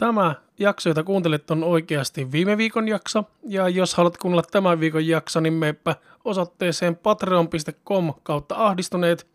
[0.00, 3.24] Tämä jakso, jota kuuntelet, on oikeasti viime viikon jakso.
[3.42, 9.26] Ja jos haluat kuunnella tämän viikon jakso, niin meepä osoitteeseen patreon.com kautta ahdistuneet.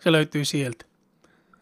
[0.00, 0.84] Se löytyy sieltä.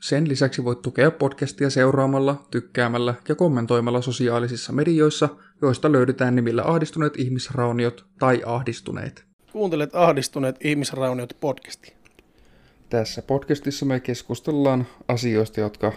[0.01, 5.29] Sen lisäksi voit tukea podcastia seuraamalla, tykkäämällä ja kommentoimalla sosiaalisissa medioissa,
[5.63, 9.25] joista löydetään nimillä ahdistuneet ihmisrauniot tai ahdistuneet.
[9.53, 11.97] Kuuntelet ahdistuneet ihmisrauniot podcastia.
[12.89, 15.93] Tässä podcastissa me keskustellaan asioista, jotka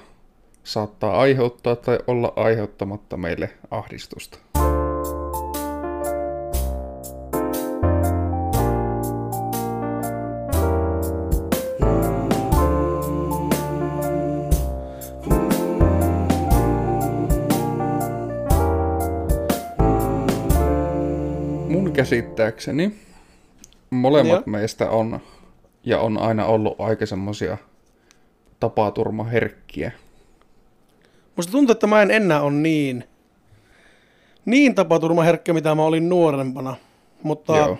[0.64, 4.38] saattaa aiheuttaa tai olla aiheuttamatta meille ahdistusta.
[21.70, 22.96] Mun käsittääkseni
[23.90, 24.44] molemmat Joo.
[24.46, 25.20] meistä on
[25.84, 27.58] ja on aina ollut aika semmosia
[28.60, 29.92] tapaturmaherkkiä.
[31.36, 33.04] Musta tuntuu, että mä en enää ole niin,
[34.46, 36.76] niin tapaturmaherkkä, mitä mä olin nuorempana.
[37.24, 37.78] Mutta, Joo.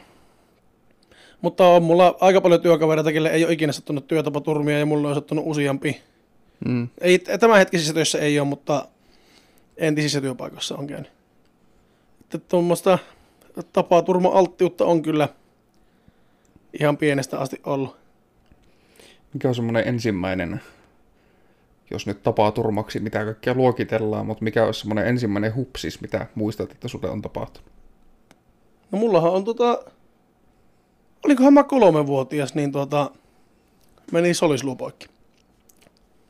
[1.42, 5.16] mutta on mulla aika paljon työkavereita, kelle ei ole ikinä sattunut työtapaturmia ja mulla on
[5.16, 6.02] sattunut useampi.
[6.66, 6.88] Mm.
[7.02, 8.88] Ei, tämänhetkisissä töissä ei ole, mutta
[9.78, 11.12] entisissä työpaikoissa on käynyt.
[12.22, 13.00] Että tuommoista
[13.74, 15.30] tapaturma-alttiutta on kyllä
[16.80, 17.98] ihan pienestä asti ollut.
[19.34, 20.62] Mikä on semmoinen ensimmäinen,
[21.92, 26.88] jos nyt tapaturmaksi, mitä kaikkea luokitellaan, mutta mikä on semmoinen ensimmäinen hupsis, mitä muistat, että
[26.88, 27.72] sulle on tapahtunut?
[28.92, 29.84] No mullahan on tota,
[31.26, 33.12] olikohan mä kolmevuotias, niin tota,
[34.12, 35.06] meni solisluu poikki.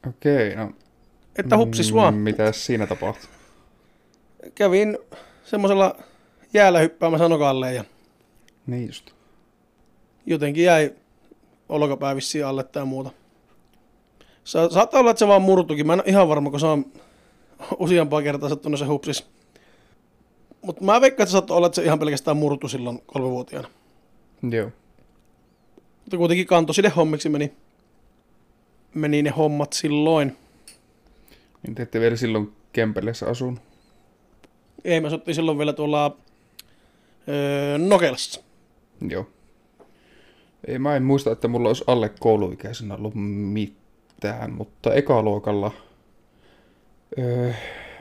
[0.10, 0.72] Okei, no
[1.38, 2.14] Että hupsis vaan.
[2.14, 3.30] mitä siinä tapahtui?
[4.56, 4.98] Kävin
[5.44, 5.96] semmoisella
[6.54, 7.84] jäällä hyppäämässä nokalle ja
[8.68, 9.12] Niin just.
[10.26, 10.94] jotenkin jäi
[11.70, 13.12] olkapää vissiin alle tai muuta.
[14.44, 15.88] Sa- saattaa olla, että se vaan murtukin.
[15.88, 16.86] Mä en ole ihan varma, kun se on
[17.80, 19.28] useampaa kertaa sattunut se hupsis.
[20.62, 23.70] Mutta mä veikkaan, että se saattoi olla, että se ihan pelkästään murtu silloin kolmevuotiaana.
[24.52, 24.72] Joo.
[26.00, 27.54] Mutta kuitenkin kantoside hommiksi meni,
[28.94, 30.38] meni ne hommat silloin.
[31.64, 33.60] Niin te ette vielä silloin Kempeleessä asun.
[34.84, 36.18] Ei, me asuttiin silloin vielä tuolla
[37.28, 38.42] öö, Nokelassa.
[39.10, 39.28] Joo.
[40.68, 43.83] Ei, mä en muista, että mulla olisi alle kouluikäisenä ollut mitään,
[44.52, 45.72] mutta ekaluokalla...
[47.20, 47.52] Öö,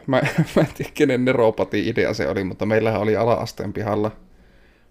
[0.06, 0.22] mä,
[0.56, 4.10] mä en tiedä, kenen neropati idea se oli, mutta meillähän oli ala-asteen pihalla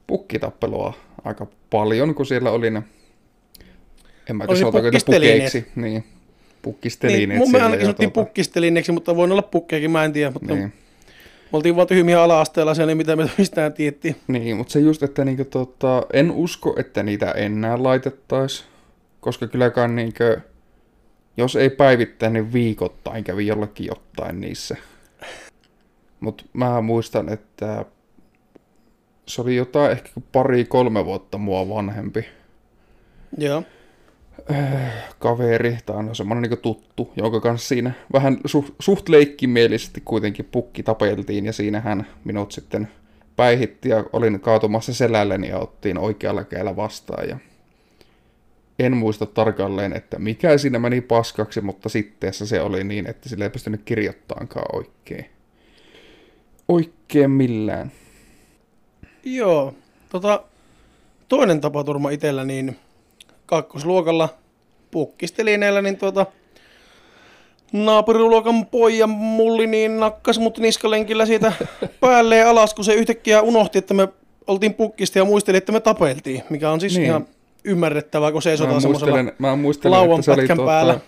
[0.08, 0.94] pukkitappelua
[1.24, 2.84] aika paljon, kun siellä oli ne...
[4.30, 5.68] En mä tiedä, sanotaanko niitä pukeiksi.
[5.76, 6.04] Niin,
[6.62, 10.14] pukkistelineet Niin, mun mielestä ainakin ja sanottiin tuota- pukkistelineeksi, mutta voi olla pukkeakin, mä en
[10.14, 10.32] tiedä.
[10.32, 10.74] Mutta Niin.
[11.52, 14.16] me oltiin vaan tyhmiä ala-asteella siellä, niin mitä me mistään tiettiin.
[14.28, 18.70] Niin, mutta se just, että niinku, tota, en usko, että niitä enää laitettaisiin,
[19.20, 20.24] koska kylläkään niinku,
[21.38, 24.78] jos ei päivittäin, niin viikoittain kävi jollakin jotain niissä.
[26.20, 27.86] Mutta mä muistan, että
[29.28, 32.26] se oli jotain ehkä pari-kolme vuotta mua vanhempi
[33.38, 33.64] Joo.
[35.20, 40.84] kaveri, tai no semmoinen niin tuttu, jonka kanssa siinä vähän suht, suht leikkimielisesti kuitenkin pukki
[40.84, 42.88] tapeltiin, ja siinä hän minut sitten
[43.36, 47.38] päihitti, ja olin kaatumassa selälleni ja ottiin oikealla kädellä vastaan, ja
[48.86, 53.46] en muista tarkalleen, että mikä siinä meni paskaksi, mutta sitteessä se oli niin, että sillä
[53.46, 55.26] ei pystynyt kirjoittaankaan oikein.
[56.68, 57.92] Oikein millään.
[59.24, 59.74] Joo.
[60.10, 60.44] Tota,
[61.28, 62.78] toinen tapaturma itsellä, niin
[63.46, 64.30] kakkosluokalla
[64.92, 66.26] pukkistelineellä, niin tuota,
[67.72, 71.54] naapuriluokan pojan mulli niin nakkas mut niskalenkillä siitä
[72.00, 74.08] päälleen alas, kun se yhtäkkiä unohti, että me
[74.48, 77.06] oltiin pukkista ja muisteli, että me tapeltiin, mikä on siis niin.
[77.06, 77.28] ihan
[77.64, 81.00] ymmärrettävää, kun Mä seisotaan semmoisella muistelen, mä muistelen lauan että se oli, tuota, päällä.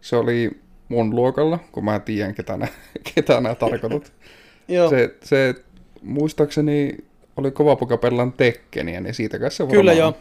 [0.00, 0.50] se oli
[0.88, 2.68] mun luokalla, kun mä tiedän, ketä nää,
[3.14, 4.12] ketä nää tarkoitat.
[4.68, 4.90] Joo.
[4.90, 5.54] se, se,
[6.02, 6.96] muistaakseni
[7.36, 10.14] oli kova poka pellan Tekkeniä, niin siitä kanssa varmaan, Kyllä joo.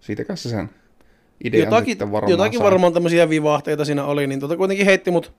[0.00, 0.70] siitä kanssa sen
[1.44, 2.64] idean Jotakin, sitten varmaan jotakin sai.
[2.64, 5.32] varmaan tämmöisiä vivahteita siinä oli, niin tota kuitenkin heitti mut.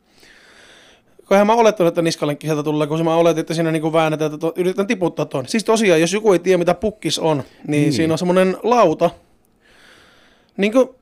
[1.26, 4.38] Kohan mä olettanut, että niskalenkki sieltä tulee, kun mä oletin, että siinä niinku väännetään, että
[4.38, 5.48] to, yritetään tiputtaa ton.
[5.48, 7.82] Siis tosiaan, jos joku ei tiedä, mitä pukkis on, niin, Niin.
[7.82, 7.94] niin.
[7.94, 9.10] siinä on semmoinen lauta,
[10.58, 10.96] niinku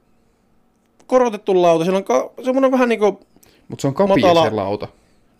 [1.08, 3.20] korotettu lauta, siellä on ka- semmoinen vähän niinku,
[3.68, 4.88] Mutta se on kapia matala- se lauta.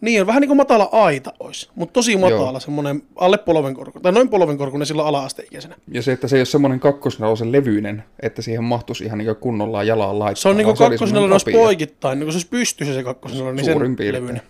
[0.02, 2.60] niin on vähän niinku matala aita olisi, mutta tosi matala, Joo.
[2.60, 5.76] semmoinen alle polvenkorku, tai noin polvenkorkunen silloin ala-asteikäisenä.
[5.92, 9.84] Ja se, että se ei ole semmoinen kakkosneulosen levyinen, että siihen mahtuisi ihan niin kunnolla
[9.84, 10.42] jalaan laittaa.
[10.42, 10.56] Se on
[10.98, 11.60] semmoinen olisi kapia.
[11.62, 13.80] poikittain, niin kun se olisi pystyssä se kakkosella, niin sen
[14.14, 14.42] levyinen.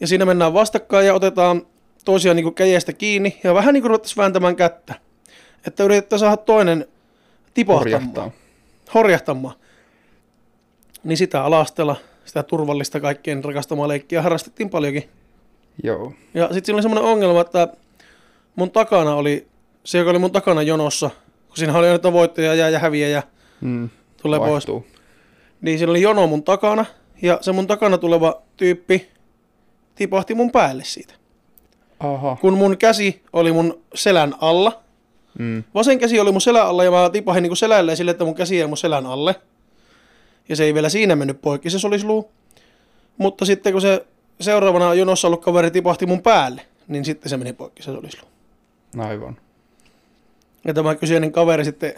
[0.00, 1.66] Ja siinä mennään vastakkain ja otetaan
[2.04, 4.94] toisiaan niin käjestä kiinni ja vähän niin kuin ruvettaisiin vääntämään kättä.
[5.66, 6.86] Että yritetään saada toinen
[7.54, 8.02] tipahtamaan.
[8.02, 8.30] Horjahtaa.
[8.94, 9.54] Horjahtamaan.
[11.04, 15.08] Niin sitä alastella sitä turvallista kaikkien rakastamaa leikkiä harrastettiin paljonkin.
[15.82, 16.12] Joo.
[16.34, 17.68] Ja sitten siinä oli semmoinen ongelma, että
[18.56, 19.46] mun takana oli,
[19.84, 21.10] se joka oli mun takana jonossa,
[21.48, 23.22] kun siinä oli aina voittaja ja, ja häviäjä
[23.60, 23.88] Mm.
[24.22, 24.86] tulee pois, Vaihtuu.
[25.60, 26.84] niin siinä oli jono mun takana,
[27.22, 29.08] ja se mun takana tuleva tyyppi
[29.98, 31.14] tipahti mun päälle siitä.
[32.00, 32.36] Aha.
[32.40, 34.80] Kun mun käsi oli mun selän alla,
[35.38, 35.64] Mm.
[35.74, 38.58] vasen käsi oli mun selän alla, ja mä tipahin niinku selälleen sille, että mun käsi
[38.58, 39.34] jäi mun selän alle.
[40.48, 42.30] Ja se ei vielä siinä mennyt poikki se solisluu.
[43.18, 44.06] Mutta sitten kun se
[44.40, 48.30] seuraavana jonossa ollut kaveri tipahti mun päälle, niin sitten se meni poikki se solisluu.
[48.98, 49.36] Aivan.
[50.64, 51.94] Ja tämä kyseinen kaveri sitten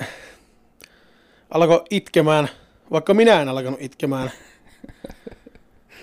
[1.50, 2.48] alkoi itkemään,
[2.90, 4.30] vaikka minä en alkanut itkemään.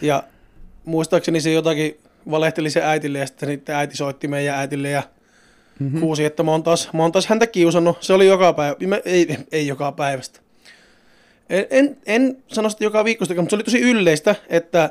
[0.01, 0.23] Ja
[0.87, 1.97] muistaakseni se jotakin
[2.31, 5.03] valehteli se äitille ja sitten äiti soitti meidän äitille ja
[5.79, 6.01] mm-hmm.
[6.01, 7.97] huusi, että mä oon, taas, mä oon taas häntä kiusannut.
[7.99, 10.39] Se oli joka päivä, mä- ei, ei joka päivästä.
[11.49, 14.89] En, en, en sano sitä joka viikosta, mutta se oli tosi yleistä, että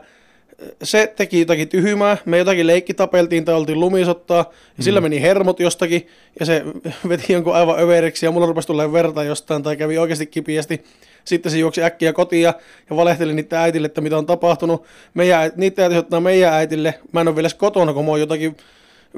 [0.82, 6.06] se teki jotakin tyhmää, me jotakin leikkitapeltiin tai oltiin lumisottaa, ja sillä meni hermot jostakin,
[6.40, 6.64] ja se
[7.08, 10.84] veti jonkun aivan överiksi, ja mulla rupesi tulemaan verta jostain, tai kävi oikeasti kipiästi.
[11.26, 12.54] Sitten se juoksi äkkiä kotiin ja,
[12.90, 14.84] ja valehteli niiden äitille, että mitä on tapahtunut.
[15.14, 18.56] Meidän, niiden äiti ottaa meidän äitille, mä en ole vielä kotona, kun mä oon jotakin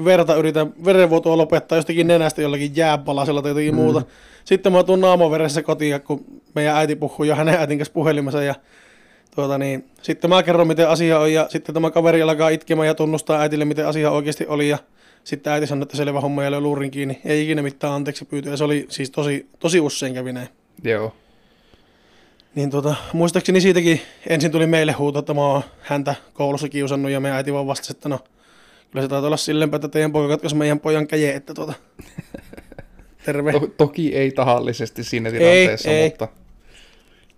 [0.04, 3.80] verta yritän verenvuotoa lopettaa jostakin nenästä jollakin jääpalasella tai jotakin mm.
[3.80, 4.02] muuta.
[4.44, 6.24] Sitten mä tuun naamaveressä kotiin, kun
[6.54, 8.54] meidän äiti puhuu jo hänen äitin kanssa puhelimessa ja
[9.34, 12.94] tuota niin, sitten mä kerron, miten asia on, ja sitten tämä kaveri alkaa itkemään ja
[12.94, 14.78] tunnustaa äitille, miten asia oikeasti oli, ja
[15.24, 17.20] sitten äiti sanoi, että selvä homma ja löi luurin kiinni.
[17.24, 20.48] Ei ikinä mitään anteeksi pyytöä, ja se oli siis tosi, tosi usein kävi näin.
[20.84, 21.12] Joo.
[22.54, 27.20] Niin tota, muistaakseni siitäkin ensin tuli meille huuto, että mä oon häntä koulussa kiusannut, ja
[27.20, 28.18] meidän äiti vaan vastasi, että no,
[28.90, 31.72] kyllä se taitaa olla silleen, että teidän poika katkaisi meidän pojan käje, että tuota,
[33.24, 33.52] terve.
[33.52, 36.04] To- toki ei tahallisesti siinä tilanteessa, ei.
[36.04, 36.28] mutta...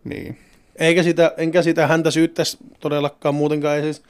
[0.04, 0.38] Niin.
[0.76, 3.76] Eikä sitä, enkä sitä häntä syyttäisi todellakaan muutenkaan.
[3.76, 4.02] Ei siis,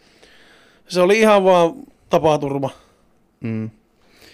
[0.89, 1.75] se oli ihan vaan
[2.11, 2.71] tapaturma.
[3.41, 3.71] Mm.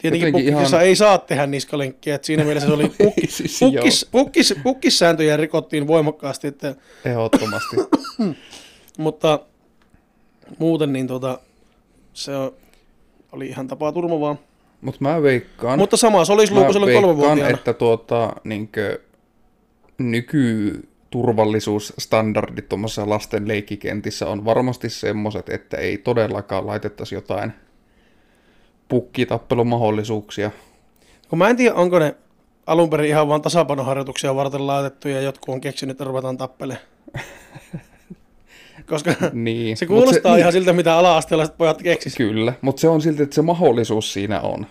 [0.02, 4.08] Tietenkin pukkisessa ihan- ei saa tehdä niskalenkkiä, että siinä mielessä se oli pukki, Siis pukkis,
[4.10, 7.76] pukkis, pukkissääntöjä rikottiin voimakkaasti, että, Ehdottomasti.
[8.98, 9.38] mutta
[10.58, 11.38] muuten niin tota,
[12.12, 12.32] se
[13.32, 14.38] oli ihan tapaturma vaan.
[14.81, 15.78] Mutta mä veikkaan...
[15.78, 17.49] Mutta sama, se olisi luku silloin kolmevuotiaana.
[17.49, 19.00] että tuota, niinkö,
[19.99, 27.52] nykyturvallisuusstandardit tuommoisessa lasten leikkikentissä on varmasti semmoiset, että ei todellakaan laitettaisi jotain
[28.88, 30.50] pukkitappelumahdollisuuksia.
[31.28, 32.14] Kun mä en tiedä, onko ne
[32.66, 36.84] alun perin ihan vaan tasapainoharjoituksia varten laitettu ja jotkut on keksinyt, että ruvetaan tappelemaan.
[38.90, 39.76] Koska Niin.
[39.76, 42.14] se kuulostaa niin, ihan siltä, mitä ala-asteelaiset pojat keksis.
[42.16, 44.66] Kyllä, mutta se on silti, että se mahdollisuus siinä on.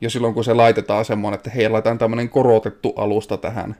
[0.00, 3.76] Jo silloin, kun se laitetaan semmoinen, että hei, laitetaan tämmöinen korotettu alusta tähän.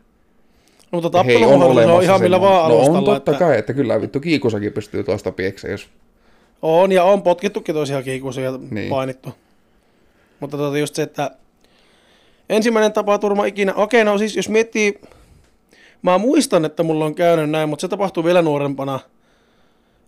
[0.90, 3.14] Mutta Hei, tappelumahdollisuus on ihan millä semmoinen- vaan No on alustalla.
[3.14, 5.88] totta että kai, että kyllä vittu kiikusakin pystyy toista piekse, jos...
[6.62, 8.88] On ja on potkittukin toisia kiikuisia ja Niin.
[8.90, 9.34] painittu.
[10.40, 11.30] Mutta tota just se, että
[12.48, 15.00] ensimmäinen tapaturma ikinä, okei no siis jos miettii,
[16.02, 19.00] mä muistan, että mulla on käynyt näin, mutta se tapahtui vielä nuorempana.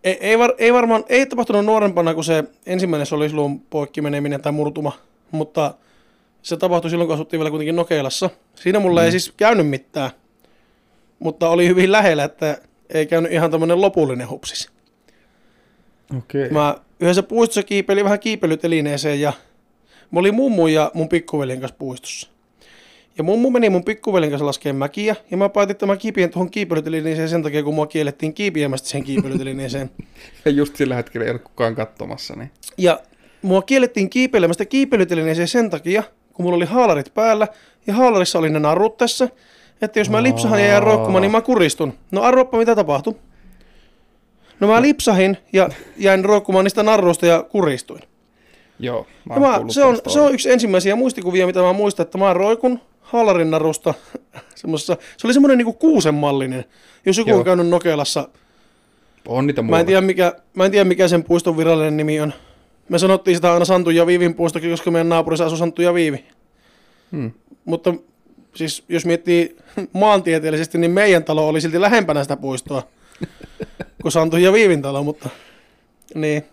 [0.05, 4.53] Ei, ei, var, ei varmaan, ei tapahtunut nuorempana kuin se ensimmäinen solisluun poikki meneminen tai
[4.53, 4.93] murtuma,
[5.31, 5.75] mutta
[6.43, 8.31] se tapahtui silloin, kun asuttiin vielä kuitenkin Nokeilassa.
[8.55, 9.05] Siinä mulla mm.
[9.05, 10.11] ei siis käynyt mitään,
[11.19, 12.59] mutta oli hyvin lähellä, että
[12.91, 14.71] ei käynyt ihan tämmöinen lopullinen hupsis.
[16.19, 16.43] Okei.
[16.43, 16.53] Okay.
[16.53, 19.33] Mä yhdessä puistossa kiipeilin vähän kiipeilytelineeseen ja
[20.13, 22.29] mä olin mummu ja mun pikkuveljen kanssa puistossa.
[23.19, 26.51] Ja mummu meni mun pikkuveljen kanssa laskeen mäkiä ja mä päätin, että mä kiipien tuohon
[26.51, 29.91] kiipeilytelineeseen sen takia, kun mua kiellettiin kiipiämästä sen kiipeilytelineeseen.
[30.45, 32.51] Ja just sillä hetkellä ei ole kukaan katsomassa, niin...
[32.79, 33.01] Ja
[33.43, 36.03] mua kiellettiin kiipeilemästä kiipeilytelineeseen sen takia,
[36.33, 37.49] kun mulla oli haalarit päällä
[37.87, 39.29] ja haalarissa oli ne narut tässä,
[39.83, 41.93] että jos mä lipsahan ja jään roikkumaan, niin mä kuristun.
[42.11, 43.15] No arvoappa mitä tapahtui.
[44.61, 48.03] No mä lipsahin ja jäin roikkumaan niistä narruista ja kuristuin.
[48.83, 52.33] Joo, mä mä, se, on, se on yksi ensimmäisiä muistikuvia, mitä mä muistan, että mä
[52.33, 53.95] roikun haalarin narusta.
[54.55, 56.65] Semmoisessa, se oli semmoinen niinku kuusen mallinen.
[57.07, 57.39] Jos joku Joo.
[57.39, 58.29] on käynyt Nokelassa,
[59.29, 62.33] On niitä mä en, tiedä mikä, mä en tiedä mikä sen puiston virallinen nimi on.
[62.89, 66.25] Me sanottiin sitä aina Santu ja Viivin puistokin, koska meidän naapurissa asui Santu ja Viivi.
[67.13, 67.31] Hmm.
[67.65, 67.95] Mutta
[68.55, 69.57] siis jos miettii
[69.93, 72.83] maantieteellisesti, niin meidän talo oli silti lähempänä sitä puistoa
[74.03, 75.29] kuin Santu ja Viivin talo, mutta
[76.15, 76.45] niin.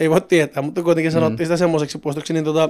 [0.00, 2.68] Ei voi tietää, mutta kuitenkin sanottiin sitä semmoiseksi puistoksi, niin tota,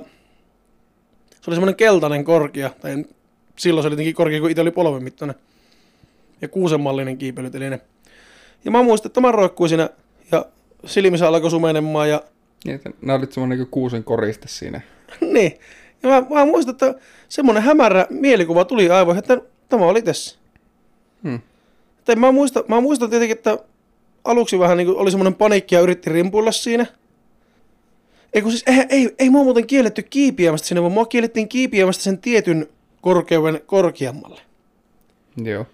[1.41, 3.09] se oli semmoinen keltainen korkea, tai en-
[3.57, 5.37] silloin se oli jotenkin korkea, kun itse oli polven mittainen.
[6.43, 7.81] Ja kuusenmallinen kiipeilyteline.
[8.65, 9.91] Ja mä muistan, että mä roikkuin siinä,
[10.33, 10.45] ja
[10.85, 12.23] silmissä alkoi sumenemaan, ja
[12.65, 14.81] Niin, että Nää olit semmoinen niin kuusen koriste siinä.
[15.35, 15.59] niin.
[16.03, 16.95] Ja mä, mä muistan, että
[17.29, 20.39] semmoinen hämärä mielikuva tuli aivoihin, että tämä oli tässä.
[21.23, 21.41] Hmm.
[22.05, 23.59] Tai mä muistan, mä muistan tietenkin, että
[24.25, 26.87] aluksi vähän niin oli semmoinen paniikki ja yritti rimpuilla siinä.
[28.35, 32.03] Ei, kun siis, ei, ei, ei mua muuten kielletty kiipiämästä sinne, vaan mua kiellettiin kiipiämästä
[32.05, 32.69] sen tietyn
[33.01, 34.41] korkeuden korkeammalle.
[35.45, 35.67] Joo.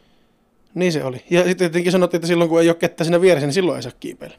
[0.74, 1.24] Niin se oli.
[1.30, 3.82] Ja sitten tietenkin sanottiin, että silloin kun ei ole kettä siinä vieressä, niin silloin ei
[3.82, 4.36] saa kiipeillä.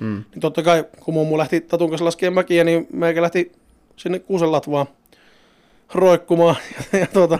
[0.00, 0.24] Mm.
[0.30, 3.52] Niin totta kai, kun mummu lähti Tatun kanssa laskemaan mäkiä, niin meikä lähti
[3.96, 4.86] sinne kuusen latvaan
[5.94, 6.56] roikkumaan.
[6.92, 7.38] Ja, ja tuota,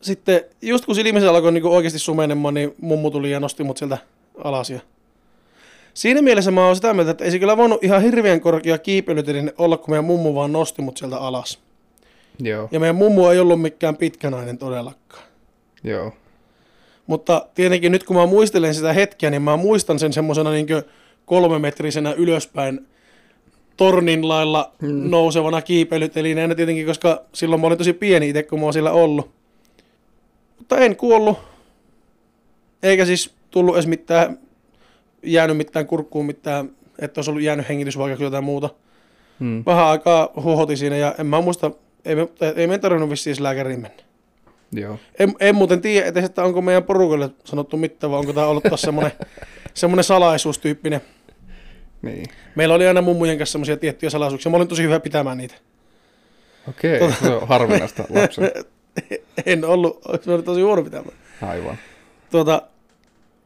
[0.00, 3.98] sitten just kun silmissä alkoi niin oikeasti sumenemaan, niin mummu tuli ja nosti mut sieltä
[4.44, 4.70] alas.
[4.70, 4.80] Ja
[5.94, 9.52] siinä mielessä mä oon sitä mieltä, että ei se kyllä voinut ihan hirveän korkea kiipeilytelinen
[9.58, 11.58] olla, kun meidän mummu vaan nosti mut sieltä alas.
[12.38, 12.68] Joo.
[12.72, 15.22] Ja meidän mummu ei ollut mikään pitkänainen todellakaan.
[15.84, 16.12] Joo.
[17.06, 20.66] Mutta tietenkin nyt kun mä muistelen sitä hetkeä, niin mä muistan sen semmoisena niin
[21.26, 22.86] kolmemetrisenä ylöspäin
[23.76, 25.10] tornin lailla Mm.
[25.10, 29.30] nousevana kiipeilytelineenä tietenkin, koska silloin mä olin tosi pieni itse, kun mä oon siellä ollut.
[30.58, 31.38] Mutta en kuollut.
[32.82, 34.38] Eikä siis tullut edes mitään,
[35.24, 38.70] jäänyt mitään kurkkuun mitään, että olisi ollut jäänyt hengitysvaikeuksia tai muuta.
[39.38, 39.62] Mm.
[39.66, 41.70] Vähän aikaa huohoti siinä ja en mä muista,
[42.04, 44.02] ei me, ei me tarvinnut vissiin lääkäriin mennä.
[44.72, 44.98] Joo.
[45.18, 48.64] En, en muuten tiedä, edes, että onko meidän porukalle sanottu mitään, vai onko tämä ollut
[48.64, 49.12] taas semmoinen,
[49.74, 51.00] semmoinen salaisuustyyppinen.
[52.02, 52.26] Niin.
[52.54, 54.50] Meillä oli aina mummujen kanssa semmoisia tiettyjä salaisuuksia.
[54.50, 55.54] Mä olin tosi hyvä pitämään niitä.
[56.68, 58.50] Okei, se on harvinaista lapsen.
[59.46, 61.16] En ollut, se oli tosi huono pitämään.
[61.42, 61.78] Aivan.
[62.30, 62.62] Tuota,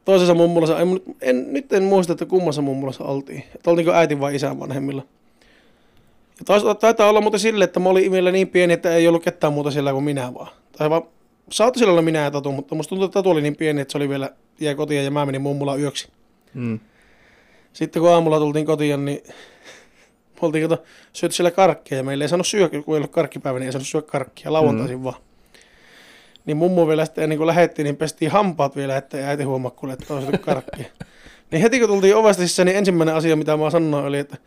[0.05, 3.43] toisessa mummulassa, en, en, nyt en muista, että kummassa mummulassa oltiin.
[3.55, 5.03] Että oltiinko äitin vai isän vanhemmilla.
[6.39, 9.23] Ja taas, taitaa olla muuten silleen, että mä olin vielä niin pieni, että ei ollut
[9.23, 10.51] ketään muuta siellä kuin minä vaan.
[10.77, 11.03] Tai vaan,
[11.51, 13.91] saattoi siellä olla minä ja Tatu, mutta musta tuntuu, että Tatu oli niin pieni, että
[13.91, 14.29] se oli vielä,
[14.59, 16.07] jäi kotiin ja mä menin mummulla yöksi.
[16.53, 16.79] Mm.
[17.73, 19.23] Sitten kun aamulla tultiin kotiin, niin
[20.33, 23.59] me oltiin kato, syöty siellä karkkia ja meillä ei saanut syödä, kun ei ollut karkkipäivä,
[23.59, 25.03] niin ei saanut syödä karkkia lauantaisin mm.
[25.03, 25.15] vaan.
[26.45, 29.71] Niin mummu vielä sitten ennen kuin lähettiin, niin pestiin hampaat vielä, että ei äiti huomaa
[29.71, 30.85] kuule, että on karkkia.
[31.51, 34.37] niin heti kun tultiin ovesta sisään, niin ensimmäinen asia, mitä mä sanoin, oli, että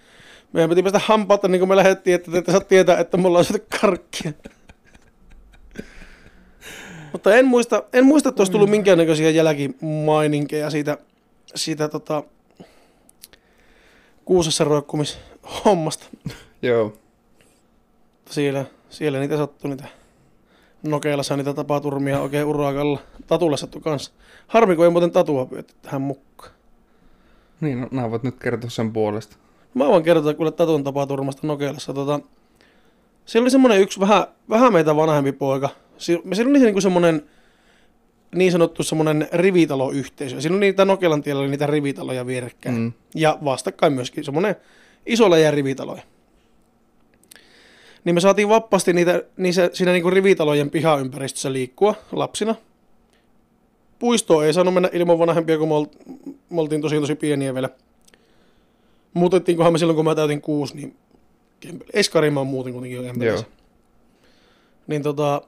[0.53, 3.39] meidän piti pestä hampaat, niin kuin me lähdettiin, että te ette saa tietää, että mulla
[3.39, 4.33] on syöty karkkia.
[7.13, 10.99] Mutta en muista, en muista, että olisi tullut minkäännäköisiä jälkimaininkeja siitä,
[11.55, 12.23] siitä tota,
[14.25, 16.07] kuusessa roikkumishommasta.
[16.63, 16.93] Joo.
[18.31, 20.02] Siellä, siellä niitä sattui niitä
[20.83, 23.01] Nokeilassa niitä tapaturmia oikein urakalla.
[23.27, 24.13] Tatulle sattui kanssa.
[24.47, 26.53] Harmi, kun ei muuten tatua pyöty tähän mukaan.
[27.61, 29.37] Niin, no, nämä voit nyt kertoa sen puolesta.
[29.75, 31.93] Mä voin kertoa kuule Tatun tapaturmasta Nokeilassa.
[31.95, 32.21] Tota,
[33.27, 35.69] siellä oli semmoinen yksi vähän, vähän meitä vanhempi poika.
[35.99, 37.23] Si- Siellä oli niinku semmoinen
[38.35, 40.41] niin sanottu semmoinen rivitaloyhteisö.
[40.41, 42.75] Siinä oli niitä Nokelan tiellä oli niitä rivitaloja vierekkäin.
[42.77, 42.93] Mm.
[43.15, 44.57] Ja vastakkain myöskin semmoinen
[45.07, 46.03] iso läjä rivitaloja.
[48.05, 52.55] Niin me saatiin vapaasti niitä, niissä, siinä niinku rivitalojen pihaympäristössä liikkua lapsina.
[53.99, 55.87] Puistoon ei saanut mennä ilman vanhempia, kun me, ol-
[56.51, 57.69] me oltiin tosi tosi pieniä vielä.
[59.15, 60.97] Muutettiinkohan me silloin, kun mä täytin kuusi, niin.
[61.93, 63.25] Eskariin mä muutin kuitenkin jo.
[63.25, 63.43] Joo.
[64.87, 65.43] Niin tota,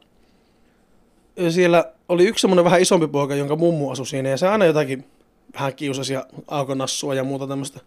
[1.50, 5.04] siellä oli yksi semmoinen vähän isompi poika, jonka mummu asui siinä, ja se aina jotakin
[5.54, 7.80] vähän kiusasi ja aukonassua ja muuta tämmöistä.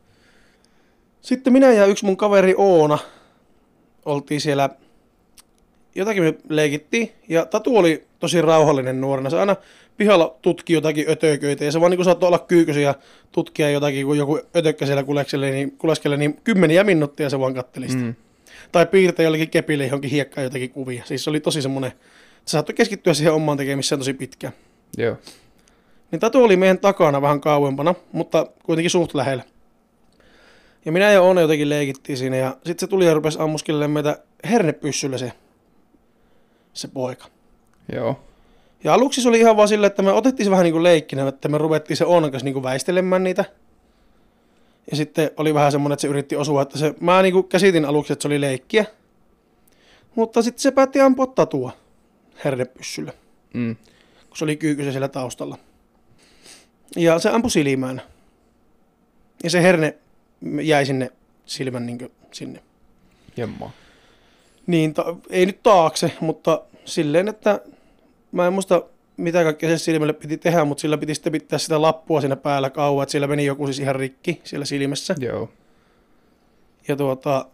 [1.22, 2.98] Sitten minä ja yksi mun kaveri Oona
[4.08, 4.70] oltiin siellä,
[5.96, 9.30] jotakin me leikittiin, ja Tatu oli tosi rauhallinen nuorena.
[9.30, 9.56] Se aina
[9.98, 12.96] pihalla tutki jotakin ötököitä, ja se vaan niin saattoi olla kyykysi ja
[13.32, 17.90] tutkia jotakin, kun joku ötökkä siellä kuleskeli, niin, kuleskeli, niin kymmeniä minuuttia se vaan katteli
[17.90, 18.04] sitä.
[18.04, 18.16] Mm.
[18.72, 21.04] Tai piirtää jollekin kepille johonkin hiekkaan jotakin kuvia.
[21.06, 22.06] Siis se oli tosi semmoinen, että
[22.46, 24.54] se saattoi keskittyä siihen omaan tekemiseen tosi pitkään.
[24.98, 25.18] Joo.
[26.12, 29.44] Niin Tatu oli meidän takana vähän kauempana, mutta kuitenkin suht lähellä.
[30.88, 34.20] Ja minä ja Oona jotenkin leikittiin siinä ja sitten se tuli ja rupesi ammuskelemaan meitä
[34.50, 35.32] hernepyssyllä se,
[36.74, 37.26] se poika.
[37.94, 38.20] Joo.
[38.84, 41.28] Ja aluksi se oli ihan vaan silleen, että me otettiin se vähän niin kuin leikkinä,
[41.28, 43.46] että me ruvettiin se Oonan kanssa niin kuin väistelemään niitä.
[44.92, 47.86] Ja sitten oli vähän semmoinen, että se yritti osua, että se, mä niin kuin käsitin
[47.86, 48.86] aluksi, että se oli leikkiä.
[50.16, 51.72] Mutta sitten se päätti ampua tatua
[52.46, 53.14] hernepyssyllä,
[53.54, 53.76] Mm.
[54.30, 55.58] kun se oli kyykysä siellä taustalla.
[56.96, 58.02] Ja se ampui silmään.
[59.44, 59.98] Ja se herne
[60.62, 61.12] jäi sinne
[61.46, 62.64] silmän niin kuin sinne.
[63.38, 63.72] Jemmaa.
[64.68, 67.62] Niin, ta- ei nyt taakse, mutta silleen, että
[68.32, 68.84] mä en muista
[69.18, 72.70] mitä kaikkea se silmälle piti tehdä, mutta sillä piti sitten pitää sitä lappua siinä päällä
[72.70, 75.16] kauan, että siellä meni joku siis ihan rikki siellä silmässä.
[75.20, 75.50] Joo.
[76.88, 77.46] Ja tuota,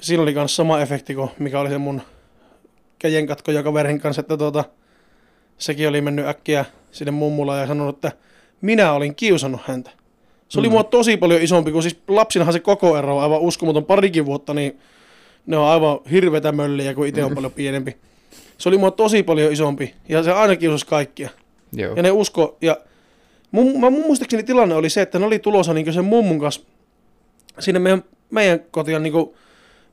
[0.00, 2.02] siinä oli myös sama efekti kuin mikä oli se mun
[2.98, 4.64] käjenkatko ja kaverin kanssa, että tuota,
[5.58, 8.12] sekin oli mennyt äkkiä sinne mummulla ja sanonut, että
[8.60, 9.90] minä olin kiusannut häntä.
[10.50, 10.72] Se oli Mm.
[10.72, 14.54] mua tosi paljon isompi, kun siis lapsinahan se koko ero on aivan uskomaton parikin vuotta,
[14.54, 14.78] niin
[15.46, 17.96] ne on aivan hirvetä mölliä, kun itse on paljon pienempi.
[18.58, 21.28] Se oli mua tosi paljon isompi ja se aina kiusasi kaikkia.
[21.72, 21.94] Joo.
[21.96, 22.76] Ja ne usko, ja
[23.50, 26.60] mun, mä, mun muistaakseni tilanne oli se, että ne oli tulossa niin sen mummun kanssa
[27.58, 29.14] sinne meidän, meidän kotiin niin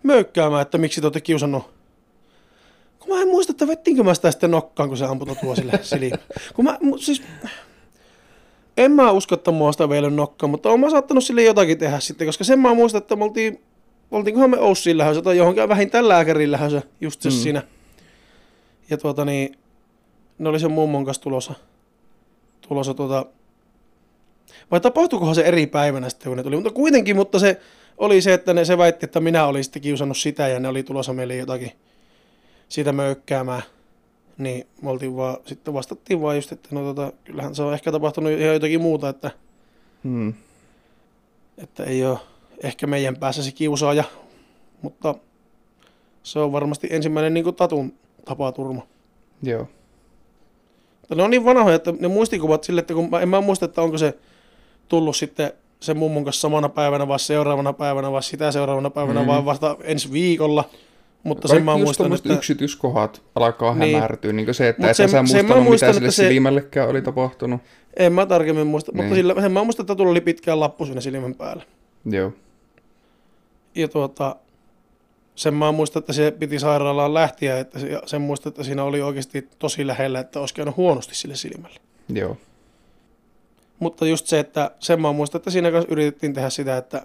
[0.04, 1.64] möykkäämään, että miksi te olette kiusannut.
[3.00, 5.72] Kun mä en muista, että vettiinkö mä sitä sitten nokkaan, kun se ampui tuo sille
[5.84, 6.20] silmään.
[6.54, 7.22] Kun mä, siis,
[8.78, 12.00] en mä usko, että mua sitä vielä nokkaan, mutta oon mä saattanut sille jotakin tehdä
[12.00, 13.62] sitten, koska sen mä muistan, että me oltiin,
[14.12, 17.36] oltiinkohan me Oussiin lähdössä tai johonkin vähintään lääkärin lähdössä just se mm.
[17.36, 17.62] siinä.
[18.90, 19.58] Ja tuota niin,
[20.40, 21.54] ne oli sen mummon kanssa tulossa,
[22.68, 23.26] tulossa tuota,
[24.72, 27.62] vai tapahtuikohan se eri päivänä sitten, kun ne tuli, mutta kuitenkin, mutta se
[27.98, 30.84] oli se, että ne, se väitti, että minä olin sitten kiusannut sitä ja ne oli
[30.84, 31.72] tulossa meille jotakin
[32.70, 33.62] siitä möykkäämään.
[34.38, 37.92] Niin me oltiin vaan, sitten vastattiin vaan just, että no tota, kyllähän se on ehkä
[37.92, 39.32] tapahtunut ihan jotakin muuta, että,
[40.04, 40.34] Hmm.
[41.58, 42.20] että ei ole
[42.64, 44.04] ehkä meidän päässä se kiusaaja,
[44.82, 45.16] mutta
[46.24, 47.94] se on varmasti ensimmäinen niin tatun
[48.26, 48.82] tapaturma.
[49.44, 49.68] Joo.
[51.00, 53.66] Mutta ne on niin vanhoja, että ne muistikuvat sille, että kun mä, en mä muista,
[53.66, 54.18] että onko se
[54.88, 59.28] tullut sitten sen mummun kanssa samana päivänä vai seuraavana päivänä vai sitä seuraavana päivänä mm.
[59.28, 60.70] vai vasta ensi viikolla.
[61.24, 63.96] Mutta sen Kaikki mä just muistan, että yksityiskohdat alkaa Niin.
[63.96, 65.22] hämärtyä, niin kuin se, että Mut et sen- sä sen mä
[65.56, 67.62] muistanut, muistan, mitä sille se- silmällekään oli tapahtunut.
[67.98, 69.04] en mä tarkemmin muista, Niin.
[69.04, 71.64] mutta sillä, sen mä muistan, että tulla oli pitkään lappu siinä silmän päällä.
[72.06, 72.34] Joo.
[73.76, 74.36] Ja tuota,
[75.36, 78.84] sen mä muistan, että se piti sairaalaan lähtiä, että se, ja sen muistan, että siinä
[78.84, 81.80] oli oikeasti tosi lähellä, että olisi käynyt huonosti sille silmälle.
[82.14, 82.38] Joo.
[83.80, 87.02] Mutta just se, että sen mä muistan, että siinä kanssa yritettiin tehdä sitä, että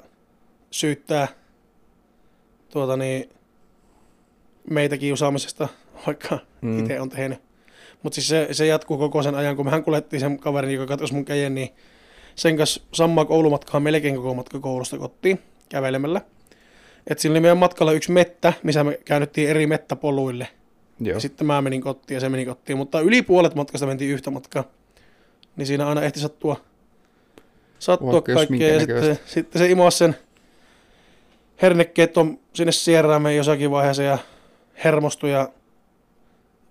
[0.70, 1.28] syyttää
[2.70, 3.30] tuota niin,
[4.70, 5.68] meitä kiusaamisesta,
[6.06, 6.78] vaikka Mm.
[6.78, 7.38] itse on tehnyt.
[8.02, 11.14] Mutta siis se, se jatkuu koko sen ajan, kun mehän kuljettiin sen kaverin, joka katsoisi
[11.14, 11.68] mun käjen, niin
[12.34, 15.38] sen kanssa samaa koulumatkaa melkein koko matka koulusta kotiin
[15.68, 16.20] kävelemällä.
[17.06, 20.48] Et siinä oli meidän matkalla yksi mettä, missä me käännyttiin eri mettäpoluille.
[21.00, 21.14] Joo.
[21.14, 24.30] Ja sitten mä menin kotiin ja se meni kotiin, mutta yli puolet matkasta mentiin yhtä
[24.30, 24.64] matkaa.
[25.56, 26.56] Niin siinä aina ehti sattua,
[27.78, 28.74] sattua Vaikka kaikkea.
[28.74, 30.16] Ja sitten, sitten se imasi sen
[31.62, 34.18] hernekkeetton sinne sierräämeen jossakin vaiheessa ja
[34.84, 35.48] hermostui ja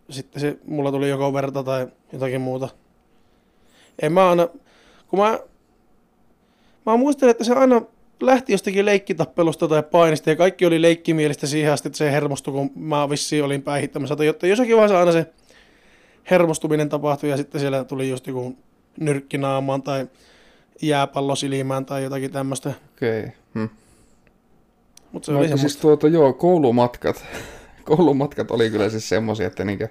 [0.09, 2.69] sitten se, mulla tuli joko verta tai jotakin muuta.
[4.01, 4.47] En mä aina,
[5.07, 5.39] kun mä,
[6.85, 7.81] mä muistelin, että se aina
[8.21, 12.71] lähti jostakin leikkitappelusta tai painista ja kaikki oli leikkimielistä siihen asti, että se hermostui, kun
[12.75, 14.15] mä vissiin olin päihittämässä.
[14.15, 15.25] Tai jotta jossakin vaiheessa aina se
[16.31, 18.57] hermostuminen tapahtui ja sitten siellä tuli just joku
[18.99, 20.07] nyrkkinaamaan tai
[20.81, 22.73] jääpallo silmään tai jotakin tämmöistä.
[22.95, 23.19] Okei.
[23.19, 23.31] Okay.
[23.55, 23.69] Hmm.
[25.11, 25.71] Mutta se oli Vaikka semmoista.
[25.71, 27.25] siis tuota, joo, koulumatkat.
[27.83, 29.87] Koulumatkat oli kyllä siis semmosia, että niinkö,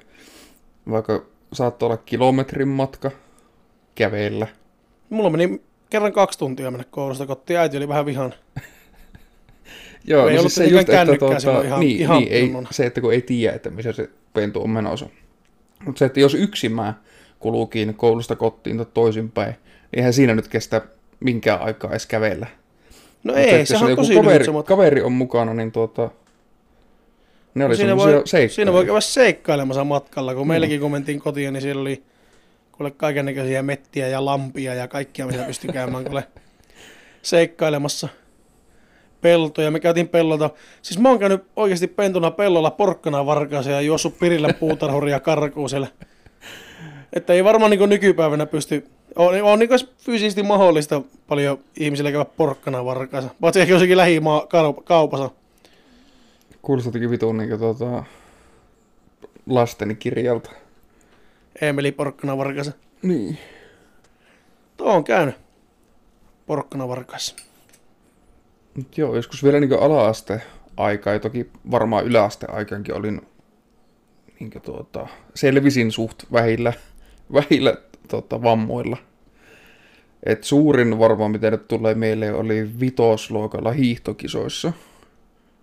[0.91, 3.11] vaikka saattoi olla kilometrin matka
[3.95, 4.47] kävellä.
[5.11, 7.59] Mulla meni kerran kaksi tuntia mennä koulusta kotiin.
[7.59, 8.35] Äiti oli vähän vihan.
[10.05, 13.01] Joo, Ei no siis se just, että silloin ihan- niin, ihan niin ei, se, että
[13.01, 15.07] kun ei tiedä, että missä se pentu on menossa.
[15.85, 16.95] Mutta se, että jos yksin mä
[17.39, 19.61] kulukin koulusta kotiin tai toisinpäin, niin
[19.93, 20.83] eihän siinä nyt kestä
[21.21, 22.47] minkään aikaa edes kävellä.
[23.25, 26.11] No Mutta ei, sehän on tosi kaveri, se kaveri on mukana, niin tuota,
[27.55, 30.49] ne oli Siinä voi, siinä voi käydä seikkailemassa matkalla, kun Mm.
[30.49, 32.03] meilläkin kun mentiin kotiin, niin siellä oli
[32.73, 36.25] kuule kaikennäköisiä mettiä ja lampia ja kaikkia, mitä pystyi käymään kuule
[37.23, 38.09] seikkailemassa.
[39.21, 40.51] Peltoja, me käytiin pellolta.
[40.83, 45.87] Siis mä oon käynyt oikeasti pentuna pellolla porkkana varkaaseen ja juossut pirillä puutarhuria karkuun siellä.
[47.13, 48.87] Että ei varmaan niin nykypäivänä pysty,
[49.17, 53.31] on, on niin fyysisesti mahdollista paljon ihmisillä käydä porkkana varkaassa.
[53.41, 55.31] Paitsi ehkä jossakin lähimaa kaup- kaupassa.
[56.63, 58.05] Kuulostaa jotenkin vitun niin tuota,
[59.47, 60.51] lasteni kirjalta.
[61.61, 62.73] Emeli porkkana varkaassa.
[63.03, 63.39] Niin.
[64.77, 65.35] Tuo on käynyt
[66.47, 67.37] porkkana varkaassa.
[68.75, 70.43] Mut joo, joskus vielä niin ala-aste
[70.77, 73.21] aikaa, ja toki varmaan yläaste aikaankin olin
[74.41, 76.73] niin tuota, selvisin suht vähillä,
[77.33, 77.75] vähillä
[78.09, 78.97] tota, vammoilla.
[80.27, 84.73] Et suurin varmaan, mitä nyt tulee mieleen, oli vitosluokalla hiihtokisoissa.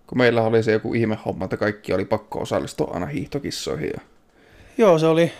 [0.08, 3.90] Kun meillä oli se joku ihme homma, että kaikki oli pakko osallistua aina hiihtokissoihin.
[3.94, 4.00] Ja...
[4.78, 5.32] Joo, se oli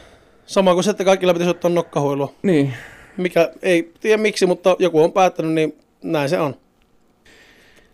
[0.46, 2.34] sama kuin se, että kaikilla pitäisi ottaa nokkahuilua.
[2.42, 2.74] Niin,
[3.16, 6.56] Mikä ei tiedä miksi, mutta joku on päättänyt, niin näin se on.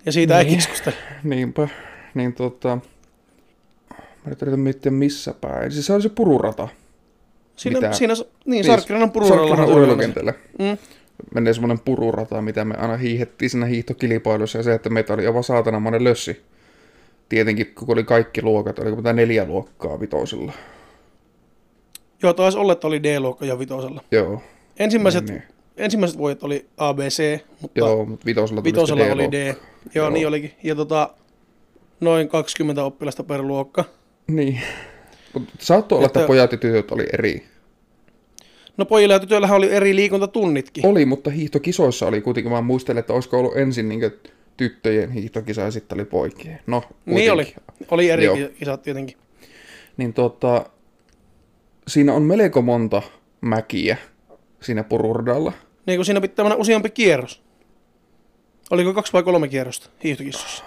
[0.07, 0.57] Ja siitä ei Niin.
[0.57, 0.99] keskustella.
[1.25, 1.69] niinpä.
[2.15, 2.79] Niin tota...
[4.25, 5.73] Mä nyt yritän miettiä missä päin.
[5.73, 6.69] Siis se oli se pururata.
[7.57, 7.93] Siinä, Mitä?
[7.93, 9.47] siinä niin, Niin, Sarkkiranan pururalla.
[9.49, 10.35] Sarkkaran urheilukentällä.
[10.59, 10.79] Mm.
[11.35, 15.45] menee semmoinen pururata, mitä me aina hiihettiin siinä hiihtokilpailussa, ja se, että meitä oli aivan
[15.45, 16.43] saatanamainen lössi.
[17.29, 20.53] Tietenkin, kun oli kaikki luokat, oliko mitä neljä luokkaa vitosella.
[22.23, 24.03] Joo, taisi olla, että oli D-luokka ja vitosella.
[24.11, 24.43] Joo,
[24.79, 25.43] Ensimmäiset, niin,
[25.77, 29.33] ensimmäiset vuodet oli ABC, mutta joo mutta vitosella tuli vitosella oli.
[29.33, 29.47] D.
[29.47, 29.55] Joo,
[29.95, 30.11] Joo.
[30.11, 30.53] niin olikin.
[30.63, 31.11] Ja tota,
[32.01, 33.85] noin 20 oppilasta per luokka.
[34.27, 34.61] Niin.
[35.35, 37.45] Mutta saattoi olla, että Että- pojat ja tytöt oli eri.
[38.77, 40.87] No pojilla ja tytöillähän oli eri liikuntatunnitkin.
[40.87, 44.01] Oli, mutta hiihtokisoissa oli kuitenkin, vaan muistelen, että olisiko ollut ensin niin
[44.57, 46.61] tyttöjen hiihtokisa ja sitten oli poikien.
[46.67, 47.45] No, niin oli.
[47.45, 47.89] kuitenkin.
[47.91, 48.37] Oli eri Joo.
[48.59, 49.17] kisat tietenkin.
[49.97, 50.67] Niin tota,
[51.89, 53.03] siinä on melko monta
[53.41, 53.97] mäkiä
[54.61, 55.53] siinä pururdalla.
[55.87, 57.43] Niin kuin siinä pitää mennä useampi kierros.
[58.71, 60.65] Oliko kaksi vai kolme kierrosta hiihtokissossa?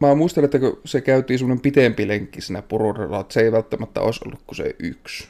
[0.00, 4.00] Mä muistelen, että kun se käytiin semmoinen pitempi lenkki siinä pururdalla, että se ei välttämättä
[4.00, 5.28] olisi ollut kuin se yksi.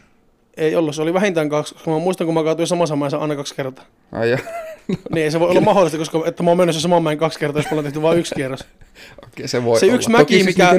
[0.57, 3.37] Ei ollut, se oli vähintään kaksi, koska mä muistan, kun mä kaatuin samassa mäessä aina
[3.37, 3.85] kaksi kertaa.
[4.13, 4.39] Ai ja,
[4.89, 7.39] Niin ei se voi olla mahdollista, koska että mä oon mennyt se saman mäen kaksi
[7.39, 8.65] kertaa, jos mulla on tehty vain yksi kierros.
[9.27, 9.95] okei, se voi Se olla.
[9.95, 10.73] yksi mäki, siis mikä,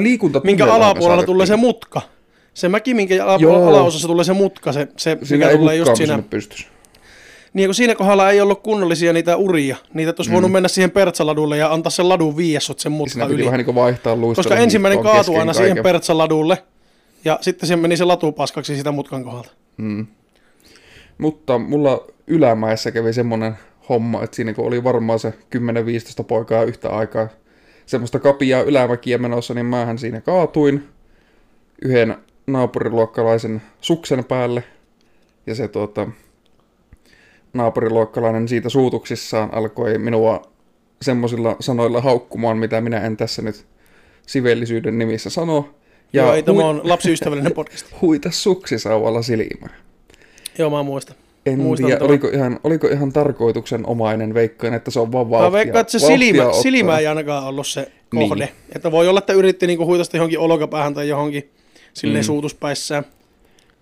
[0.44, 2.00] minkä alapuolella tulee se mutka.
[2.54, 3.68] Se mäki, minkä ala- Joo.
[3.68, 6.22] alaosassa tulee se mutka, se, se mikä tulee just siinä.
[6.30, 6.66] pystyssä.
[7.52, 9.76] Niin kun siinä kohdalla ei ollut kunnollisia niitä uria.
[9.94, 10.34] Niitä olisi Mm.
[10.34, 13.44] voinut mennä siihen pertsaladulle ja antaa sen ladun viiessot sen mutka yli.
[13.44, 15.82] vähän niin vaihtaa luistelun Koska ensimmäinen kesken aina siihen kaiken.
[15.82, 16.58] pertsaladulle.
[17.24, 19.50] Ja sitten se meni se latu paskaksi sitä mutkan kohdalta.
[19.76, 20.06] Mm.
[21.18, 23.56] Mutta mulla ylämäessä kävi semmonen
[23.88, 25.34] homma, että siinä kun oli varmaan se
[26.20, 27.28] 10-15 poikaa yhtä aikaa
[27.86, 30.88] semmoista kapiaa ylämäkiä menossa, niin mähän siinä kaatuin
[31.82, 34.64] yhden naapuriluokkalaisen suksen päälle.
[35.46, 36.08] Ja se tuota,
[37.52, 40.42] naapuriluokkalainen siitä suutuksissaan alkoi minua
[41.02, 43.66] semmoisilla sanoilla haukkumaan, mitä minä en tässä nyt
[44.26, 45.74] sivellisyyden nimissä sano.
[46.12, 47.86] Ja Joo, ei hui- tämä on lapsiystävällinen podcast.
[48.02, 49.74] huita suksisauvalla silmään.
[50.58, 51.16] Joo, mä muistan.
[51.46, 55.50] En Muistan tiedä, oliko ihan, oliko ihan tarkoituksenomainen veikkaan, että se on vaan vauhtia.
[55.50, 58.44] Mä veikkaan, että se silmä, silmä ei ainakaan ollut se kohde.
[58.44, 58.54] Niin.
[58.74, 61.50] Että voi olla, että yritti niinku huitasta johonkin olkapäähän tai johonkin
[61.94, 62.26] silleen Mm.
[62.26, 63.04] suutuspäissään.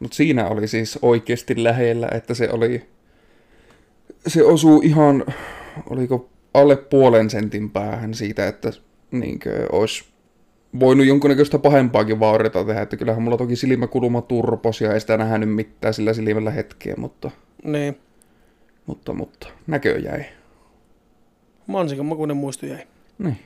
[0.01, 2.83] Mutta siinä oli siis oikeasti lähellä, että se oli,
[4.27, 5.25] se osuu ihan,
[5.91, 8.73] oliko alle puolen sentin päähän siitä, että
[9.11, 10.05] niinkö olisi
[10.81, 12.81] voinut jonkunnäköistä pahempaakin vaurioita tehdä.
[12.83, 17.31] Että kyllähän mulla toki silmäkulma turpos ja ei sitä nähnyt mitään sillä silmällä hetkeen, mutta,
[17.65, 17.99] Niin.
[18.87, 20.25] mutta, mutta näkö jäi.
[21.67, 22.87] Mansikan makuinen muisto jäi.
[23.19, 23.39] Niin.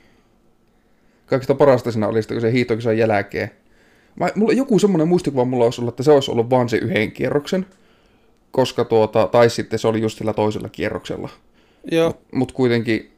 [1.25, 3.51] Kaikista parasta siinä oli, sitten, kun se hiihtokisan jälkeen.
[4.15, 7.11] Mä, mulla joku semmoinen muistikuva mulla olisi ollut, että se olisi ollut vaan se yhden
[7.11, 7.65] kierroksen.
[8.51, 11.29] Koska tuota, tai sitten se oli just sillä toisella kierroksella.
[11.91, 12.13] Joo.
[12.33, 13.11] Mutta kuitenkin,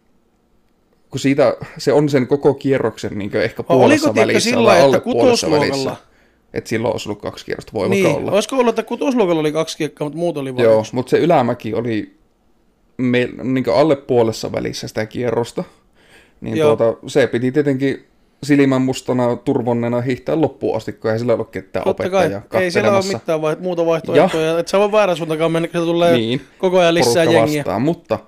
[1.09, 4.85] kun siitä, se on sen koko kierroksen niin ehkä Oliko puolessa tiedätkö välissä, sillä, vai
[4.85, 5.97] että kutosluokalla...
[6.53, 8.31] Että silloin olisi ollut kaksi kierrosta, voi Niin, olla.
[8.31, 11.73] olisiko ollut, että kutosluokalla oli kaksi kiekkaa, mutta muut oli vain Joo, mutta se ylämäki
[11.73, 12.17] oli
[12.97, 15.63] me, niin alle puolessa välissä sitä kierrosta.
[16.41, 16.75] Niin Joo.
[16.75, 18.05] tuota, se piti tietenkin
[18.43, 22.71] silmän mustana turvonnena hiihtää loppuun asti, kun ei sillä ollut ketään Totta kai, opettajaa ei
[22.71, 24.59] siellä ole mitään vai, muuta vaihtoehtoja.
[24.59, 27.59] Et sä voi väärän suuntakaan mennä, kun se tulee niin, koko ajan lisää porukka jengiä.
[27.59, 27.81] vastaan.
[27.81, 28.19] Mutta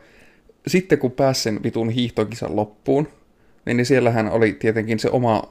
[0.67, 3.07] sitten kun pääsin sen vitun hiihtokisan loppuun,
[3.65, 5.41] niin, niin siellähän oli tietenkin se oma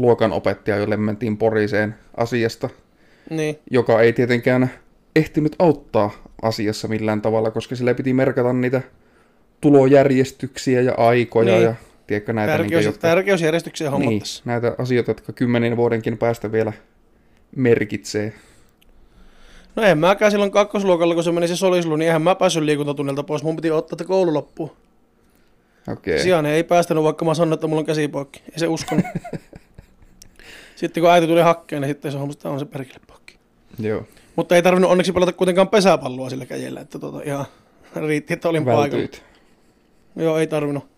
[0.00, 2.68] luokan opettaja, jolle mentiin poriseen asiasta,
[3.30, 3.58] Niin.
[3.70, 4.70] joka ei tietenkään
[5.16, 6.10] ehtinyt auttaa
[6.42, 8.82] asiassa millään tavalla, koska sillä piti merkata niitä
[9.60, 11.64] tulojärjestyksiä ja aikoja Niin.
[11.64, 11.74] ja
[12.06, 16.72] tiedätkö näitä, Tärkeys, niitä, jotka, tärkeysjärjestyksiä niin, näitä asioita, jotka kymmenen vuodenkin päästä vielä
[17.56, 18.32] merkitsee.
[19.76, 23.22] No en mäkään silloin kakkosluokalla, kun se meni se solislu, niin eihän mä päässyt liikuntatunnilta
[23.22, 23.42] pois.
[23.42, 24.76] Mun piti ottaa, että koulu loppuu.
[25.88, 26.22] Okei, okay.
[26.22, 28.42] Sijainen ei päästänyt, vaikka mä sanoin, että mulla on käsi poikki.
[28.52, 29.04] Ei se uskonut.
[30.78, 33.38] sitten kun äiti tuli hakkeen, niin sitten se että on se perkele poikki.
[33.78, 34.02] joo,
[34.36, 37.46] Mutta ei tarvinnut onneksi pelata kuitenkaan pesäpalloa sillä käjellä, että tota, ihan
[37.96, 38.82] riitti, että olin paikalla.
[38.82, 39.24] vältyit.
[40.16, 40.88] Joo, ei tarvinnut.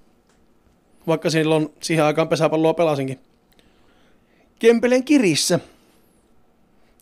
[1.06, 3.18] Vaikka silloin siihen aikaan pesäpalloa pelasinkin.
[4.58, 5.60] Kempeleen kirissä.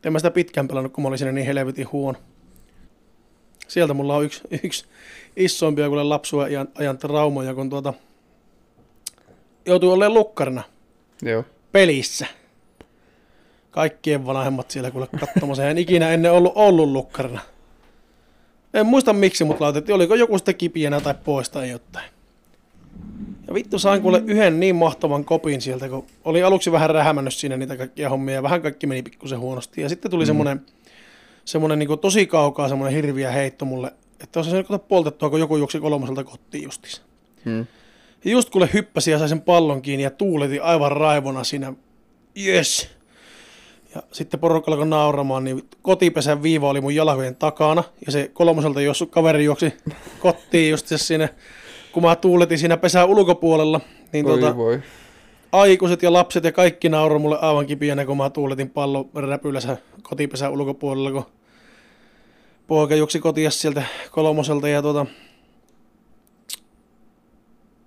[0.04, 2.18] En mä sitä pitkään pelannut, kun mä olin siinä niin helvetin huono.
[3.68, 4.84] Sieltä mulla on yksi, yksi
[5.36, 7.94] isompia kuin lapsua ajan, ajan traumoja, kun tuota,
[9.66, 10.62] joutui olemaan lukkarina
[11.22, 12.26] Joo, pelissä.
[13.78, 15.68] Kaikkien vanhemmat siellä kuule katsomassa.
[15.68, 17.40] En ikinä ennen ollut, ollut lukkarina.
[18.74, 22.10] En muista miksi, mutta laitettiin, oliko joku sitten kipienä tai pois tai jotain.
[23.46, 27.56] Ja vittu sain kuule yhden niin mahtavan kopin sieltä, kun oli aluksi vähän rähämännyt siinä
[27.56, 29.80] niitä kaikkia hommia ja vähän kaikki meni pikkusen huonosti.
[29.80, 30.26] Ja sitten tuli mm.
[30.26, 30.60] semmoinen,
[31.44, 35.80] semmoinen niin tosi kaukaa semmoinen hirviä heitto mulle, että olisi se poltettua, kun joku juoksi
[35.80, 37.02] kolmoselta kotiin justiinsa.
[37.44, 37.66] hmm.
[38.24, 41.72] Ja just kuule hyppäsi ja sai sen pallon kiinni ja tuuletin aivan raivona siinä.
[42.46, 42.97] Yes.
[43.94, 47.84] Ja sitten porukka alkoi nauramaan, niin kotipesän viiva oli mun jalkojen takana.
[48.06, 49.72] Ja se kolmoselta juossut kaveri juoksi
[50.20, 51.28] kotiin just siinä,
[51.92, 53.80] kun mä tuuletin siinä pesän ulkopuolella.
[54.12, 54.82] Niin voi tuota, voi.
[55.52, 60.52] aikuiset ja lapset ja kaikki nauroi mulle aivan kipiänä, kun mä tuuletin pallon räpylässä kotipesän
[60.52, 61.24] ulkopuolella, kun
[62.66, 65.06] poika juoksi kotiin sieltä kolmoselta ja tuota,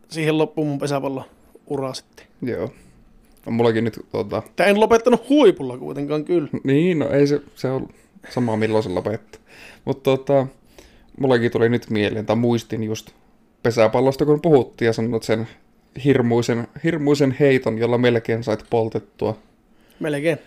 [0.10, 1.24] siihen loppui mun pesäpallo
[1.68, 2.26] ura sitten.
[2.42, 2.70] Joo.
[3.50, 6.50] Mullakin nyt tuota, Tää en lopettanut huipulla kuitenkaan kyllä.
[6.64, 7.90] Niin, no ei se, se on
[8.30, 9.42] sama milloin se lopettaa.
[9.86, 10.48] Mutta tota,
[11.20, 13.10] mullakin tuli nyt mieleen, tai muistin just
[13.64, 15.48] pesäpallosta, kun puhuttiin ja sanonut sen
[16.04, 19.38] hirmuisen, hirmuisen heiton, jolla melkein sait poltettua.
[20.00, 20.38] Melkein.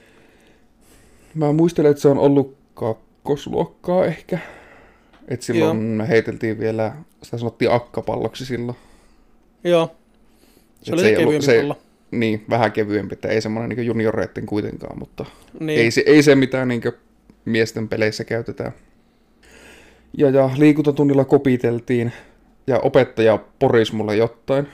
[1.35, 4.39] Mä muistelen, että se on ollut kakkosluokkaa ehkä.
[5.29, 8.77] Et silloin me heiteltiin vielä, sitä sanottiin akkapalloksi silloin.
[9.65, 9.95] Joo.
[10.83, 11.79] Se Et oli se ei ollut- se- pallo.
[12.11, 15.25] Niin, vähän kevyempi, että ei semmoinen niin junioreitten kuitenkaan, mutta
[15.61, 15.81] Niin.
[15.81, 16.83] ei, se, ei se mitään niin
[17.45, 18.73] miesten peleissä käytetään.
[20.19, 22.13] Ja, ja liikuntatunnilla kopiteltiin
[22.67, 24.67] ja opettaja poris mulle jotain.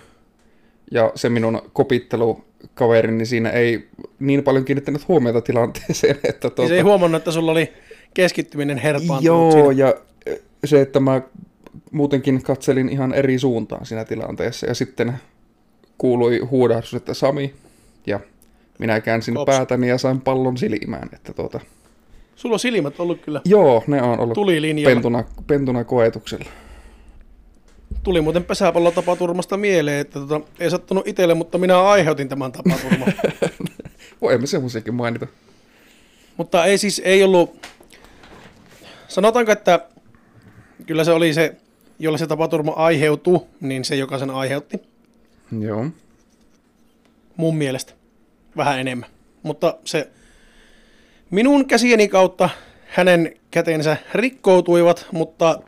[0.91, 3.89] Ja se minun kopittelukaverini niin siinä ei
[4.19, 7.73] niin paljon kiinnittänyt huomiota tilanteeseen, että tuota, se ei huomannut, että sulla oli
[8.15, 9.73] keskittyminen herpaantunut Joo, siinä.
[9.73, 9.95] ja
[10.65, 11.23] se, että mä
[11.91, 14.67] muutenkin katselin ihan eri suuntaan siinä tilanteessa.
[14.67, 15.13] Ja sitten
[16.01, 17.55] kuului huudahdus, että Sami,
[18.07, 18.21] ja
[18.79, 19.47] minä käänsin Kops.
[19.47, 21.09] päätäni ja sain pallon silmään.
[21.13, 21.61] Että tuota,
[22.37, 26.45] Sulla on silmät ollut kyllä joo, ne on ollut tuli pentuna, pentuna koetuksella.
[28.03, 33.13] Tuli muuten pesäpallotapaturmasta mieleen, että tota, ei sattunut itselle, mutta minä aiheutin tämän tapaturman.
[34.23, 35.27] Voimme semmoisiakin mainita.
[36.37, 37.67] mutta ei siis, ei ollut,
[39.09, 39.81] sanotaanko, että
[40.87, 41.57] kyllä se oli se,
[41.99, 44.90] jolle se tapaturma aiheutui, niin se, joka sen aiheutti,
[45.59, 45.87] Joo.
[47.37, 47.93] mun mielestä.
[48.57, 49.09] Vähän enemmän.
[49.43, 50.11] Mutta se
[51.31, 52.49] minun käsieni kautta
[52.87, 55.61] hänen kätensä rikkoutuivat, mutta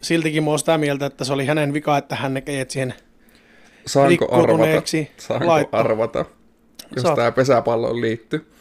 [0.00, 2.94] siltikin mä oon sitä mieltä, että se oli hänen vika, että hän ne kädet siihen
[3.86, 4.82] Saanko arvata?
[5.18, 5.80] Saanko laittaa.
[5.80, 6.24] arvata,
[6.96, 7.14] jos Saat.
[7.14, 8.52] tämä pesäpalloon liittyy?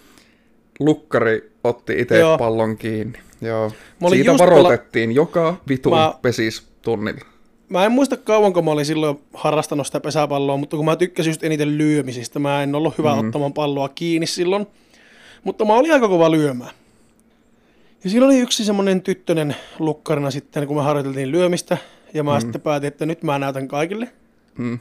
[0.80, 3.20] Lukkari otti itse pallon kiinni.
[3.42, 3.72] Joo.
[4.10, 7.26] Siitä varoitettiin joka vitun Mä- pesis tunnilla.
[7.72, 11.44] Mä en muista kauanko mä olin silloin harrastanut sitä pesäpalloa, mutta kun mä tykkäsin just
[11.44, 13.20] eniten lyömisistä, mä en ollut hyvä mm.
[13.20, 14.68] ottamaan palloa kiinni silloin.
[15.44, 16.72] Mutta mä olin aika kova lyömään.
[18.04, 21.78] Ja siinä oli yksi semmonen tyttönen lukkarina sitten, kun me harjoiteltiin lyömistä.
[22.14, 22.42] Ja mä mm.
[22.42, 24.08] sitten päätin, että nyt mä näytän kaikille,
[24.58, 24.80] Mm.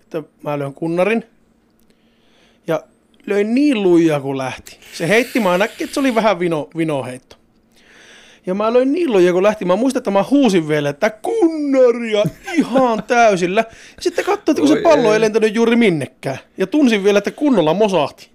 [0.00, 1.24] että mä lyön kunnarin.
[2.66, 2.82] Ja
[3.26, 4.78] löin niin lujaa kun lähti.
[4.92, 7.36] Se heitti, mä näkin, että se oli vähän vino, vinoheitto.
[8.46, 9.64] Ja mä löin niin lujaa kun lähti.
[9.64, 12.24] Mä muistan, että mä huusin vielä, että kunnaria
[12.54, 13.60] ihan täysillä.
[13.96, 15.14] Ja sitten katsoin, että kun se pallo ei.
[15.14, 16.38] ei lentänyt juuri minnekään.
[16.58, 18.30] Ja tunsin vielä, että kunnolla mosahti.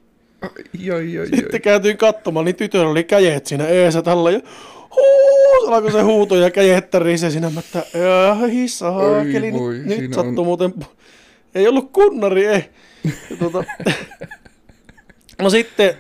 [0.80, 1.60] Joi, joi, Sitten joi.
[1.60, 4.40] kääntyin katsomaan, niin tytöllä oli käjet siinä eessä tällä ja
[4.96, 10.00] huus, alkoi se huuto ja käjettä rise siinä, mä että ei saakeli, Oi voi, nyt,
[10.00, 10.74] nyt sattui on- muuten,
[11.56, 12.64] ei ollut kunnari, ei.
[13.40, 13.64] Tuota,
[15.42, 15.94] no sitten,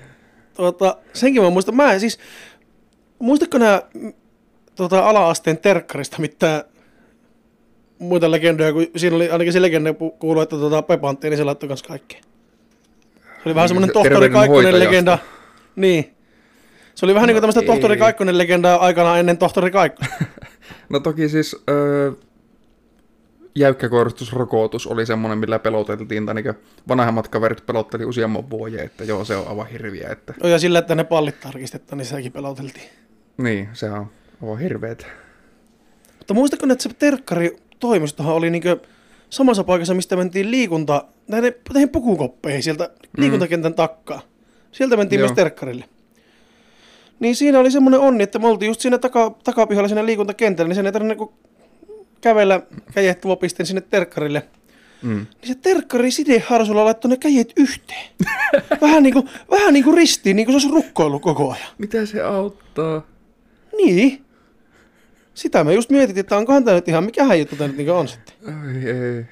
[0.55, 2.19] tuota, senkin mä muistan, mä en siis,
[3.19, 3.81] muistatko nämä
[4.75, 6.63] tuota, ala-asteen terkkarista mitään
[7.99, 11.69] muita legendoja, kun siinä oli ainakin se legenda kuului, että tuota, Pepantti, niin se laittoi
[11.69, 12.21] kanssa kaikkea.
[13.21, 15.17] Se oli vähän semmoinen tohtori Kaikkonen legenda.
[15.75, 16.15] Niin.
[16.95, 17.67] Se oli vähän niin kuin tämmöistä ei.
[17.67, 20.13] tohtori Kaikkonen legendaa aikana ennen tohtori Kaikkonen.
[20.89, 22.11] No toki siis öö,
[23.55, 26.53] jäykkäkoristusrokotus oli semmoinen, millä peloteltiin, tai niin
[26.87, 30.79] vanhemmat kaverit pelotteli useamman vuoden, että joo, se on aivan hirviä, että No ja sillä,
[30.79, 32.89] että ne pallit tarkistettaan, niin sitäkin peloteltiin.
[33.37, 34.07] Niin, se on
[34.41, 35.07] aivan hirveet.
[36.17, 38.77] Mutta muistatko, että se terkkari toimistohan oli niinkö
[39.29, 44.21] samassa paikassa, mistä mentiin liikunta, näihin, näihin pukukoppeihin sieltä liikuntakentän takkaa.
[44.71, 45.27] Sieltä mentiin Joo.
[45.27, 45.85] myös terkkarille.
[47.19, 50.75] Niin siinä oli semmoinen onni, että me oltiin just siinä taka, takapihalla siinä liikuntakentällä, niin
[50.75, 51.33] sen ei tarvinnut niinku
[52.21, 52.61] kävellä
[52.93, 54.43] käjettuvapisteen sinne terkkarille.
[55.01, 55.15] Mm.
[55.15, 58.09] Niin se terkkari sideharsulla laittoi ne käjet yhteen.
[58.81, 61.67] vähän niinku, vähän niinku ristiin, niin kuin se olisi rukkoillut koko ajan.
[61.77, 63.14] Mitä se auttaa?
[63.77, 64.25] Niin.
[65.33, 68.07] Sitä me just mietittiin, että onkohan tämä nyt ihan, mikähän juttu tämä nyt niinku on
[68.07, 68.35] sitten.
[68.47, 69.25] Ai ei.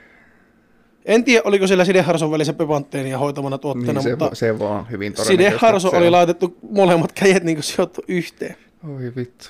[1.06, 5.13] En tiedä, oliko siellä sideharson välissä pepantteenia hoitamana tuotteena, Niin, se, mutta se vaan hyvin
[5.13, 5.43] todennäköistä.
[5.51, 6.12] sideharso että se oli on.
[6.12, 8.56] laitettu molemmat kädet niinku sijoittu yhteen.
[8.95, 9.45] Oi vittu.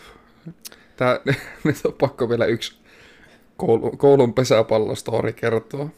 [0.97, 1.19] Tää,
[1.63, 2.75] nyt on pakko vielä yksi
[3.57, 5.89] koulu, koulun pesäpallostori kertoa.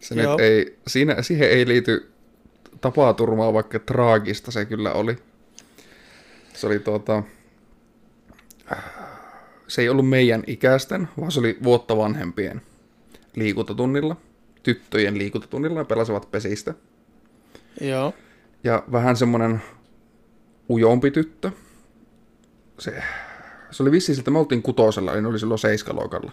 [0.00, 0.32] Se Joo.
[0.32, 2.10] nyt ei, siinä, siihen ei liity
[2.80, 5.16] tapaturmaa, vaikka traagista se kyllä oli.
[6.54, 7.22] Se oli tuota,
[9.68, 12.62] se ei ollut meidän ikäisten, vaan se oli vuotta vanhempien
[13.36, 14.16] liikuntatunnilla,
[14.62, 16.74] tyttöjen liikuntatunnilla ja pelasivat pesistä.
[17.80, 18.14] Joo.
[18.64, 19.62] Ja vähän semmonen
[20.70, 21.50] ujompi tyttö.
[22.78, 23.02] Se,
[23.70, 26.32] se oli vissiin, että me oltiin kutosella, eli ne oli silloin seiskaluokalla.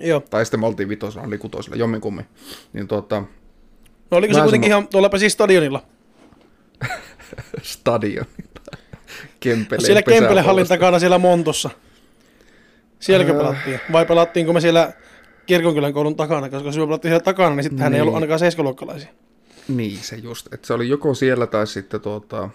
[0.00, 0.20] Joo.
[0.20, 2.26] Tai sitten me oltiin vitosella, oli kutosella, jomminkummin.
[2.72, 3.22] Niin tuota,
[4.10, 5.82] No oliko se kuitenkin ihan tuolla siis stadionilla?
[7.62, 8.26] stadion.
[9.40, 10.74] Kempeleen Siellä Kempele hallin pesäpallosta.
[10.74, 11.70] takana siellä Montossa.
[13.00, 13.38] Sielläkö Öö.
[13.38, 13.80] pelattiin?
[13.92, 14.92] Vai pelattiinko me siellä
[15.46, 16.48] Kirkonkylän koulun takana?
[16.48, 18.02] Koska jos me pelattiin siellä takana, niin sittenhän ei Niin.
[18.02, 19.08] ollut ainakaan seiskaluokkalaisia.
[19.68, 20.52] Niin, se just.
[20.54, 22.48] Että se oli joko siellä tai sitten tuota,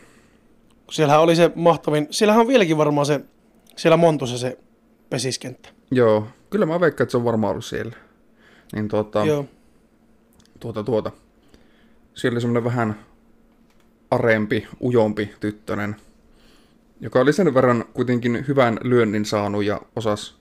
[0.91, 3.19] Siellähän oli se mahtavin, siellähän on vieläkin varmaan se,
[3.75, 4.57] siellä Montussa se
[5.09, 5.69] pesiskenttä.
[5.91, 7.93] Joo, kyllä mä veikkaan, että se on varmaan ollut siellä.
[8.75, 9.45] Niin tuota, Joo.
[10.59, 11.11] tuota, tuota.
[12.13, 12.99] Siellä oli semmoinen vähän
[14.11, 15.95] arempi, ujompi tyttönen,
[17.03, 20.37] joka oli sen verran kuitenkin hyvän lyönnin saanut ja osas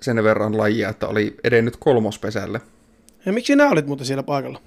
[0.00, 2.60] sen verran lajia, että oli edennyt kolmospesälle.
[3.26, 4.60] Ja miksi sinä olit muuten siellä paikalla?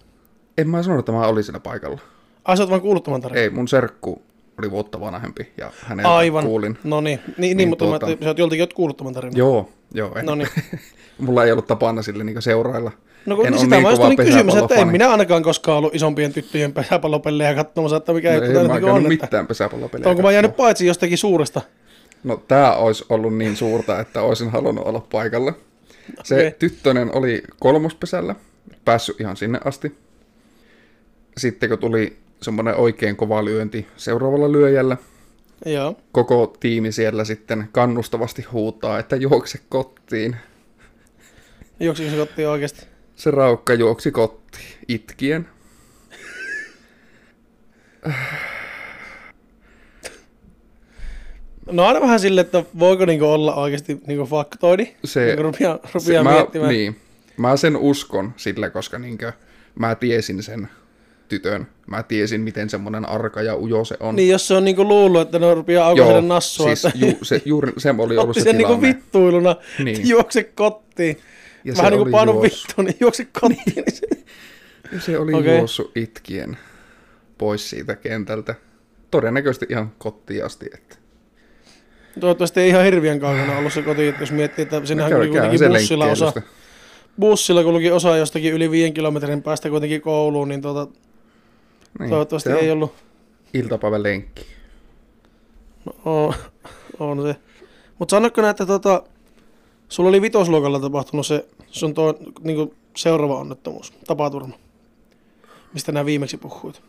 [0.58, 2.00] En mä sanonut, että mä olin siinä paikalla.
[2.46, 3.44] Ai sä oot vaan kuullut tämän tarinan?
[3.44, 4.22] Ei, mun serkku
[4.60, 6.46] oli vuotta vanhempi ja häneltä Aivan.
[6.46, 6.78] kuulin.
[6.84, 9.38] No niin, niin, niin Niin mutta tuota- mä, sä oot joltakin oot kuullut tämän tarinan.
[9.38, 10.16] Joo, joo.
[10.16, 10.26] En.
[10.26, 10.48] No niin.
[11.18, 12.92] Mulla ei ollut tapana sille niin seurailla.
[13.26, 15.96] No kun En niin sitä niin mä just kysymys, että en minä ainakaan koskaan ollut
[15.96, 18.98] isompien tyttöjen pesäpallopellejä katsomassa, että mikä No, juttu ei käynyt on.
[18.98, 20.02] Että, mitään pesäpallopeliä.
[20.02, 21.62] että onko mä jäänyt paitsi jostakin suuresta?
[22.24, 25.54] No tää olisi ollut niin suurta, että olisin halunnut olla paikalla.
[26.24, 26.52] Se Okei.
[26.52, 28.36] tyttönen oli kolmospesällä,
[28.86, 29.96] päässyt ihan sinne asti.
[31.38, 34.98] Sitten kun tuli semmoinen oikein kova lyönti seuraavalla lyöjällä,
[35.66, 35.96] Joo.
[36.12, 40.36] koko tiimi siellä sitten kannustavasti huutaa, että juokse kotiin.
[41.80, 42.86] Juoksiko se kotiin oikeasti?
[43.16, 45.48] Se raukka juoksi kotiin, itkien.
[51.72, 54.88] No aina vähän silleen, että voiko niinku olla oikeasti niinku faktoidi.
[55.06, 56.70] Se- Niinku rupia, rupia Se, mä, miettimään.
[56.72, 56.96] niin,
[57.38, 59.34] mä sen uskon sillä, koska niinkö,
[59.80, 60.70] mä tiesin sen
[61.28, 61.68] tytön.
[61.92, 64.16] Mä tiesin, miten semmoinen arka ja ujo se on.
[64.16, 67.42] Niin, jos se on niinku luullut, että ne rupeaa aukaiselle nassua, siis että ju, se,
[67.46, 69.86] juuri se oli ollut se sen niinku vittuiluna, Niin.
[69.86, 70.10] niin.
[70.10, 71.18] juokse kotiin.
[71.66, 73.62] Ja Vähän se niinku oli painu juossut- vittuun, niin juokse kotiin.
[73.76, 73.86] Niin.
[73.96, 74.08] se...
[74.92, 75.58] ja se oli Okei.
[75.58, 76.58] juossut itkien
[77.38, 78.56] pois siitä kentältä.
[79.12, 80.66] Todennäköisesti ihan kotiin asti.
[80.74, 80.96] Että.
[82.20, 85.68] Toivottavasti ei ihan hirveän kaukana ollut se koti, jos miettii, että kulki käy kuitenkin se
[85.70, 86.34] bussilla osa,
[87.20, 90.88] bussilla kulki osa jostakin yli viiden kilometrin päästä kuitenkin kouluun, niin tota,
[92.00, 92.94] Niin, toivottavasti ei ollut,
[93.54, 94.46] Iltapäivän lenkki.
[95.86, 96.34] no, on,
[97.00, 97.36] on se.
[98.00, 99.04] Mutta sanoitko näin, että tota,
[99.90, 104.56] sulla oli vitosluokalla tapahtunut se sun tuo niinku seuraava onnettomuus, tapaturma,
[105.74, 106.82] mistä nämä viimeksi puhuit.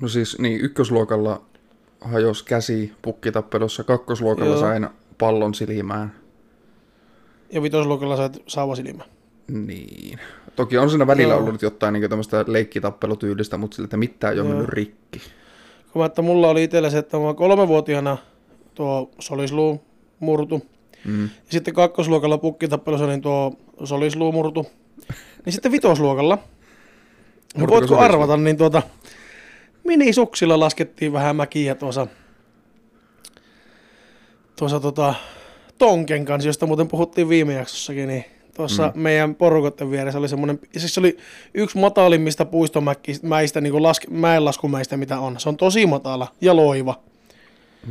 [0.00, 1.42] No siis niin, ykkösluokalla
[2.00, 4.60] hajos käsi pukkitappelussa, kakkosluokalla Joo.
[4.60, 6.14] sain pallon silmään.
[7.52, 9.04] Ja vitosluokalla sait sauvasilmä.
[9.48, 10.18] Niin.
[10.60, 11.42] Toki on siinä välillä Joo.
[11.42, 14.56] ollut jotain niin tämmöistä leikkitappelutyylistä, mutta sillä, että mitään ei ole Joo.
[14.56, 15.20] mennyt rikki.
[15.92, 18.18] Kun mä, että mulla oli itsellä se, että mä kolmevuotiaana
[18.74, 19.84] tuo solisluu
[20.18, 20.66] murtu.
[21.04, 21.22] Mm.
[21.22, 24.66] Ja sitten kakkosluokalla pukkitappelussa niin tuo solisluu murtu.
[25.44, 26.38] Niin sitten vitosluokalla,
[27.56, 28.82] no voitko arvata, niin tuota,
[29.84, 32.06] minisuksilla laskettiin vähän mäkiä tuossa,
[34.58, 35.14] tuossa tota,
[35.78, 38.24] Tonken kanssa, josta muuten puhuttiin viime jaksossakin, niin
[38.60, 39.00] tuossa mm.
[39.00, 41.16] meidän porukotten vieressä oli semmoinen, siis se oli
[41.54, 45.40] yksi matalimmista puistomäistä, niin kuin laske, mäenlaskumäistä, mitä on.
[45.40, 47.00] Se on tosi matala ja loiva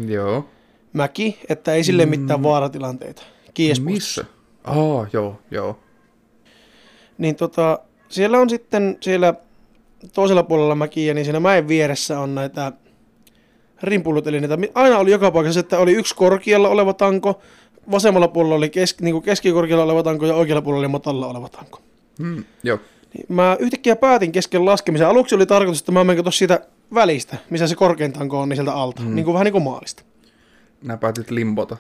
[0.07, 0.45] Joo.
[0.93, 3.21] mäki, että ei sille mitään vaaratilanteita.
[3.53, 4.21] Kiespuistossa.
[4.21, 4.33] Missä?
[4.63, 5.79] Aa, joo, joo.
[7.17, 7.79] Niin tota,
[8.09, 9.33] siellä on sitten siellä
[10.13, 12.71] toisella puolella mäkiä, niin siinä mäen vieressä on näitä
[13.83, 14.57] rimpulutelineitä.
[14.57, 17.41] Mi- Aina oli joka paikassa, että oli yksi korkealla oleva tanko,
[17.91, 21.81] vasemmalla puolella oli kesk, niin keskikorkealla oleva tanko ja oikealla puolella oli matalalla oleva tanko.
[22.19, 22.79] Hmm, joo.
[23.13, 25.07] Niin mä yhtäkkiä päätin kesken laskemisen.
[25.07, 26.59] Aluksi oli tarkoitus, että mä menen tuossa siitä
[26.93, 29.01] välistä, missä se korkein tanko on, niin sieltä alta.
[29.01, 29.15] Mm.
[29.15, 30.03] Niin kuin vähän niin kuin maalista.
[30.81, 31.77] Nää päätit limbota.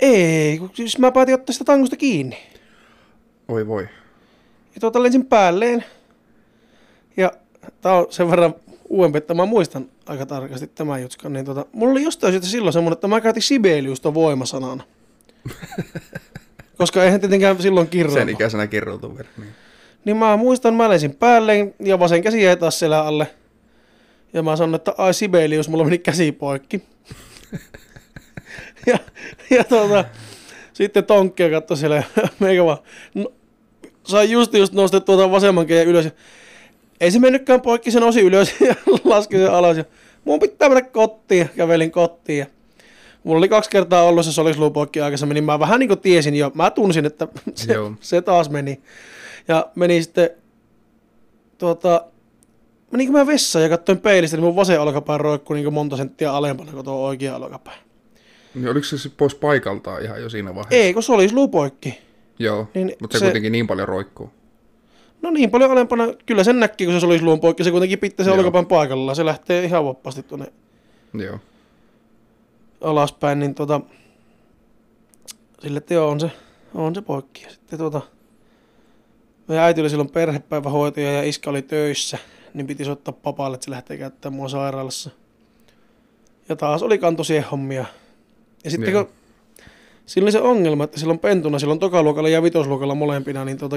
[0.00, 2.38] Ei, kun siis mä päätin ottaa sitä tangosta kiinni.
[3.48, 3.82] Oi voi.
[4.74, 5.84] Ja tuota lensin päälleen.
[7.16, 7.32] Ja
[7.80, 8.54] tää on sen verran
[8.88, 11.32] uudempi, että mä muistan aika tarkasti tämän jutskan.
[11.32, 14.84] Niin tota, mulla oli jostain syystä silloin semmonen, että mä käytin Sibeliusta voimasanana.
[16.78, 18.20] Koska eihän tietenkään silloin kirjoita.
[18.20, 19.28] Sen ikäisenä kirjoitu vielä.
[19.38, 19.50] Niin.
[20.04, 23.26] Niin mä muistan, mä lensin päälleen ja vasen käsi jäi taas selän alle.
[24.32, 26.82] Ja mä sanoin, että ai Sibelius, mulla meni käsi poikki.
[28.86, 28.98] ja,
[29.50, 30.04] ja tuota,
[30.72, 32.02] sitten Tonkkia katsoi siellä
[32.40, 32.78] meikä vaan,
[33.14, 33.32] no,
[34.04, 36.08] sai just just nostettua tuota vasemman käden ylös.
[37.00, 39.76] Ei se mennytkään poikki, se nousi ylös ja laski sen alas.
[39.76, 39.84] Ja
[40.24, 42.38] mun pitää mennä kotiin ja kävelin kotiin.
[42.38, 42.46] Ja
[43.24, 46.34] mulla oli kaksi kertaa ollut se solisluu poikki aikaisemmin, niin mä vähän niin kuin tiesin
[46.34, 46.52] jo.
[46.54, 47.92] Mä tunsin, että se, Joo.
[48.00, 48.80] se taas meni.
[49.48, 50.30] Ja meni sitten,
[51.58, 52.04] tuota,
[52.90, 56.72] meninkö mä vessaan ja katsoin peilistä, niin mun vasen olkapää roikkui niin monta senttiä alempana
[56.72, 57.74] kuin tuo oikea olkapää.
[58.54, 60.76] niin oliko se pois paikaltaan ihan jo siinä vaiheessa?
[60.76, 61.98] Ei, kun se oli poikki.
[62.38, 64.30] Joo, Niin mutta se, se- kuitenkin niin paljon roikkuu.
[65.22, 68.24] No niin paljon alempana, kyllä sen näkki, kun se olisi luun poikki, se kuitenkin pitää
[68.24, 68.38] se Joo.
[68.38, 69.16] olkapään paikallaan.
[69.16, 70.46] Se lähtee ihan vapaasti tuonne
[71.14, 71.38] Joo.
[72.80, 73.80] alaspäin, niin tota,
[75.62, 76.30] sille, että joo, on se,
[76.74, 77.44] on se poikki.
[77.44, 78.00] Ja sitten tota,
[79.48, 82.18] meidän äiti oli silloin perhepäivähoitaja ja iska oli töissä,
[82.54, 85.10] niin piti soittaa papalle, että se lähtee käyttämään mua sairaalassa.
[86.48, 87.84] Ja taas oli kanto siihen hommia.
[88.64, 89.04] Ja sitten Joo.
[89.04, 89.14] kun
[90.06, 93.76] sillä oli se ongelma, että silloin pentuna, silloin tokaluokalla ja vitosluokalla molempina, niin tota,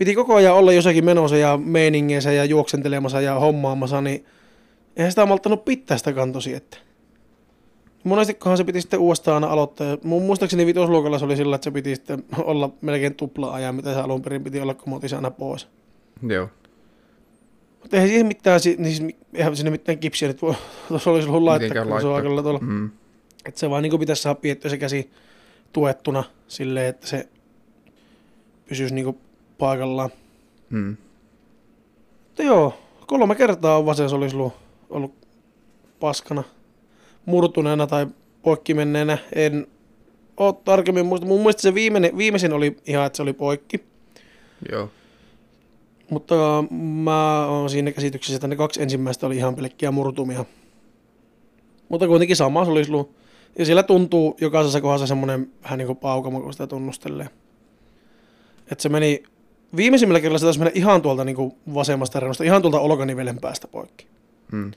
[0.00, 4.26] piti koko ajan olla jossakin menossa ja meiningeissä ja juoksentelemassa ja hommaamassa, niin
[4.96, 6.78] eihän sitä malttanut pitää sitä kantosi, että
[8.04, 9.98] Monestikohan se piti sitten uudestaan aina aloittaa.
[10.02, 13.94] Mun muistaakseni vitosluokalla se oli sillä, että se piti sitten olla melkein tupla ajan, mitä
[13.94, 15.68] se alun perin piti olla, kun mä aina pois.
[16.28, 16.48] Joo.
[17.80, 20.54] Mutta eihän siihen mitään, niin siis, eihän sinne mitään kipsiä nyt voi,
[20.88, 22.16] tuossa olisi ollut laittaa, Mitenkään kun se on laittaa.
[22.16, 22.58] aika lailla tuolla.
[22.58, 22.90] Mm.
[23.44, 25.10] Että se vaan niin pitäisi saada piettyä se käsi
[25.72, 27.28] tuettuna silleen, että se
[28.68, 29.18] pysyisi niin
[29.60, 30.10] paikallaan.
[30.70, 30.96] Mm.
[32.26, 32.74] Mutta joo,
[33.06, 34.52] kolme kertaa on vasen olisi ollut,
[34.90, 35.14] ollut
[36.00, 36.42] paskana
[37.26, 38.06] murtuneena tai
[38.42, 39.18] poikki menneenä.
[39.34, 39.66] En
[40.36, 41.26] ole tarkemmin muista.
[41.26, 43.84] Mun mielestä se viimeinen, viimeisin oli ihan, että se oli poikki.
[44.72, 44.90] Joo.
[46.10, 46.34] Mutta
[46.80, 50.44] mä oon siinä käsityksessä, että ne kaksi ensimmäistä oli ihan pelkkiä murtumia.
[51.88, 53.14] Mutta kuitenkin sama se olisi ollut.
[53.58, 57.28] Ja siellä tuntuu jokaisessa kohdassa semmoinen vähän niin kuin paukama, kun sitä tunnustelee.
[58.70, 59.22] Että se meni,
[59.76, 63.68] viimeisimmällä kerralla se taisi mennä ihan tuolta niin kuin vasemmasta reunusta, ihan tuolta olkanivelen päästä
[63.68, 64.06] poikki.
[64.52, 64.70] Mm.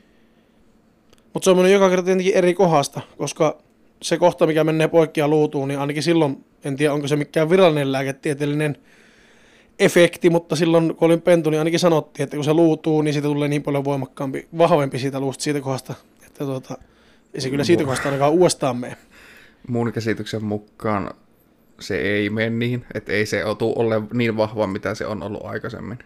[1.34, 3.58] Mutta se on mennyt joka kerta tietenkin eri kohdasta, koska
[4.02, 7.50] se kohta, mikä menee poikki ja luutuu, niin ainakin silloin, en tiedä onko se mikään
[7.50, 8.78] virallinen lääketieteellinen
[9.80, 13.28] efekti, mutta silloin kun olin pentu, niin ainakin sanottiin, että kun se luutuu, niin siitä
[13.28, 15.94] tulee niin paljon voimakkaampi, vahvempi siitä luusta siitä kohdasta,
[16.28, 16.78] että tuota,
[17.34, 18.98] ei se kyllä siitä kohdasta ainakaan uudestaan mene.
[19.68, 21.12] Mun käsityksen mukaan
[21.80, 25.46] se ei mene niin, että ei se otu ole niin vahva, mitä se on ollut
[25.46, 26.00] aikaisemmin.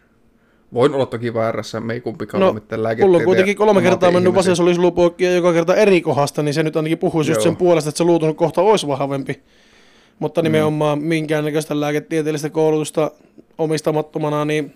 [0.73, 3.81] Voin olla toki väärässä, me ei kumpikaan No, ole mitään Mulla on lääketieteen kuitenkin kolme
[3.81, 4.37] kertaa mennyt ammatin-ihmisiä.
[4.37, 7.43] vasensolislu poikki ja joka kerta eri kohdasta, niin se nyt ainakin puhuisi just Joo.
[7.43, 9.41] sen puolesta, että se luutunut kohta olisi vahvempi.
[10.19, 13.11] Mutta nimenomaan minkäännäköistä lääketieteellistä koulutusta
[13.57, 14.73] omistamattomana, niin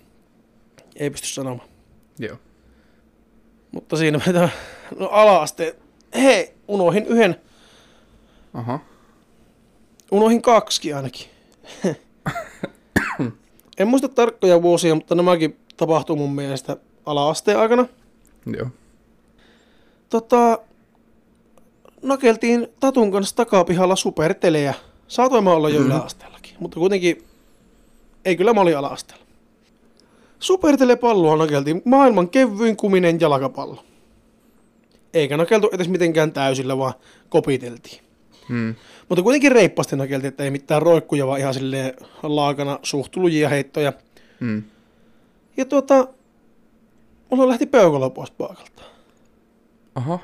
[0.96, 1.68] ei pysty sanomaan.
[2.18, 2.36] Joo.
[3.72, 4.48] Mutta siinä mitä,
[4.98, 5.76] no ala-aste,
[6.14, 7.36] hei, unohin yhden,
[8.54, 8.80] Aha.
[10.12, 11.26] Unohin kaksi ainakin.
[13.78, 17.86] en muista tarkkoja vuosia, mutta nämäkin tapahtuu mun mielestä ala-asteen aikana.
[18.56, 18.66] Joo.
[20.08, 20.58] Tota,
[22.02, 24.74] nakeltiin Tatun kanssa takapihalla supertelejä.
[25.08, 25.86] Saatoin mä olla jo Mhm.
[25.86, 27.24] yläasteellakin, mutta kuitenkin
[28.24, 29.22] ei kyllä mä olin ala-asteella.
[30.38, 33.84] Supertelepalloa nakeltiin maailman kevyin kuminen jalkapallo.
[35.14, 36.94] Eikä nakeltu edes mitenkään täysillä, vaan
[37.28, 38.00] kopiteltiin.
[38.48, 38.74] Hmm.
[39.12, 43.92] Mutta kuitenkin reippaasti nakeltiin, että ei mitään roikkuja, vaan ihan silleen laakana suhtulujia heittoja.
[44.40, 44.62] Hmm.
[45.56, 46.08] Ja tuota,
[47.30, 48.82] mulla lähti peukalo pois paikalta.
[49.94, 50.18] Aha.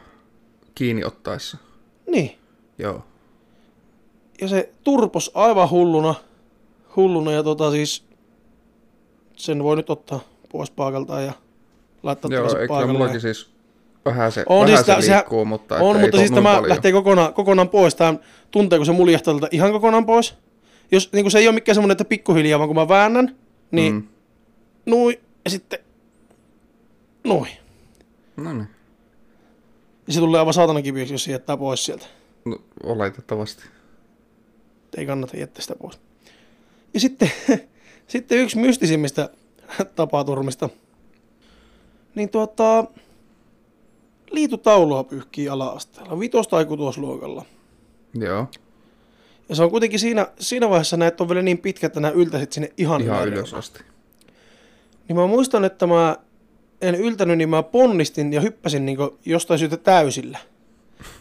[0.74, 1.59] Kiinni ottaessa.
[2.07, 2.39] Niin.
[2.78, 3.05] Joo.
[4.41, 6.14] Ja se turpos aivan hulluna,
[6.97, 8.05] hulluna ja tota siis
[9.36, 10.20] sen voi nyt ottaa
[10.53, 11.32] pois paikaltaan ja
[12.03, 12.93] laittaa Joo, takaisin ei, kyllä paikalle.
[12.99, 13.51] mullakin siis
[14.05, 16.68] vähän se, On vähän siis se sehän- liikkuu, mutta on, mutta siis tämä paljon.
[16.68, 17.94] lähtee kokonaan, kokonaan pois.
[17.94, 18.14] Tämä
[18.51, 20.34] tunteeko se muljahtaa ihan kokonaan pois.
[20.92, 23.36] Jos niin se ei ole mikään semmoinen, että pikkuhiljaa, vaan kun mä väännän,
[23.70, 24.03] niin mm.
[24.86, 25.78] Nui ja sitten
[27.24, 27.46] nui.
[28.36, 28.68] No niin,
[30.07, 32.07] Ja se tulee aivan saatanan kiviksi, jos se jättää pois sieltä.
[32.44, 33.62] no, oletettavasti.
[34.96, 35.99] ei kannata jättää sitä pois.
[36.94, 37.30] Ja sitten,
[38.07, 39.30] sitten yksi mystisimmistä
[39.96, 40.68] tapaturmista.
[42.14, 42.84] Niin tuota,
[44.31, 47.45] liitutaulua pyyhkii ala-asteella, vitos- tai kutosluokalla.
[48.14, 48.47] Joo,
[49.49, 52.53] Ja se on kuitenkin siinä, siinä vaiheessa näet on vielä niin pitkä, että nämä yltäisit
[52.53, 53.81] sinne ihan, ihan ylös asti.
[55.09, 56.16] Niin mä muistan, että mä
[56.81, 60.39] en yltänyt, niin mä ponnistin ja hyppäsin niin jostain syystä täysillä.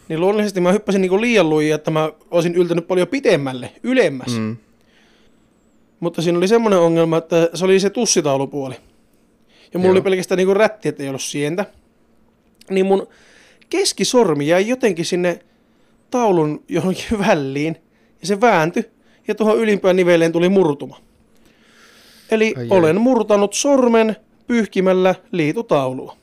[0.08, 4.38] Niin luonnollisesti mä hyppäsin niin liian lujia, että mä olisin yltänyt paljon pitemmälle, ylemmäs.
[4.38, 4.56] Mm.
[6.00, 8.74] Mutta siinä oli semmoinen ongelma, että se oli se tussitaulupuoli.
[9.72, 9.92] Ja mulla Joo.
[9.92, 11.64] oli pelkästään niinku rätti, että ei ollut sientä.
[12.70, 13.06] Niin mun
[13.70, 15.38] keskisormi jäi jotenkin sinne
[16.10, 17.76] taulun johonkin väliin.
[18.20, 18.84] Ja se vääntyi.
[19.28, 21.00] Ja tuohon ylimpään niveleen tuli murtuma.
[22.30, 24.16] Eli Ai olen murtanut sormen
[24.46, 26.16] pyyhkimällä liitutaulua.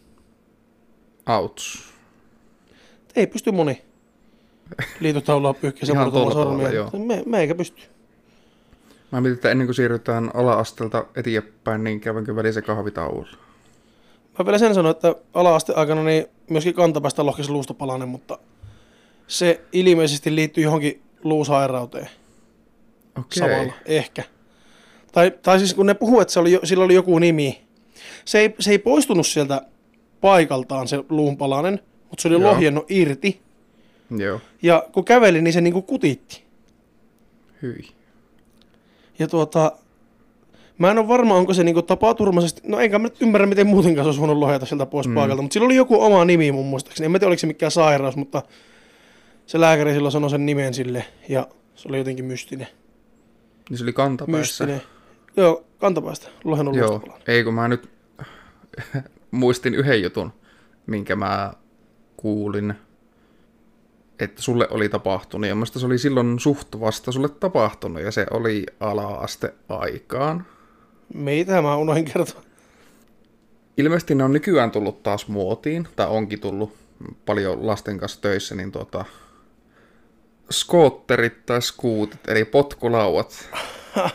[1.29, 1.83] Outs.
[3.15, 3.81] Ei pysty moni
[4.99, 6.71] liitutaulua pyyhkiä murtamaan tolpalla, sormia.
[6.71, 6.89] joo.
[7.05, 7.81] Me, meikä pysty.
[9.11, 13.37] Mä mietin, että ennen kuin siirrytään ala-astelta eteenpäin, niin kävänkö välissä kahvitauolla.
[14.39, 18.39] Mä vielä sen sanon, että ala-aste aikana niin myöskin kantapäästä lohkesi luustopalanen, mutta
[19.27, 22.09] se ilmeisesti liittyy johonkin luusairauteen
[23.19, 23.39] Okei.
[23.39, 24.23] samalla, ehkä.
[25.11, 27.61] Tai, tai siis kun ne puhuu, että se oli, sillä oli joku nimi.
[28.25, 29.61] Se ei, se ei poistunut sieltä
[30.21, 31.79] paikaltaan se luunpalanen,
[32.09, 32.51] mutta se oli Joo.
[32.51, 33.41] lohjennut irti.
[34.17, 34.41] Joo.
[34.61, 36.43] Ja kun käveli, niin se niinku kutitti.
[37.61, 37.87] Hyi.
[39.19, 39.71] Ja tuota,
[40.77, 44.05] Mä en ole varma, onko se niinku tapaturmaisesti, no enkä mä nyt ymmärrä, miten muutenkaan
[44.05, 45.15] se olisi voinut lohjata sieltä pois mm.
[45.15, 47.05] paikalta, mutta sillä oli joku oma nimi mun muistaakseni.
[47.05, 48.41] En mä tiedä, oliko se mikään sairaus, mutta
[49.45, 52.67] se lääkäri silloin sanoi sen nimen sille, ja se oli jotenkin mystinen.
[53.69, 54.65] Niin se oli kantapäässä.
[54.65, 54.81] Mystinen.
[55.37, 56.27] Joo, kantapäästä.
[56.43, 57.89] Lohen Joo, ei kun mä nyt
[59.31, 60.33] muistin yhden jutun,
[60.87, 61.53] minkä mä
[62.17, 62.73] kuulin,
[64.19, 65.49] että sulle oli tapahtunut.
[65.49, 70.45] Ja se oli silloin suht vasta sulle tapahtunut, ja se oli ala-aste aikaan.
[71.13, 72.41] Mitä mä unohdin kertoa?
[73.77, 76.73] Ilmeisesti ne on nykyään tullut taas muotiin, tai onkin tullut
[77.25, 79.05] paljon lasten kanssa töissä, niin tuota,
[80.51, 83.49] skootterit tai skuutit, eli potkulauat.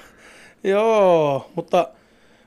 [0.64, 1.88] Joo, mutta,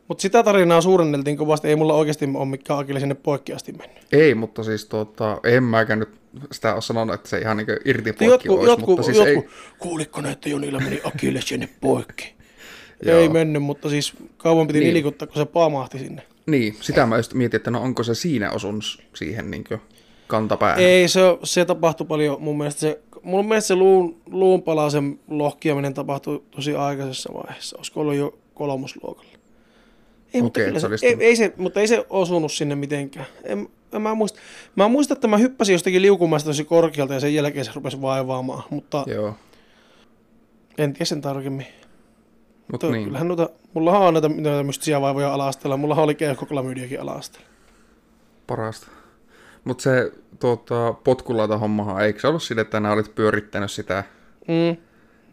[0.08, 1.68] mutta sitä tarinaa suurenneltiin kovasti.
[1.68, 3.98] Ei mulla oikeasti ole mikään akille sinne poikki asti mennyt.
[4.12, 6.10] Ei, mutta siis tuota, en mäkään nyt
[6.52, 9.40] sitä ole sanonut, että se ihan niin irti poikki jotku, olisi, jotku, mutta siis jotku,
[9.40, 9.50] ei...
[9.80, 12.36] Kuuliko ne, että Jonilla meni akille sinne poikki?
[13.12, 14.88] Ei mennyt, mutta siis kauan piti niin.
[14.88, 16.22] nilikuttaa, kun se pamahti sinne.
[16.46, 18.84] Niin, sitä mä just mietin, että no onko se siinä osunut
[19.16, 19.64] siihen niin
[20.28, 20.80] kantapäähän.
[20.80, 22.42] Ei, se, se tapahtui paljon.
[22.42, 27.78] Mun mielestä se, mun mielestä se luun, luun palasen lohkiaminen tapahtui tosi aikaisessa vaiheessa.
[27.78, 29.34] Olisiko ollut jo kolmosluokalla.
[30.34, 33.26] Ei, mutta, okay, se, ei, ei se, mutta ei se osunut sinne mitenkään.
[33.44, 34.40] En, en mä, muista.
[34.76, 38.64] mä muistan, että mä hyppäsin jostakin liukumaista tosi korkealta ja sen jälkeen se rupesi vaivaamaan,
[38.70, 39.36] mutta Joo.
[40.78, 41.68] en tiedä sen tarkemmin.
[42.72, 43.04] Mut Tuo, niin.
[43.04, 47.22] Kyllähän noita, mulla on näitä, näitä mystisiä vaivoja ala Mulla oli keuhkoklamydiakin ala
[48.48, 48.88] Parasta.
[49.64, 54.04] Mutta se tuota, potkulauta hommahan, eikö se ollut sille, että nämä olit pyörittänyt sitä,
[54.48, 54.78] mm.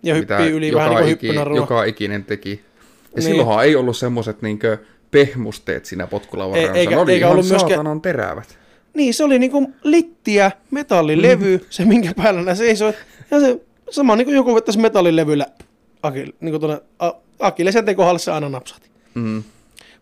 [0.02, 2.50] ja hyppii yli joka vähän niin kuin iki, Joka ikinen teki.
[2.50, 3.22] Ja niin.
[3.22, 4.78] silloinhan ei ollut semmoiset niinkö
[5.10, 8.00] pehmusteet siinä potkulauvan ei, eikä, ne oli eikä ihan ollut saatanan myöskään...
[8.00, 8.58] terävät.
[8.94, 11.64] Niin, se oli niinku littiä, metallilevy, mm.
[11.70, 12.92] se minkä päällä nämä seisoi.
[13.30, 13.60] Ja se
[13.90, 15.46] sama niin kuin joku vettäisi metallilevyllä
[16.02, 16.80] Akil, niin kuin tuonne,
[17.96, 18.90] kohdalle se aina napsahti.
[19.14, 19.42] Mm.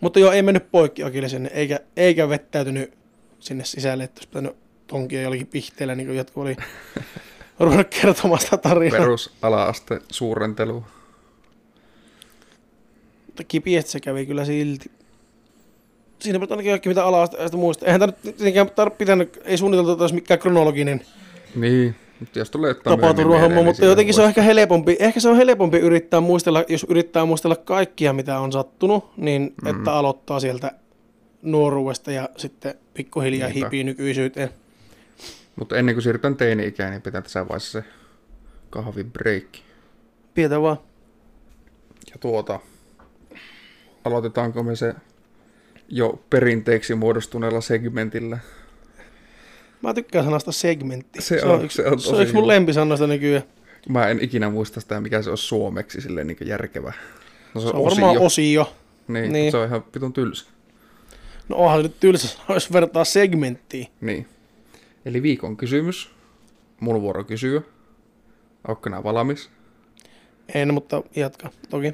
[0.01, 2.93] Mutta joo, ei mennyt poikki Akilesen, eikä, eikä vettäytynyt
[3.39, 6.57] sinne sisälle, että olisi pitänyt tonkia jollakin pihteellä, niin kuin jotkut oli
[7.61, 9.01] ruvennut kertomaan sitä tarinaa.
[9.01, 10.85] Perus ala-aste suurentelu.
[13.27, 14.91] Mutta kipiet se kävi kyllä silti.
[16.19, 17.87] Siinä on ainakin kaikki mitä ala-asteesta muista.
[17.87, 21.01] Eihän tämä nyt tietenkään pitänyt, ei suunniteltu, että olisi mikään kronologinen.
[21.55, 25.37] Niin, mutta jos tulee tapaturmahomma, niin mutta jotenkin se on ehkä helpompi, ehkä se on
[25.37, 29.69] helpompi yrittää muistella, jos yrittää muistella kaikkia, mitä on sattunut, niin mm.
[29.69, 30.73] että aloittaa sieltä
[31.43, 33.67] nuoruudesta ja sitten pikkuhiljaa Niinpä.
[33.67, 34.51] hipii nykyisyyteen.
[35.57, 37.89] Mutta ennen kuin siirrytään teini-ikään, niin pitää tässä vaiheessa se
[38.71, 39.63] kahvibreikki.
[40.35, 40.79] Pidetään vaan.
[42.11, 42.61] Ja tuota,
[44.05, 44.95] aloitetaanko me se
[45.89, 48.39] jo perinteeksi muodostuneella segmentillä?
[49.83, 51.23] Mä tykkään sanasta segmentti.
[51.23, 53.43] Se, se on, yksi, se on, se on yksi mun lempisanoista nykyään.
[53.89, 56.93] Mä en ikinä muista sitä, mikä se on suomeksi silleen niin järkevä.
[57.55, 58.07] No, se, on, se on osio.
[58.07, 58.75] varmaan osio.
[59.09, 59.51] Niin, niin.
[59.51, 60.47] se on ihan vitun tylsä.
[61.49, 63.87] No onhan se nyt tylsä, jos vertaa segmenttiin.
[64.01, 64.27] Niin.
[65.05, 66.11] Eli viikon kysymys.
[66.81, 67.63] Mun vuoro kysyä.
[68.69, 69.51] Onko nää valmis?
[70.55, 71.93] En, mutta jatka toki.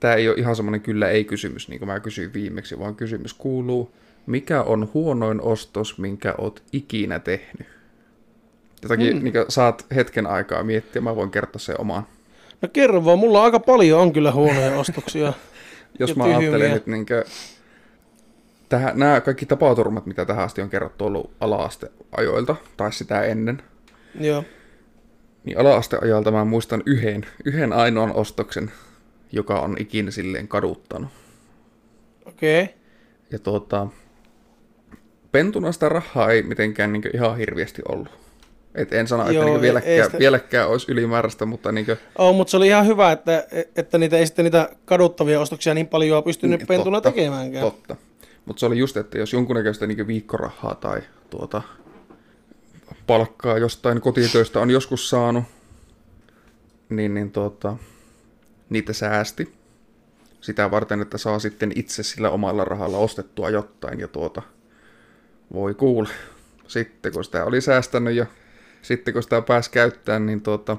[0.00, 3.92] Tämä ei ole ihan semmoinen kyllä ei-kysymys, niin kuin mä kysyin viimeksi, vaan kysymys kuuluu,
[4.26, 7.66] mikä on huonoin ostos, minkä oot ikinä tehnyt?
[8.82, 9.24] Jotakin mm.
[9.24, 12.06] niin saat hetken aikaa miettiä, mä voin kertoa sen omaan.
[12.62, 15.32] No kerro vaan, mulla aika paljon on kyllä huonoja ostoksia.
[15.98, 17.24] Jos mä ajattelen nyt niin kuin,
[18.68, 23.62] tähän, nämä kaikki tapaturmat, mitä tähän asti on kerrottu, ollut ala-asteajoilta, tai sitä ennen.
[24.20, 24.44] Joo.
[25.44, 28.72] Niin ala-asteajoilta mä muistan yhden, yhden ainoan ostoksen,
[29.32, 31.10] joka on ikinä silleen kaduttanut.
[32.26, 32.62] Okei.
[32.62, 32.74] Okay.
[33.30, 33.86] Ja tuota,
[35.32, 38.08] pentuna sitä rahaa ei mitenkään niin ihan hirviästi ollut.
[38.74, 40.18] Et en sano, että Joo, niin vieläkään, sitä...
[40.18, 41.72] vieläkään olisi ylimääräistä, mutta...
[41.72, 41.98] Niin kuin...
[42.18, 45.86] Oh, mutta se oli ihan hyvä, että, että niitä ei sitten niitä kaduttavia ostoksia niin
[45.86, 47.64] paljon pystynyt niin, pentuna totta, tekemäänkään.
[47.64, 47.96] Totta.
[48.44, 51.00] Mutta se oli just, että jos jonkunnäköistä niin viikkorahaa tai
[51.30, 51.62] tuota,
[53.06, 55.44] palkkaa jostain kotitöistä on joskus saanut,
[56.88, 57.76] niin, niin tuota,
[58.68, 59.52] niitä säästi
[60.40, 64.42] sitä varten, että saa sitten itse sillä omalla rahalla ostettua jotain ja tuota,
[65.52, 66.08] voi kuule.
[66.68, 68.26] Sitten kun sitä oli säästänyt ja
[68.82, 70.76] sitten kun sitä pääsi käyttämään, niin tuota,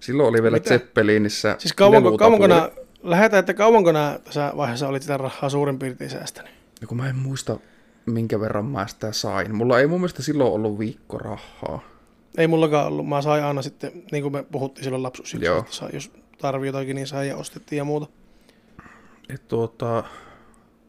[0.00, 0.68] silloin oli vielä Mitä?
[0.68, 2.70] Zeppelinissä Siis kauanko, kauanko nää,
[3.02, 6.52] lähetä, että kauanko nää tässä vaiheessa olit sitä rahaa suurin piirtein säästänyt?
[6.80, 7.58] No kun mä en muista,
[8.06, 9.54] minkä verran mä sitä sain.
[9.54, 11.80] Mulla ei mun mielestä silloin ollut viikkorahaa.
[12.38, 13.08] Ei mullakaan ollut.
[13.08, 16.96] Mä sain aina sitten, niin kuin me puhuttiin silloin lapsuus, että sai, jos tarvii jotakin,
[16.96, 18.06] niin sai ja ostettiin ja muuta.
[19.28, 20.04] Et tuota,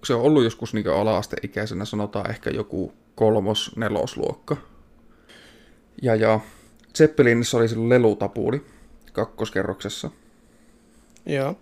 [0.04, 4.58] se on ollut joskus niin ala-asteikäisenä, sanotaan ehkä joku kolmos, nelosluokka.
[6.02, 6.40] Ja, ja
[6.98, 8.66] Zeppelinissa oli silloin lelutapuuli
[9.14, 10.12] kakkoskerroksessa.
[11.26, 11.56] Joo.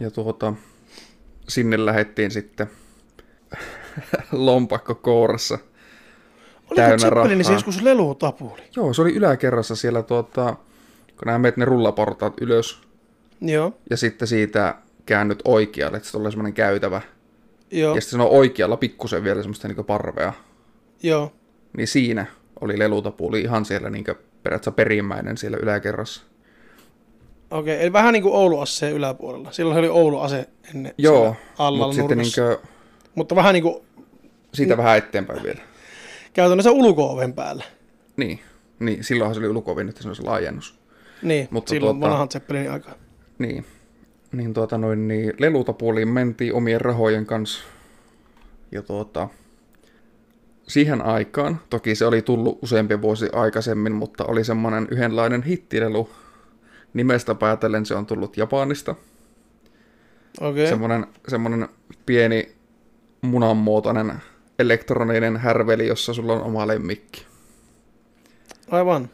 [0.00, 0.54] Ja tuota,
[1.48, 2.70] sinne lähettiin sitten
[4.32, 5.54] lompakko kourassa.
[5.54, 7.56] Oliko täynnä Zeppelinissä rahaa.
[7.56, 8.62] joskus lelutapuli?
[8.76, 10.56] Joo, se oli yläkerrassa siellä tuota,
[11.06, 12.80] kun nämä meet ne rullaportaat ylös
[13.40, 14.74] Joo, ja sitten siitä
[15.06, 17.00] käännyt oikealle, että se tulee semmoinen käytävä.
[17.70, 20.32] joo, Ja sitten se on oikealla pikkusen vielä semmoista niin parvea.
[21.02, 21.32] Joo.
[21.76, 22.26] Niin siinä
[22.60, 24.04] oli lelutapuli ihan siellä niin
[24.42, 26.22] periaatteessa perimmäinen siellä yläkerrassa.
[27.50, 29.52] Okei, eli vähän niin kuin Oulu Asseen yläpuolella.
[29.52, 32.58] Silloin oli Oulu Ase ennen Joo, alla mutta sitten niin
[33.14, 33.84] Mutta vähän niin kuin
[34.54, 35.60] siitä vähän eteenpäin vielä.
[36.32, 37.64] käytännössä ulko-oven päällä.
[38.16, 38.40] Niin,
[38.78, 40.78] niin silloinhan se oli ulkovi, nyt se on se laajennus.
[41.22, 42.94] Niin, Mutta silloin tuota- vanhan Zeppelinin aikaa.
[43.38, 43.64] Niin,
[44.32, 47.64] niin, tuota, noin, niin lelutapuoliin mentiin omien rahojen kanssa.
[48.72, 49.28] Ja tuota,
[50.68, 56.10] siihen aikaan, toki se oli tullut useampi vuosi aikaisemmin, mutta oli semmoinen yhdenlainen hittilelu.
[56.94, 58.94] Nimestä päätellen se on tullut Japanista.
[60.40, 61.68] Okei, Semmoinen, semmoinen
[62.06, 62.52] pieni
[63.22, 64.12] munanmuotoinen
[64.58, 67.26] elektroninen härveli, jossa sulla on oma lemmikki.
[68.70, 69.10] aivan.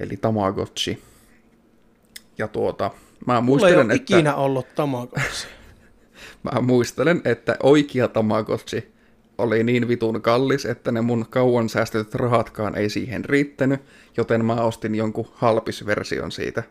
[0.00, 1.02] Eli Tamagotchi.
[2.38, 2.90] Ja tuota,
[3.26, 4.16] mä Mulla ei muistelen, ole että...
[4.16, 5.46] ikinä ollut Tamagotchi.
[6.42, 8.93] Mä muistelen, että oikea Tamagotchi
[9.38, 13.80] oli niin vitun kallis, että ne mun kauan säästetyt rahatkaan ei siihen riittänyt,
[14.16, 16.62] joten mä ostin jonkun halpisversion siitä.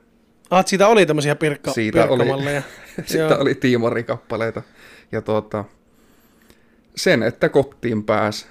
[0.49, 2.61] Ah, siitä oli tämmöisiä pirkka, Siitä oli- pirkkamalleja.
[3.05, 3.38] Sitten Joo.
[3.41, 4.61] oli tiimarikappaleita.
[5.11, 5.66] Ja tuota,
[6.95, 8.47] sen, että kotiin pääs,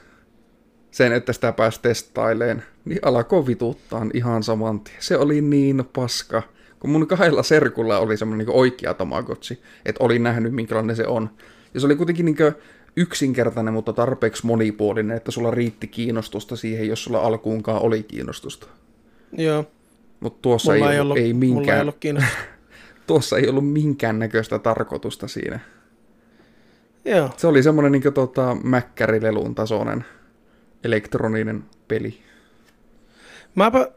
[0.90, 4.96] sen, että sitä pääsi testaileen, niin alkoi vituttaa ihan saman tien.
[5.00, 6.42] Se oli niin paska.
[6.78, 11.30] Kun mun kahdella serkulla oli semmoinen niin oikea Tamagotchi, että olin nähnyt minkälainen se on.
[11.74, 12.36] Ja se oli kuitenkin niin
[12.97, 18.66] yksinkertainen, mutta tarpeeksi monipuolinen, että sulla riitti kiinnostusta siihen, jos sulla alkuunkaan oli kiinnostusta.
[19.32, 19.64] Joo,
[20.20, 22.38] Mutta tuossa mulla ei, ollut, ei mulla ei minkään, ollut kiinnostusta.
[23.07, 25.61] tuossa ei ollut minkään näköistä tarkoitusta siinä.
[27.05, 30.05] Joo, Se oli semmoinen niin tota, mäkkärilelun tasoinen
[30.84, 32.18] elektroninen peli.
[33.55, 33.88] Mäpä,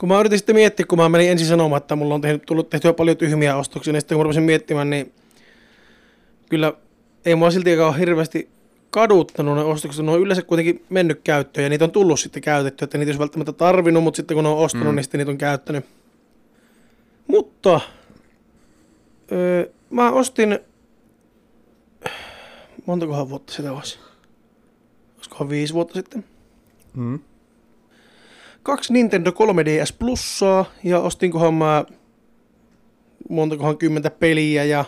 [0.00, 2.70] kun mä yritin sitten miettiä, kun mä menin ensin sanomaan, että mulla on tehnyt, tullut
[2.70, 5.12] tehtyä paljon tyhmiä ostoksia, niin sitten kun mä rupesin miettimään, niin
[6.50, 6.72] kyllä
[7.26, 8.48] ei mua siltikään ole hirveästi
[8.90, 12.84] kaduttanut ne ostokset, ne on yleensä kuitenkin mennyt käyttöön ja niitä on tullut sitten käytetty,
[12.84, 14.94] että niitä ei olisi välttämättä tarvinnut, mutta sitten kun ne on ostanut, Mm.
[14.94, 15.84] niin sitten niitä on käyttänyt.
[17.26, 17.80] Mutta
[19.32, 20.58] öö, mä ostin,
[22.86, 23.98] montakohan vuotta sitä olisi?
[25.16, 26.24] Olisikohan viisi vuotta sitten?
[26.94, 27.18] Mm.
[28.62, 31.84] kaksi Nintendo 3DS plussaa ja ostinkohan mä
[33.28, 34.84] montakohan kymmentä peliä ja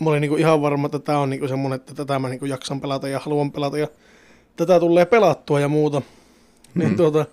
[0.00, 2.80] mä olin niinku ihan varma, että tää on niinku semmonen, että tätä mä niinku jaksan
[2.80, 3.88] pelata ja haluan pelata ja
[4.56, 6.00] tätä tulee pelattua ja muuta.
[6.00, 6.78] Mm.
[6.80, 7.26] Niin tuota,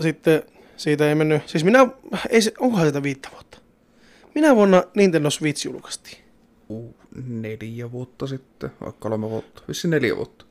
[0.00, 0.42] sitten
[0.76, 1.86] siitä ei mennyt, siis minä,
[2.30, 3.58] ei se, onkohan sitä viittä vuotta?
[4.34, 6.18] Minä vuonna Nintendo Switch julkaistiin.
[6.68, 6.94] Uh,
[7.26, 10.44] neljä vuotta sitten, vai kolme vuotta, vissi neljä vuotta.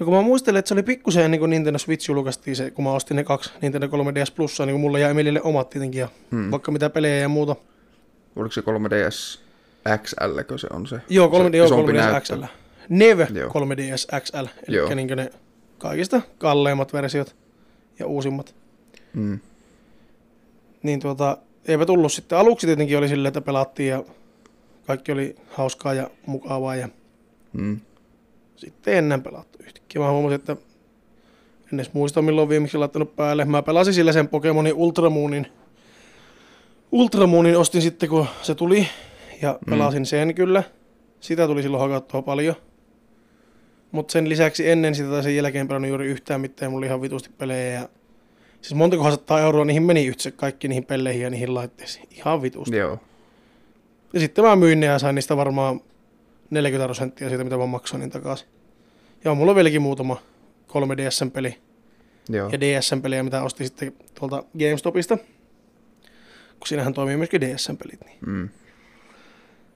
[0.00, 2.84] No kun mä muistelen, että se oli pikkusen ennen kuin Nintendo Switch julkaistiin se, kun
[2.84, 6.08] mä ostin ne kaksi Nintendo 3DS Plussaa, niin kuin mulla ja Emilille omat tietenkin ja
[6.30, 6.50] Hmm.
[6.50, 7.56] vaikka mitä pelejä ja muuta.
[8.36, 9.41] Oliko se 3DS
[10.02, 10.96] XL, se on se?
[11.08, 12.20] Joo, 3, se joo, isompi 3DS näyttö.
[12.36, 12.42] XL.
[12.88, 13.48] Neve Joo.
[13.50, 14.86] 3DS XL, Joo.
[14.86, 15.30] eli niin ne
[15.78, 17.36] kaikista kalleimmat versiot
[17.98, 18.54] ja uusimmat.
[19.12, 19.38] Mm.
[20.82, 22.38] Niin tuota, eipä tullut sitten.
[22.38, 24.04] Aluksi tietenkin oli silleen, että pelattiin ja
[24.86, 26.88] kaikki oli hauskaa ja mukavaa ja
[27.52, 27.80] Mm.
[28.56, 30.02] sitten enää pelattu yhtäkkiä.
[30.02, 30.56] Mä huomasin, että
[31.72, 33.44] en edes muista milloin viimeksi laittanut päälle.
[33.44, 35.46] Mä pelasin sillä sen Pokemonin Ultramoonin.
[36.92, 38.88] Ultramoonin ostin sitten, kun se tuli
[39.42, 39.70] ja Mm.
[39.70, 40.62] pelasin sen kyllä.
[41.20, 42.54] Sitä tuli silloin hakattua paljon.
[43.92, 46.70] Mutta sen lisäksi ennen sitä tai sen jälkeen pelannut juuri yhtään mitään.
[46.70, 47.72] Mulla oli ihan vitusti pelejä.
[47.72, 47.88] Ja...
[48.62, 52.08] Siis montakohan sataa euroa niihin meni yhtse kaikki niihin pelleihin ja niihin laitteisiin.
[52.10, 52.76] Ihan vitusti.
[52.76, 52.98] Joo.
[54.12, 55.80] Ja sitten mä myin ne ja sain niistä varmaan
[56.50, 58.48] 40 prosenttia siitä, mitä mä maksoin niin takaisin.
[59.24, 60.16] Ja on mulla vieläkin muutama
[60.68, 61.58] 3DSn-peli
[62.28, 62.48] Joo.
[62.52, 65.16] ja DSn-pelejä, mitä ostin sitten tuolta GameStopista.
[66.58, 68.00] Kun siinähän toimii myöskin DSn-pelit.
[68.04, 68.18] Niin.
[68.26, 68.48] Mm.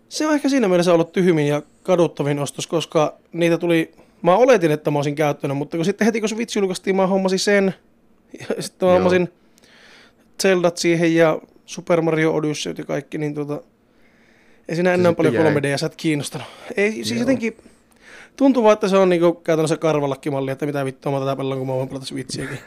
[0.09, 3.93] Se on ehkä siinä mielessä ollut tyhmin ja kaduttavin ostos, koska niitä tuli...
[4.23, 7.39] Mä oletin, että mä olisin käyttänyt, mutta kun sitten heti kun Switch julkaistiin, mä hommasin
[7.39, 7.75] sen.
[8.41, 8.95] Ja sitten mä Joo.
[8.95, 9.29] hommasin
[10.43, 13.63] Zeldat siihen ja Super Mario Odyssey ja kaikki, niin tota...
[14.69, 15.55] Ei siinä enää paljon jäi.
[15.55, 16.47] 3DS kiinnostanut.
[16.77, 17.21] Ei, siis Joo.
[17.21, 17.57] jotenkin...
[18.37, 21.67] Tuntuu vaan, että se on niinku käytännössä karvallakin että mitä vittua mä tätä pelaan, kun
[21.67, 22.55] mä voin pelata Switchiäkin.
[22.55, 22.65] Niin.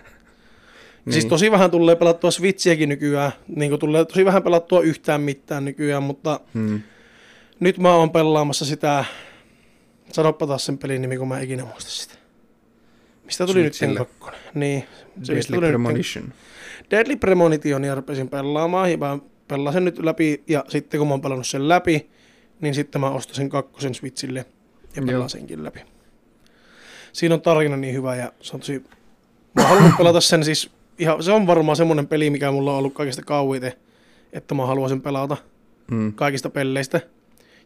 [1.13, 1.29] Siis Niin.
[1.29, 3.31] tosi vähän tulee pelattua Switchiäkin nykyään.
[3.55, 6.81] Niin kuin tulee tosi vähän pelattua yhtään mitään nykyään, mutta Mm.
[7.59, 9.05] Nyt mä oon pelaamassa sitä,
[10.11, 12.15] sanoppa taas sen pelin nimi, kun mä ikinä muista sitä.
[13.25, 13.99] Mistä tuli nyt Switchille.
[13.99, 14.39] kakkonen?
[14.53, 14.83] Niin.
[15.23, 16.33] Se, Deadly tuli Premonition.
[16.91, 21.21] Deadly Premonition ja rupesin pelaamaan ja mä pelasin nyt läpi ja sitten kun mä oon
[21.21, 22.09] pelannut sen läpi,
[22.61, 24.45] niin sitten mä ostin sen kakkosen Switchille
[24.95, 25.79] ja pelaan senkin läpi.
[27.13, 28.83] Siinä on tarina niin hyvä ja se on tosi...
[29.55, 32.93] Mä halunnut pelata sen siis ihan, se on varmaan semmoinen peli, mikä mulla on ollut
[32.93, 33.77] kaikista kauite,
[34.33, 35.37] että mä haluaisin pelata
[35.91, 36.13] Mm.
[36.13, 37.01] kaikista pelleistä.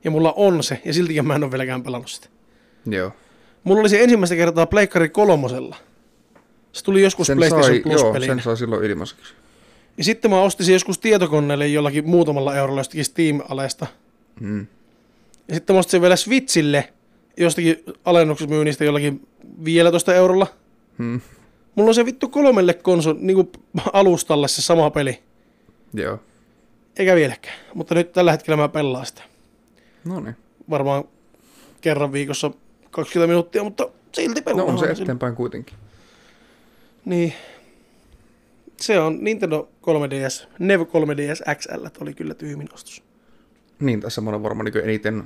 [0.03, 2.27] Ja mulla on se, ja siltikin mä en ole vieläkään pelannut sitä.
[2.85, 3.11] Joo.
[3.63, 5.75] Mulla oli se ensimmäistä kertaa Pleikkari kolmosella.
[6.71, 9.33] Se tuli joskus Sen PlayStation sai, plus joo, sen sai silloin ilmaiseksi.
[9.97, 13.87] Ja sitten mä ostin sen joskus tietokoneelle jollakin muutamalla eurolla jostakin Steam-alesta.
[14.39, 14.67] Mm.
[15.47, 16.93] Ja sitten mä ostin sen vielä Switchille
[17.37, 19.27] jostakin alennuksmyynnistä jollakin
[19.65, 20.47] 15 eurolla.
[20.97, 21.21] Mm.
[21.75, 23.51] Mulla on se vittu kolmelle konso, niin
[23.93, 25.19] alustalle se sama peli.
[25.93, 26.19] Joo.
[26.97, 27.55] Eikä vieläkään.
[27.73, 29.21] Mutta nyt tällä hetkellä mä pelaan sitä.
[30.05, 30.35] No niin.
[30.69, 31.03] Varmaan
[31.81, 32.51] kerran viikossa
[32.91, 34.67] 20 minuuttia, mutta silti No pelaan.
[34.67, 35.03] on se sillä.
[35.03, 35.75] eteenpäin kuitenkin.
[37.05, 37.33] Niin.
[38.77, 43.03] Se on Nintendo 3DS, Nev 3DS XL oli kyllä tyhmin ostos.
[43.79, 45.23] Niin, tässä mä olen varmaan niin eniten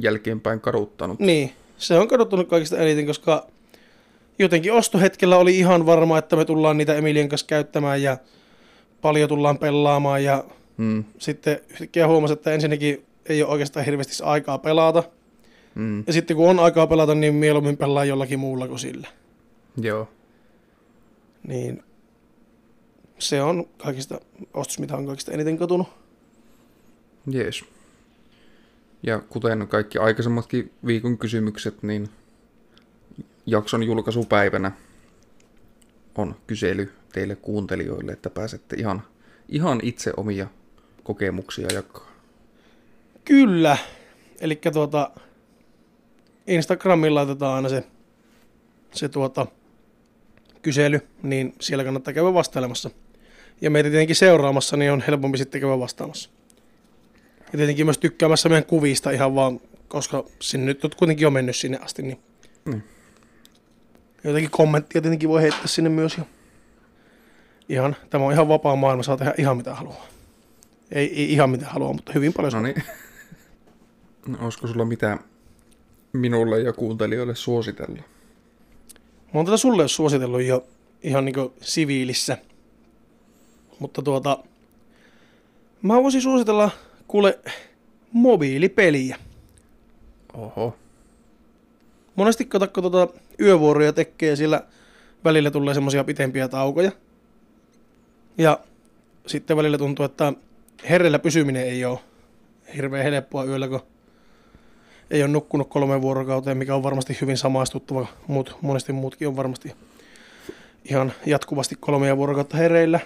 [0.00, 1.18] jälkeenpäin kaduttanut.
[1.20, 3.46] Niin, se on kadottunut kaikista eniten, koska
[4.38, 8.16] jotenkin ostohetkellä oli ihan varma, että me tullaan niitä Emilien kanssa käyttämään ja
[9.02, 10.44] paljon tullaan pelaamaan ja
[10.76, 11.04] Mm.
[11.18, 15.02] sitten yhtäkkiä huomasi, että ensinnäkin ei ole oikeastaan hirveästi aikaa pelata.
[15.74, 16.04] Mm.
[16.06, 19.08] Ja sitten kun on aikaa pelata, niin mieluummin pelaa jollakin muulla kuin sillä.
[19.80, 20.08] Joo.
[21.48, 21.82] Niin
[23.18, 24.20] se on kaikista
[24.54, 25.88] ostos, mitä on kaikista eniten katunut.
[27.30, 27.64] Jees.
[29.02, 32.08] Ja kuten kaikki aikaisemmatkin viikon kysymykset, niin
[33.46, 34.72] jakson julkaisupäivänä
[36.14, 39.02] on kysely teille kuuntelijoille, että pääsette ihan,
[39.48, 40.46] ihan itse omia
[41.04, 42.15] kokemuksia jakaa.
[43.26, 43.76] Kyllä.
[44.40, 45.10] Eli tuota,
[46.46, 47.84] Instagramiin laitetaan aina se,
[48.92, 49.46] se tuota,
[50.62, 52.90] kysely, niin siellä kannattaa käydä vastailemassa.
[53.60, 56.30] Ja meitä tietenkin seuraamassa, niin on helpompi sitten käydä vastaamassa.
[57.52, 61.56] Ja tietenkin myös tykkäämässä meidän kuvista ihan vaan, koska sinne nyt on kuitenkin jo mennyt
[61.56, 62.18] sinne asti, niin
[62.64, 62.84] Niin.
[64.24, 66.18] jotenkin kommenttia tietenkin voi heittää sinne myös.
[66.18, 66.24] Ja
[67.68, 70.06] ihan, tämä on ihan vapaa maailma, saa tehdä ihan mitä haluaa.
[70.92, 72.82] Ei, ei ihan mitä haluaa, mutta hyvin paljon No niin.
[74.26, 75.18] No, olisiko sulla mitä
[76.12, 78.02] minulle ja kuuntelijoille suositella?
[79.26, 80.66] Mä oon tätä sulle suositellut jo
[81.02, 82.38] ihan niinku siviilissä.
[83.78, 84.38] Mutta tuota,
[85.82, 86.70] mä voisin suositella
[87.08, 87.38] kuule
[88.12, 89.16] mobiilipeliä.
[90.34, 90.76] Oho.
[92.16, 94.62] Monesti kato, kun tuota yövuoroja tekee ja siellä
[95.24, 96.92] välillä tulee semmosia pitempiä taukoja.
[98.38, 98.60] Ja
[99.26, 100.32] sitten välillä tuntuu, että
[100.88, 101.98] herrellä pysyminen ei ole
[102.76, 103.80] hirveän helppoa yöllä, kun
[105.10, 108.06] ei ole nukkunut kolme vuorokauteen, mikä on varmasti hyvin samaistuttava.
[108.26, 109.72] Mut, monesti muutkin on varmasti
[110.84, 113.00] ihan jatkuvasti kolmea vuorokautta hereillä.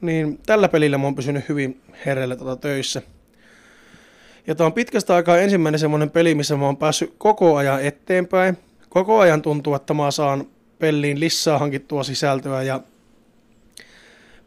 [0.00, 3.02] Niin tällä pelillä mä oon pysynyt hyvin hereillä tota töissä.
[4.46, 8.58] Ja tää on pitkästä aikaa ensimmäinen semmoinen peli, missä mä oon päässyt koko ajan eteenpäin.
[8.88, 10.46] Koko ajan tuntuu, että mä saan
[10.78, 12.80] peliin lisää hankittua sisältöä ja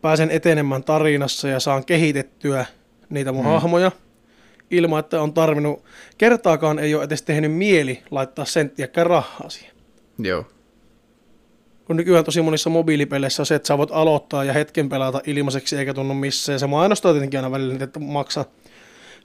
[0.01, 2.65] pääsen etenemään tarinassa ja saan kehitettyä
[3.09, 3.51] niitä mun mm.
[3.51, 3.91] hahmoja
[4.71, 5.83] ilman, että on tarvinnut,
[6.17, 9.75] kertaakaan ei ole edes tehnyt mieli laittaa senttiäkään rahaa siihen.
[10.19, 10.45] Joo.
[11.85, 15.77] Kun nykyään tosi monissa mobiilipeleissä on se, että sä voit aloittaa ja hetken pelata ilmaiseksi
[15.77, 16.59] eikä tunnu missään.
[16.59, 18.45] Se mainostaa tietenkin aina välillä, että maksa,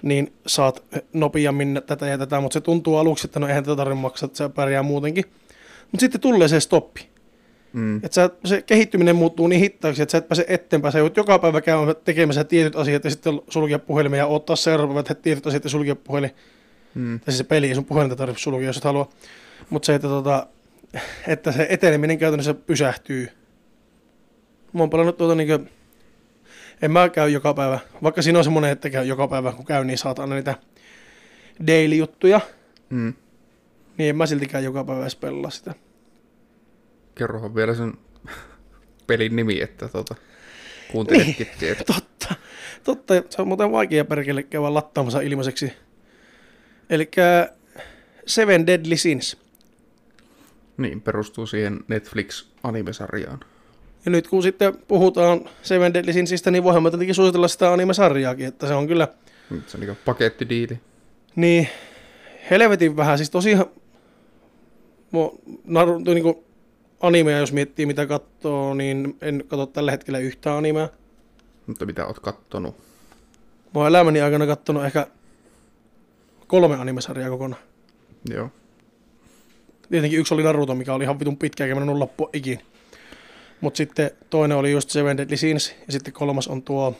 [0.02, 0.82] niin saat
[1.12, 4.38] nopeammin tätä ja tätä, mutta se tuntuu aluksi, että no eihän tätä tarvitse maksaa, että
[4.38, 5.24] se pärjää muutenkin.
[5.92, 7.08] Mutta sitten tulee se stoppi.
[7.72, 7.96] Mm.
[7.96, 10.92] Että sä, se kehittyminen muuttuu niin hittaaksi, että sä et pääse eteenpäin.
[10.92, 14.94] Sä joudut joka päivä käymään tekemässä tietyt asiat ja sitten sulkea puhelimen ja ottaa seuraava
[14.94, 16.30] päivä tietyt asiat ja sulkea puhelin.
[16.94, 17.20] Mm.
[17.20, 19.08] Tai siis se peli ei sun puhelinta tarvitse sulkea, jos et halua.
[19.70, 20.46] Mutta se, että, tota,
[21.26, 23.28] että se eteneminen käytännössä pysähtyy.
[24.72, 25.58] Mä oon pelannut tuota niinkö...
[26.82, 27.78] En mä käy joka päivä.
[28.02, 30.54] Vaikka siinä on semmonen, että käy joka päivä, kun käy, niin saat aina niitä
[31.66, 32.40] daily-juttuja.
[32.90, 33.14] Mm.
[33.98, 35.74] Niin en mä siltikään joka päivä edes pelaa sitä.
[37.18, 37.94] Kerrohan vielä sen
[39.06, 40.14] pelin nimi, että tuota,
[40.92, 41.84] kuuntelijatkin tietää.
[41.84, 42.34] Totta.
[42.84, 43.14] Totta.
[43.30, 45.72] Se on muuten vaikea perkele käydä lattaamassa ilmaiseksi.
[46.90, 47.10] Eli
[48.26, 49.36] Seven Deadly Sins.
[50.76, 53.40] Niin, perustuu siihen Netflix-animesarjaan.
[54.04, 58.46] Ja nyt kun sitten puhutaan Seven Deadly Sinsistä, niin voihan mä tietenkin suositella sitä anime-sarjaakin,
[58.46, 59.08] että se on kyllä
[59.50, 60.80] Nyt se on niin pakettidiili.
[61.36, 61.68] niin
[62.50, 63.18] helvetin vähän.
[63.18, 63.66] Siis tosiaan
[65.10, 66.36] mo, naru, niin kuin
[67.00, 70.88] animea, jos miettii mitä katsoo, niin en katso tällä hetkellä yhtään animea.
[71.66, 72.76] Mutta mitä oot kattonut?
[73.74, 75.06] Mä oon elämäni aikana kattonut ehkä
[76.46, 77.62] kolme animesarjaa kokonaan.
[78.30, 78.50] Joo.
[79.90, 82.62] Tietenkin yksi oli Naruto, mikä oli ihan vitun pitkä, eikä mennyt loppua ikinä.
[83.60, 86.96] Mutta sitten toinen oli just Seven Deadly Sins, ja sitten kolmas on tuo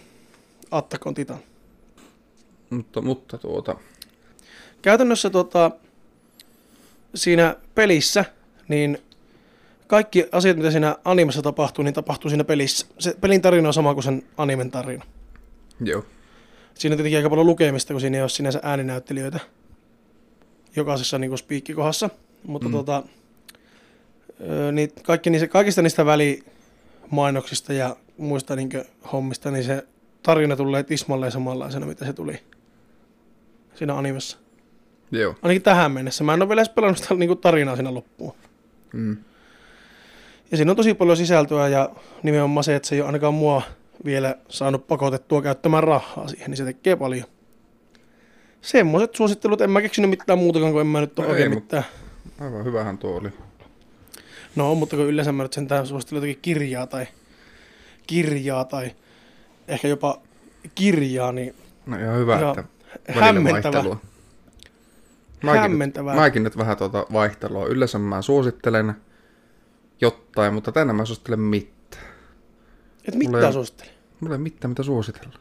[0.71, 1.39] Attack on Titan.
[2.71, 3.77] Mutta, mutta tuota,
[4.83, 5.71] Käytännössä tota,
[7.15, 8.25] siinä pelissä,
[8.69, 8.99] niin
[9.89, 12.87] kaikki asiat, mitä siinä animessa tapahtuu, niin tapahtuu siinä pelissä.
[12.99, 15.05] Se pelin tarina on sama kuin sen animen tarina.
[15.85, 16.05] joo.
[16.75, 19.41] Siinä on tietenkin aika paljon lukemista, kun siinä ei ole sinänsä ääninäyttelijöitä
[20.77, 22.11] jokaisessa niin spiikkikohdassa.
[22.47, 22.73] Mutta Mm.
[22.73, 23.03] tota,
[24.73, 28.71] niin kaikki niistä, kaikista niistä välimainoksista ja muista niin
[29.13, 29.87] hommista, niin se
[30.23, 32.41] tarina tulee tismalleen samanlaisena, mitä se tuli
[33.75, 34.39] siinä animessa.
[35.11, 35.35] Joo.
[35.43, 36.25] Ainakin tähän mennessä.
[36.25, 38.35] Mä en ole vielä edes pelannut sitä niin tarinaa siinä loppuun.
[38.93, 39.17] Mm.
[40.51, 41.91] Ja siinä on tosi paljon sisältöä ja
[42.23, 43.63] nimenomaan se, että se ei ole ainakaan mua
[44.05, 47.25] vielä saanut pakotettua käyttämään rahaa siihen, niin se tekee paljon.
[48.63, 51.59] Semmoiset suosittelut, en mä keksinyt mitään muutakaan, kun en mä nyt ole No oikein ei,
[51.59, 51.85] mitään.
[52.41, 53.29] Aivan hyvähän tuo oli.
[54.57, 57.07] No, mutta kun yleensä mä nyt sentään suosittelen jotakin kirjaa tai
[58.07, 58.91] kirjaa tai
[59.69, 60.21] ehkä jopa
[60.75, 61.55] kirjaa, niin
[61.87, 62.51] No ihan hyvä, Joo.
[62.51, 62.65] että
[63.13, 63.73] hämmentävä.
[63.73, 64.01] vaihtelua.
[65.43, 66.15] Mäkin Hämmentävää.
[66.15, 67.67] Nyt, mäkin nyt vähän tuota vaihtelua.
[67.67, 68.95] Yleensä mä suosittelen
[70.01, 72.05] jotain, mutta tänään mä suosittelen mitään.
[73.05, 73.91] Et Mulla mitään ei- suosittele.
[74.21, 75.39] Mulla ei mitään mitä suositella.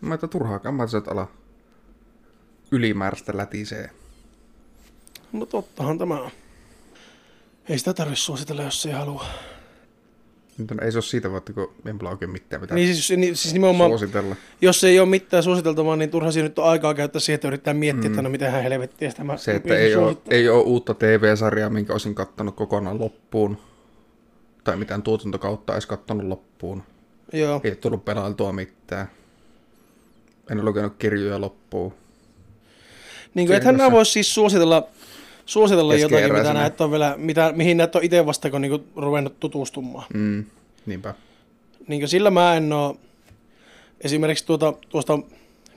[0.00, 1.28] Mä että turhaakaan mä että ala
[2.70, 3.90] ylimääräistä lätisee.
[5.32, 6.30] No tottahan tämä on.
[7.68, 9.24] Ei sitä tarvitse suositella, jos ei halua.
[10.58, 13.90] Nyt ei se ole siitä, kun en oikein mitään mitä Niin siis, niin, siis nimenomaan
[13.90, 14.36] suositella.
[14.60, 17.74] jos ei ole mitään suositeltavaa, niin turha siinä nyt on aikaa käyttää siihen, että yrittää
[17.74, 18.12] miettiä, Mm.
[18.12, 21.70] että no miten hän helvettiä sitä mä Se, että ei ole, ei ole uutta TV-sarjaa,
[21.70, 23.58] minkä olisin kattanut kokonaan loppuun.
[24.64, 26.82] Tai mitään tuotantokautta edes kattanut loppuun.
[27.32, 27.60] Joo.
[27.64, 29.06] Ei tullut pelailtua mitään.
[30.50, 31.92] En ole lukenut kirjoja loppuun.
[33.34, 34.88] Niin kuin, ethän nämä voisi siis suositella,
[35.46, 39.40] suositella jotakin, mitä näet on vielä, mitä, mihin näet on itse vasta kun niinku ruvennut
[39.40, 40.04] tutustumaan.
[40.14, 40.44] Mm,
[40.86, 41.14] niinpä.
[41.88, 42.96] Niin sillä mä en oo
[44.00, 45.18] esimerkiksi tuota, tuosta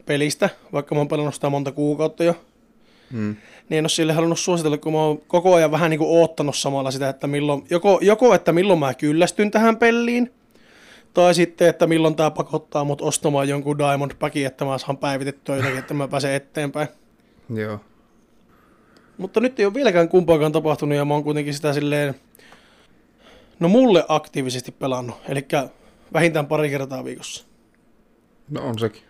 [0.06, 2.36] pelistä, vaikka mä oon pelannut sitä monta kuukautta jo,
[3.12, 3.36] Mm.
[3.70, 6.56] niin en ole sille halunnut suositella, kun mä oon koko ajan vähän niin kuin oottanut
[6.56, 10.34] samalla sitä, että milloin, joko, joko että milloin mä kyllästyn tähän peliin,
[11.14, 15.56] tai sitten, että milloin tämä pakottaa mut ostamaan jonkun Diamond Packin, että mä saan päivitettyä
[15.56, 16.88] jotakin, että mä pääsen eteenpäin.
[17.56, 17.80] Joo.
[19.18, 22.16] Mutta nyt ei ole vieläkään kumpaakaan tapahtunut ja mä oon kuitenkin sitä silleen,
[23.60, 25.46] no mulle aktiivisesti pelannut, eli
[26.14, 27.46] vähintään pari kertaa viikossa.
[28.50, 29.02] No on sekin.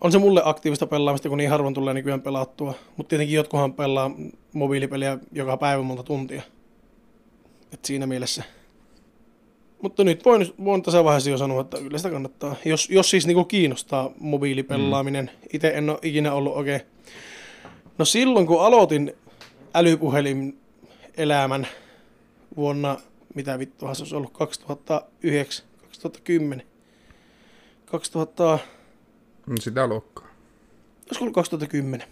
[0.00, 2.74] On se mulle aktiivista pelaamista, kun niin harvoin tulee nykyään pelattua.
[2.96, 4.10] Mutta tietenkin jotkuhan pelaa
[4.52, 6.42] mobiilipeliä joka päivä monta tuntia.
[7.72, 8.42] Et siinä mielessä.
[9.82, 12.56] Mutta nyt voin, voin tässä vaiheessa jo sanoa, että kyllä sitä kannattaa.
[12.64, 15.30] Jos, jos siis niinku kiinnostaa mobiilipelaaminen.
[15.34, 15.48] Mm.
[15.52, 16.80] Itse en ole ikinä ollut oikein.
[17.98, 19.12] No silloin kun aloitin
[19.74, 20.58] älypuhelin
[21.16, 21.66] elämän
[22.56, 22.96] vuonna,
[23.34, 26.66] mitä vittuhan se olisi ollut, 2009, 2010.
[27.86, 28.58] 2000,
[29.46, 30.26] Mm, Sitä luokkaa.
[31.06, 32.06] olisiko ollut 2010,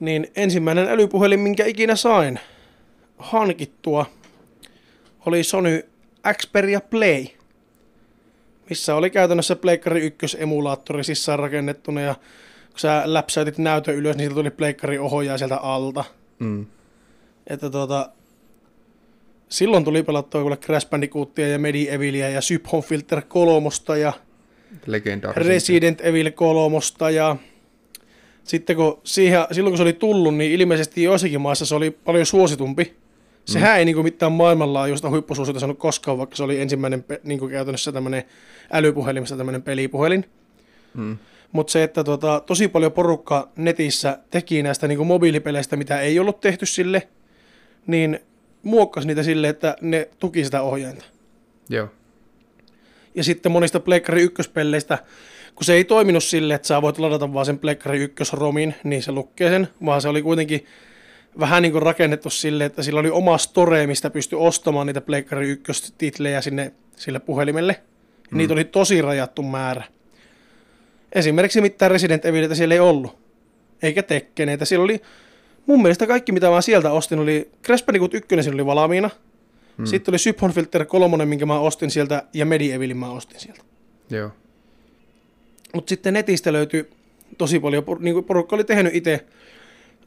[0.00, 2.40] niin ensimmäinen älypuhelin, minkä ikinä sain
[3.18, 4.06] hankittua,
[5.26, 5.88] oli Sony
[6.32, 7.26] Xperia Play,
[8.70, 12.14] missä oli käytännössä Pleikkari 1 emulaattori sisään rakennettuna ja
[12.80, 16.04] kun sä läpsäytit näytön ylös, niin sieltä tuli Pleikkari ohjaa sieltä alta.
[16.38, 16.66] Mm.
[17.46, 18.10] Että tuota,
[19.48, 23.68] silloin tuli pelattua kuule Crash Bandicootia ja Medievalia ja Syphon Filter 3
[24.00, 24.12] ja.
[25.36, 26.78] Resident Evil 3
[27.14, 27.36] ja
[28.44, 32.26] sitten kun siihen, silloin kun se oli tullut, niin ilmeisesti joissakin maissa se oli paljon
[32.26, 32.96] suositumpi.
[33.44, 37.92] Sehän ei niinku mitään maailmanlaajuista huippusuosita saanut koskaan, vaikka se oli ensimmäinen pe- niinku käytännössä
[37.92, 38.22] tämmöinen
[38.72, 40.24] älypuhelimessa tämmöinen pelipuhelin.
[40.94, 41.18] Mm.
[41.52, 46.40] Mutta se, että tota, tosi paljon porukka netissä teki näistä niinku mobiilipeleistä, mitä ei ollut
[46.40, 47.08] tehty sille,
[47.86, 48.20] niin
[48.62, 51.04] muokkasi niitä sille, että ne tuki sitä ohjainta.
[51.68, 51.88] Joo.
[53.14, 54.98] Ja sitten monista Pleikkari 1-pelleistä,
[55.54, 59.12] kun se ei toiminut sille, että sä voit ladata vaan sen Pleikkari 1-romin, niin se
[59.12, 60.66] lukee sen, vaan se oli kuitenkin
[61.40, 65.54] vähän niin kuin rakennettu sille, että sillä oli oma store, mistä pystyi ostamaan niitä Pleikkari
[65.54, 67.80] 1-titlejä sinne sille puhelimelle.
[68.30, 68.38] Mm.
[68.38, 69.84] Niitä oli tosi rajattu määrä.
[71.12, 73.18] Esimerkiksi mitään Resident Evilitä siellä ei ollut.
[73.82, 74.64] Eikä Tekkeneitä.
[74.64, 75.00] Siellä oli,
[75.66, 79.10] mun mielestä kaikki mitä mä sieltä ostin oli, Crash Bandicoot 1 siinä oli valmiina.
[79.76, 79.86] Mm.
[79.86, 83.62] Sitten oli Syphon Filter 3, minkä mä ostin sieltä, ja Medievalin mä ostin sieltä.
[84.10, 84.30] Joo.
[85.74, 86.90] Mutta sitten netistä löytyi
[87.38, 89.26] tosi paljon, niin kuin porukka oli tehnyt itse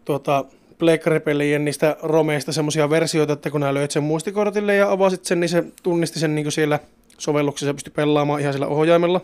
[0.06, 0.46] tuota,
[0.78, 5.50] Pleikkari-pelien niistä romeista semmoisia versioita, että kun nää löit sen muistikortille ja avasit sen, niin
[5.50, 6.80] se tunnisti sen niin kuin siellä
[7.18, 9.22] sovelluksessa ja pystyi pelaamaan ihan sillä ohjaimella.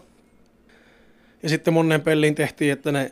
[1.43, 3.11] Ja sitten monen peliin tehtiin, että ne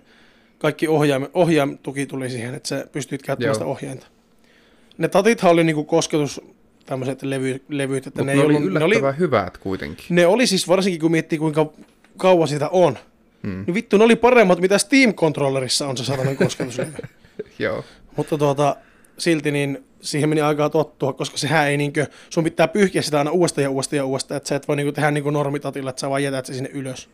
[0.57, 3.53] kaikki ohjaim, ohjaimtuki tuli siihen, että sä pystyit käyttämään Joo.
[3.53, 4.07] sitä ohjainta.
[4.97, 6.41] Ne tatithan oli niinku kosketus
[6.85, 10.05] tämmöiset levy, levyt, että Mutta ne, ne, oli ollut, ne, oli, hyvät kuitenkin.
[10.09, 11.73] ne oli siis varsinkin kun miettii kuinka
[12.17, 12.97] kauan sitä on,
[13.43, 13.63] Mm.
[13.67, 16.91] Niin vittu, ne oli paremmat, mitä Steam Controllerissa on se satanen kosketuslevy.
[17.59, 17.83] Joo.
[18.15, 18.75] Mutta tuota,
[19.17, 23.31] silti niin siihen meni aikaa tottua, koska sehän ei niinkö, sun pitää pyyhkiä sitä aina
[23.31, 26.09] uudestaan ja uudestaan ja uudestaan, että sä et voi niinku tehdä niinku normitatilla, että sä
[26.09, 27.09] vaan jätät se sinne ylös.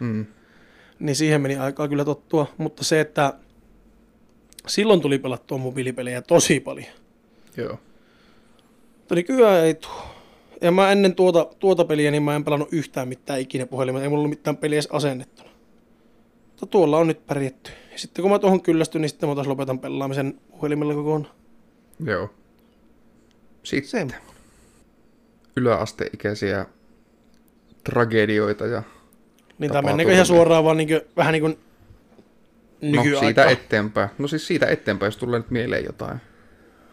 [0.00, 0.26] Mm.
[1.00, 3.34] Niin siihen meni aikaa kyllä tottua, mutta se, että
[4.66, 6.86] silloin tuli pelattua mobiilipelejä tosi paljon.
[7.56, 7.78] Joo.
[8.98, 9.90] Mutta nykyään ei tuu.
[10.62, 14.02] Ja mä ennen tuota, tuota peliä, niin mä en pelannut yhtään mitään ikinä puhelimella.
[14.02, 15.50] Ei mulla ollut mitään peliä edes asennettuna.
[16.46, 17.70] Mutta tuolla on nyt pärjätty.
[17.92, 21.34] Ja sitten kun mä tuohon kyllästyn, niin sitten mä taas lopetan pelaamisen puhelimella kokonaan.
[22.04, 22.30] Joo.
[23.62, 24.14] Sitten
[25.56, 26.66] yläasteikäisiä
[27.84, 28.82] tragedioita ja
[29.58, 30.36] Niin tämä menneekö ihan kyllä.
[30.36, 31.58] suoraan vaan niin kuin, vähän niin kuin
[32.82, 34.10] no, siitä eteenpäin.
[34.18, 36.20] No siis siitä eteenpäin, jos tulee nyt mieleen jotain.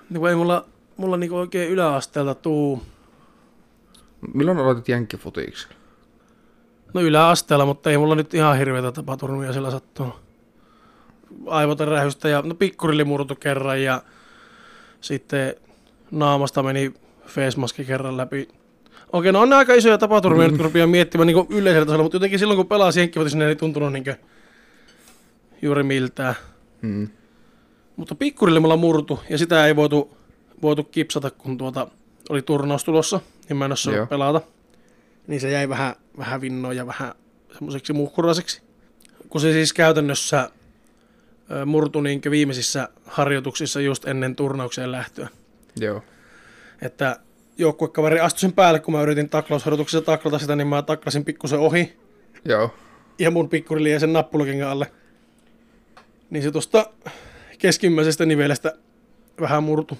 [0.10, 0.66] Niin ei mulla,
[0.98, 2.82] mulla niin oikein yläasteelta tuu.
[4.34, 5.68] Milloin aloitit jenkkifutiiksi?
[6.94, 10.16] No yläasteella, mutta ei mulla nyt ihan hirveätä tapaturmia siellä sattunut.
[11.46, 14.02] Aivoterähystä ja no pikkurilli murtu kerran ja
[15.02, 15.56] sitten
[16.12, 16.94] naamasta meni
[17.28, 18.48] facemaski kerran läpi.
[19.14, 20.52] Okei, no on aika isoja tapaturmia mm.
[20.52, 23.56] nyt kun rupeaa miettimään niin yleisellä tasolla, mutta jotenkin silloin kun pelasi jenkkifutissa, niin ei
[23.56, 24.06] tuntunut niin
[25.62, 26.36] juuri miltään.
[26.82, 27.10] Mm.
[27.96, 30.18] Mutta pikkurille mulla murtu ja sitä ei voitu,
[30.62, 31.88] voitu kipsata, kun tuota
[32.30, 34.42] oli turnaus tulossa, niin mä en ole pelata.
[35.28, 37.14] Niin se jäi vähän, vähän vinnoon ja vähän
[37.54, 38.62] semmoiseksi muhkuraiseksi.
[39.30, 40.50] Kun se siis käytännössä
[41.52, 45.28] ö, murtui niin viimeisissä harjoituksissa just ennen turnaukseen lähtöä.
[45.80, 46.02] Joo.
[46.82, 47.20] Että
[47.58, 51.98] joukkuekaveri astui sen päälle, kun mä yritin taklausharjoituksessa taklata sitä, niin mä taklasin pikkusen ohi
[52.46, 52.74] Joo.
[53.20, 54.92] ja mun pikkurili jäi sen nappulakengan alle.
[56.30, 56.86] Niin se tuosta
[57.60, 58.74] keskimmäisestä nivelestä
[59.42, 59.98] vähän murtu.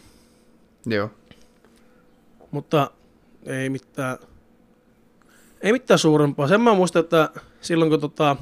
[0.86, 1.10] Joo.
[2.52, 2.92] Mutta
[3.46, 4.18] ei mitään,
[5.62, 6.48] ei mitään suurempaa.
[6.48, 7.30] Sen mä muistan, että
[7.62, 8.36] silloin kun tota,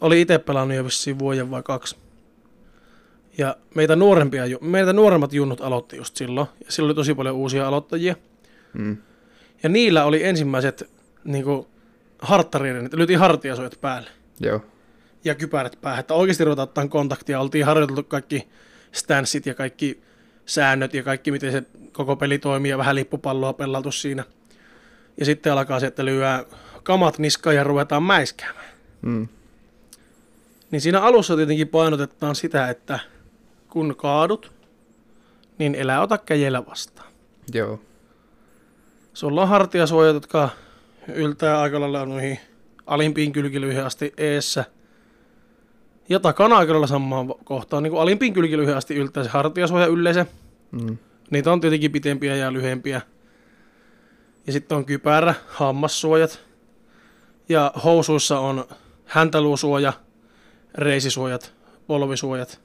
[0.00, 1.96] oli itse pelannut jo vissiin vuoden vai kaksi.
[3.38, 6.46] Ja meitä, nuorempia, meitä nuoremmat junnut aloitti just silloin.
[6.64, 8.14] Ja silloin oli tosi paljon uusia aloittajia.
[8.72, 8.96] Mm.
[9.62, 10.90] Ja niillä oli ensimmäiset
[11.24, 11.44] niin
[12.18, 14.10] harttarien, lyötiin hartiasuojat päälle.
[14.40, 14.60] Joo.
[15.24, 17.40] ja kypärät päähän, että oikeasti ruvetaan ottaa kontaktia.
[17.40, 18.48] Oltiin harjoiteltu kaikki
[18.92, 20.02] stanssit ja kaikki
[20.46, 21.62] säännöt ja kaikki, miten se
[21.92, 24.24] koko peli toimii ja vähän lippupalloa pellattu siinä.
[25.16, 26.44] Ja sitten alkaa se, että lyö
[26.82, 28.70] kamat niskaan ja ruvetaan mäiskäämään.
[29.02, 29.28] Mm.
[30.70, 32.98] Niin siinä alussa tietenkin painotetaan sitä, että
[33.68, 34.52] kun kaadut,
[35.58, 37.12] niin elää ota käjellä vastaan.
[37.54, 37.80] Joo.
[39.20, 40.48] Sulla on hartiasuojat, jotka
[41.14, 42.38] yltää aika lailla noihin
[42.86, 44.64] alimpiin kylkilyihin asti eessä.
[46.08, 47.82] Ja takana aika lailla samaan kohtaan.
[47.82, 50.26] Niin kuin alimpiin kylkilyihin asti yltää se hartiasuoja yleensä.
[50.70, 50.98] Mm.
[51.30, 53.00] Niitä on tietenkin pitempiä ja lyhempiä.
[54.46, 56.40] Ja sitten on kypärä, hammassuojat.
[57.48, 58.64] Ja housuissa on
[59.04, 59.92] häntäluusuoja,
[60.74, 61.54] reisisuojat,
[61.86, 62.60] polvisuojat.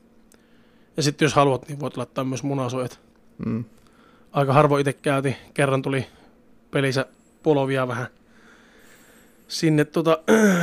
[0.97, 2.99] Ja sitten jos haluat, niin voit laittaa myös munasuojat
[3.45, 3.66] Mm.
[4.32, 5.36] aika harvoin itse käytiin.
[5.53, 6.06] Kerran tuli
[6.76, 7.05] pelissä
[7.43, 8.07] polovia vähän
[9.47, 10.19] sinne, tota,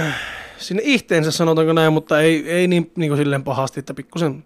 [0.59, 4.45] sinne ihteensä sanotaanko näin, mutta ei, ei niin, niin kuin silleen pahasti, että pikkusen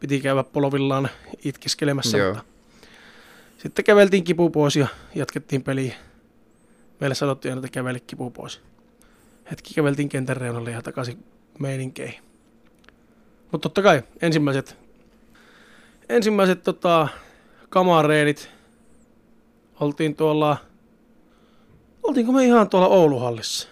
[0.00, 1.08] piti käydä polovillaan
[1.44, 2.18] itkeskelemässä.
[2.18, 2.34] Joo.
[2.34, 2.44] Mutta
[3.58, 5.94] sitten käveltiin kipu pois ja jatkettiin peliä.
[7.00, 8.60] Meille sanottiin aina, että käveli kipu pois.
[9.50, 11.24] Hetki käveltiin kentän reunalle ja takaisin
[11.58, 12.22] meininkeihin.
[13.52, 14.76] Mutta totta kai ensimmäiset,
[16.08, 17.08] ensimmäiset tota,
[17.68, 18.50] kamareenit.
[19.80, 20.69] Oltiin tuolla,
[22.10, 23.68] oltiinko me ihan tuolla Ouluhallissa?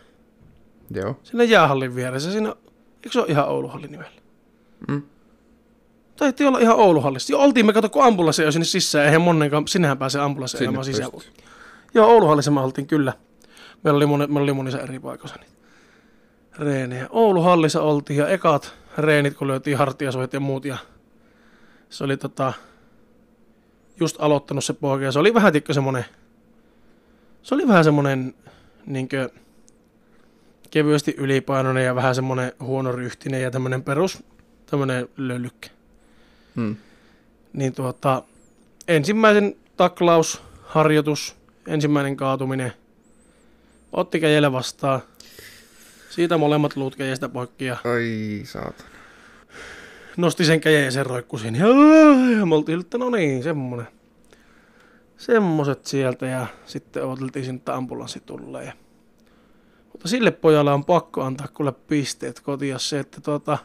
[0.90, 1.16] Joo.
[1.22, 2.48] Siinä jäähallin vieressä, siinä,
[2.96, 4.12] eikö se ole ihan Ouluhallin nimellä?
[4.88, 5.02] Mm.
[6.16, 7.32] Taitti olla ihan Ouluhallissa.
[7.32, 10.84] Joo, oltiin me kato, kun ambulanssi jo sinne sisään, eihän monenkaan, sinnehän pääsee ambulanssi ajamaan
[10.84, 11.10] sisään.
[11.94, 13.12] Joo, Ouluhallissa me oltiin kyllä.
[13.84, 15.52] Meillä oli, moni, meillä oli monissa eri paikoissa niitä
[16.58, 17.06] reenejä.
[17.10, 20.64] Ouluhallissa oltiin ja ekat reenit, kun löytiin hartiasuojat ja muut.
[20.64, 20.76] Ja
[21.88, 22.52] se oli tota,
[24.00, 26.04] just aloittanut se poika ja se oli vähän tikka semmonen,
[27.48, 28.34] se oli vähän semmonen
[28.86, 29.30] niinkö
[30.70, 34.22] kevyesti ylipainoinen ja vähän semmonen huonoryhtinen ja tämmönen perus,
[34.66, 35.68] tämmönen löllykkä.
[36.54, 36.76] Mm.
[37.52, 38.22] Niin tuota,
[38.88, 41.36] ensimmäisen taklaus, harjoitus,
[41.66, 42.72] ensimmäinen kaatuminen,
[43.92, 45.00] otti käjellä vastaan.
[46.10, 48.88] Siitä molemmat luut käjestä poikki ja Ai saatana.
[50.16, 51.58] nosti sen käjän ja sen roikkui siinä.
[51.58, 51.66] Ja,
[52.38, 53.97] ja me oltiin, että no niin, semmonen.
[55.18, 58.64] Semmoset sieltä ja sitten odoteltiin sinne, että ambulanssi tulee.
[58.64, 58.72] Ja...
[59.92, 63.58] Mutta sille pojalle on pakko antaa kuule pisteet kotia se, että tuota,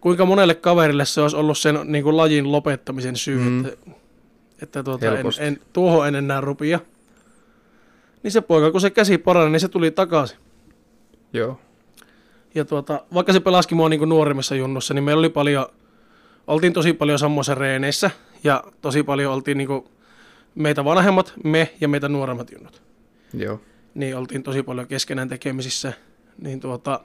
[0.00, 3.64] kuinka monelle kaverille se olisi ollut sen niin kuin lajin lopettamisen syy, Mm.
[3.64, 3.90] että,
[4.62, 6.80] että tuota, en, en, tuohon en enää rupia.
[8.22, 10.38] Niin se poika, kun se käsi parani, niin se tuli takaisin.
[11.32, 11.60] Joo.
[12.54, 15.66] Ja tuota, vaikka se pelasikin mua niin kuin nuoremmissa junnussa, niin meillä oli paljon,
[16.46, 18.10] oltiin tosi paljon samoissa reeneissä
[18.44, 19.84] ja tosi paljon oltiin niin kuin
[20.54, 22.82] meitä vanhemmat, me ja meitä nuoremmat junnut.
[23.34, 23.60] Joo.
[23.94, 25.92] Niin oltiin tosi paljon keskenään tekemisissä.
[26.42, 27.00] Niin tuota,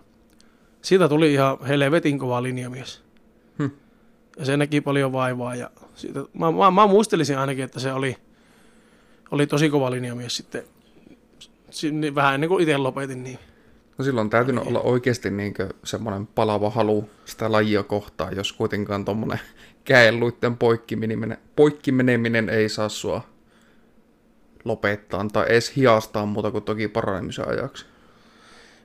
[0.82, 3.04] siitä tuli ihan helvetin kova linjamies.
[3.60, 3.70] Hm.
[4.40, 5.56] Ja se näki paljon vaivaa.
[5.56, 8.16] Ja siitä, mä, mä, mä, muistelisin ainakin, että se oli,
[9.32, 10.64] oli tosi kova linjamies sitten.
[11.70, 13.24] Si- niin vähän ennen kuin itse lopetin.
[13.24, 13.40] Niin.
[13.98, 19.06] No silloin on täytynyt olla oikeasti niin semmoinen palava halu sitä lajia kohtaan, jos kuitenkaan
[19.06, 19.40] tuommoinen
[19.86, 23.33] käenluitten poikkimeneminen, poikkimeneminen ei saa sua
[24.66, 27.86] lopettaa tai edes hiastaa muuta kuin toki paranemisen ajaksi.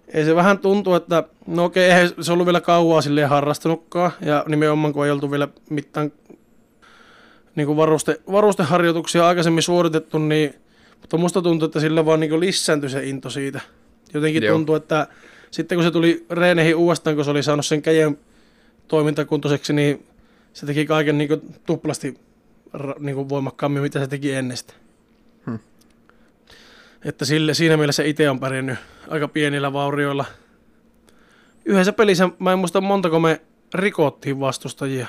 [0.09, 4.11] Ei se vähän tuntuu, että no okei, eihän se ollut vielä kauaa silleen harrastanutkaan.
[4.21, 6.13] Ja nimenomaan kun ei oltu vielä mitään
[7.55, 10.55] niin kuin varuste, varusteharjoituksia aikaisemmin suoritettu, niin
[11.01, 13.61] mutta musta tuntuu, että sillä vaan niin lisääntyi se into siitä.
[14.15, 14.55] Jotenkin Joo.
[14.55, 15.07] tuntuu, että
[15.51, 18.19] sitten kun se tuli reeneihin uudestaan, kun se oli saanut sen käjen
[18.89, 20.07] toimintakuntoiseksi, niin
[20.53, 22.19] se teki kaiken niin kuin tuplasti
[22.99, 24.33] niin kuin voimakkaammin, mitä se teki.
[24.41, 24.49] Hmm.
[27.05, 28.79] Että sille, siinä mielessä itse on pärjännyt
[29.09, 30.25] aika pienillä vaurioilla.
[31.65, 33.41] Yhdessä pelissä, mä en muista montako me
[33.75, 35.07] rikottiin vastustajia.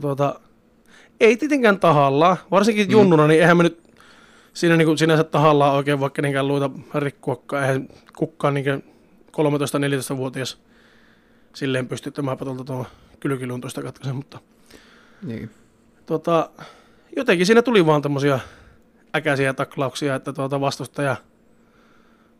[0.00, 0.40] Tuota,
[1.20, 2.92] ei tietenkään tahallaan, varsinkin Mm.
[2.92, 3.82] junnuna, niin eihän me nyt
[4.52, 7.62] siinä niin kuin sinänsä tahallaan oikein vaikka niinkään luita rikkuakaan.
[7.64, 8.84] Eihän kukaan niin
[9.32, 10.58] 13-14-vuotias
[11.54, 12.86] silleen pysty tämän patolta tuon
[13.20, 14.38] kylkiluntoista katkaisen, mutta
[15.22, 15.50] Niin.
[16.06, 16.50] tota,
[17.16, 18.40] jotenkin siinä tuli vaan tämmöisiä
[19.16, 21.16] äkäisiä taklauksia, että tuota vastustaja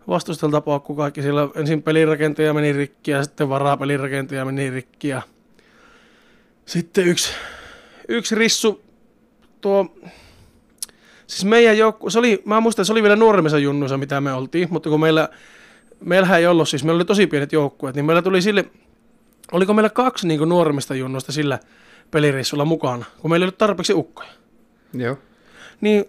[0.08, 1.22] vastustajalta paukku kaikki.
[1.22, 5.22] Sillä ensin pelirakentaja meni rikki ja sitten varapelirakentaja meni rikki ja
[6.66, 7.32] sitten yksi,
[8.08, 8.82] yksi rissu
[9.60, 9.94] tuo
[11.28, 14.32] Siis meidän joukku, se oli, mä muistan, että se oli vielä nuoremmissa junnuissa, mitä me
[14.32, 15.28] oltiin, mutta kun meillä,
[16.04, 18.64] meillähän ei ollut, siis meillä oli tosi pienet joukkueet, niin meillä tuli sille,
[19.52, 21.58] oliko meillä kaksi niin kuin nuoremmista junnuista sillä
[22.10, 24.28] pelireissulla mukana, kun meillä ei ollut tarpeeksi ukkoja.
[24.94, 25.18] Joo.
[25.80, 26.04] Niin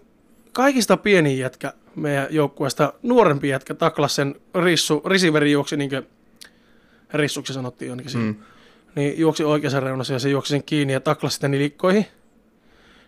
[0.52, 6.06] kaikista pienin jätkä meidän joukkueesta, nuorempi jätkä taklas sen rissu, risiveri juoksi niin kuin
[7.12, 8.26] rissuksi sanottiin siinä.
[8.26, 8.34] Mm.
[8.94, 12.06] Niin juoksi oikeassa reunassa ja se juoksi sen kiinni ja taklasi sitä nilikkoihin.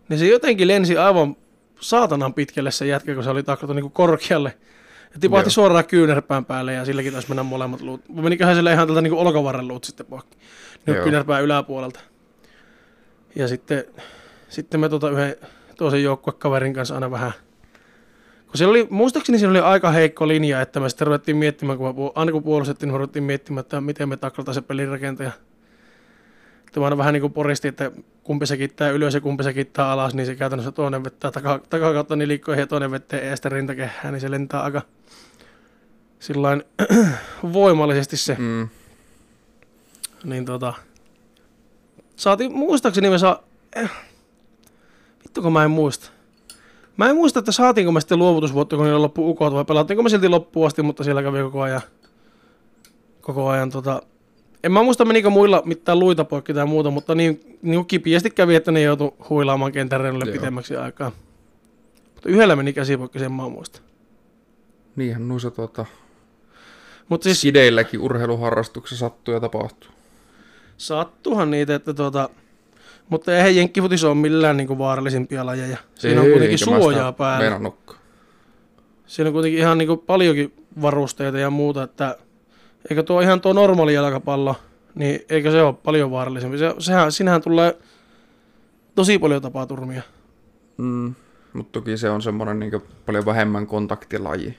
[0.09, 1.37] Niin se jotenkin lensi aivan
[1.81, 4.57] saatanan pitkälle se jätkä, kun se oli taklatu niin kuin korkealle.
[5.15, 5.51] Ja tipahti Joo.
[5.51, 8.01] suoraan kyynärpään päälle ja silläkin taisi mennä molemmat luut.
[8.09, 10.37] Meniköhän sille ihan tältä niin olkavarren luut sitten poikki.
[10.87, 12.01] Niin kyynärpään yläpuolelta.
[13.35, 13.85] Ja sitten,
[14.49, 15.37] sitten me tuota yhden
[15.83, 17.33] toisen joukkuekaverin kanssa aina vähän
[18.53, 21.87] kun siellä oli, muistaakseni siinä oli aika heikko linja, että me sitten ruvettiin miettimään, kun
[21.87, 25.31] me, puol- aina kun puolustettiin, niin me ruvettiin miettimään, että miten me taklataan se pelirakentaja.
[26.67, 27.91] Että mä aina vähän niin kuin poristi, että
[28.23, 31.61] kumpi se kittää ylös ja kumpi se kittää alas, niin se käytännössä toinen vettää taka,
[31.71, 34.83] takakautta nilikkoihin ja toinen vettää eestä rintakehään, niin se lentää aika
[36.21, 36.65] sillain
[37.53, 38.37] voimallisesti se.
[38.39, 38.69] Mm.
[40.25, 40.75] Niin tota,
[42.17, 43.43] saatiin, muistaakseni me saa,
[43.77, 43.91] eh,
[45.33, 46.11] vittu kun mä en muista.
[46.97, 50.09] Mä en muista, että saatiinko me sitten luovutusvuotta, kun niillä loppu ukot, vai pelattiinko me
[50.09, 51.81] silti loppuun asti, mutta siellä kävi koko ajan,
[53.21, 54.03] koko ajan tota,
[54.65, 58.55] en mä muista menikö muilla mitään luita poikki tai muuta, mutta niin, niin kipiästi kävi,
[58.55, 60.03] että ne joutui huilaamaan kentän
[60.33, 61.13] pitemmäksi aikaa.
[62.15, 63.81] Mutta yhdellä meni käsi poikki, sen mä muista.
[64.97, 65.87] Niinhän noissa tuota,
[67.09, 69.91] Mutta siis sideilläkin urheiluharrastuksessa sattuu ja tapahtuu.
[70.77, 72.29] sattuhan niitä, että tuota,
[73.13, 75.77] mutta eihän jenkkifutis ole millään niinku vaarallisimpia lajeja.
[75.95, 77.39] Siinä on kuitenkin suojaa päällä.
[77.39, 78.01] meinannutkaan.
[79.07, 80.53] Siinä on kuitenkin ihan niinku paljonkin
[80.83, 82.17] varusteita ja muuta, että
[82.91, 84.57] eikö tuo ihan tuo normaali jalkapallo,
[84.95, 86.59] niin eikö se ole paljon vaarallisempi.
[86.59, 87.79] Se, sehän, sinähän tulee
[88.95, 90.03] tosi paljon tapaturmia.
[90.77, 91.15] Mm.
[91.53, 94.59] Mutta toki se on semmoinen niin paljon vähemmän kontaktilaji.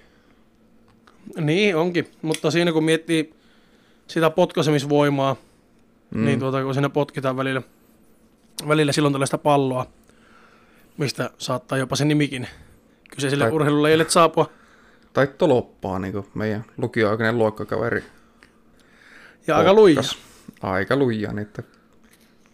[1.42, 3.34] Niin onkin, mutta siinä kun miettii
[4.08, 5.36] sitä potkaisemisvoimaa,
[6.16, 6.26] mm.
[6.26, 7.62] niin tuota, kun siinä potkitaan välillä,
[8.68, 9.86] välillä silloin tällaista palloa,
[10.98, 12.48] mistä saattaa jopa se nimikin
[13.16, 14.50] kyseiselle Tai- urheilulajille saapua.
[15.14, 18.04] Tai toloppaa, niin kuin meidän lukioaikainen luokkakaveri.
[19.48, 20.02] Ja aika luija.
[20.62, 21.64] Aika luija, niin että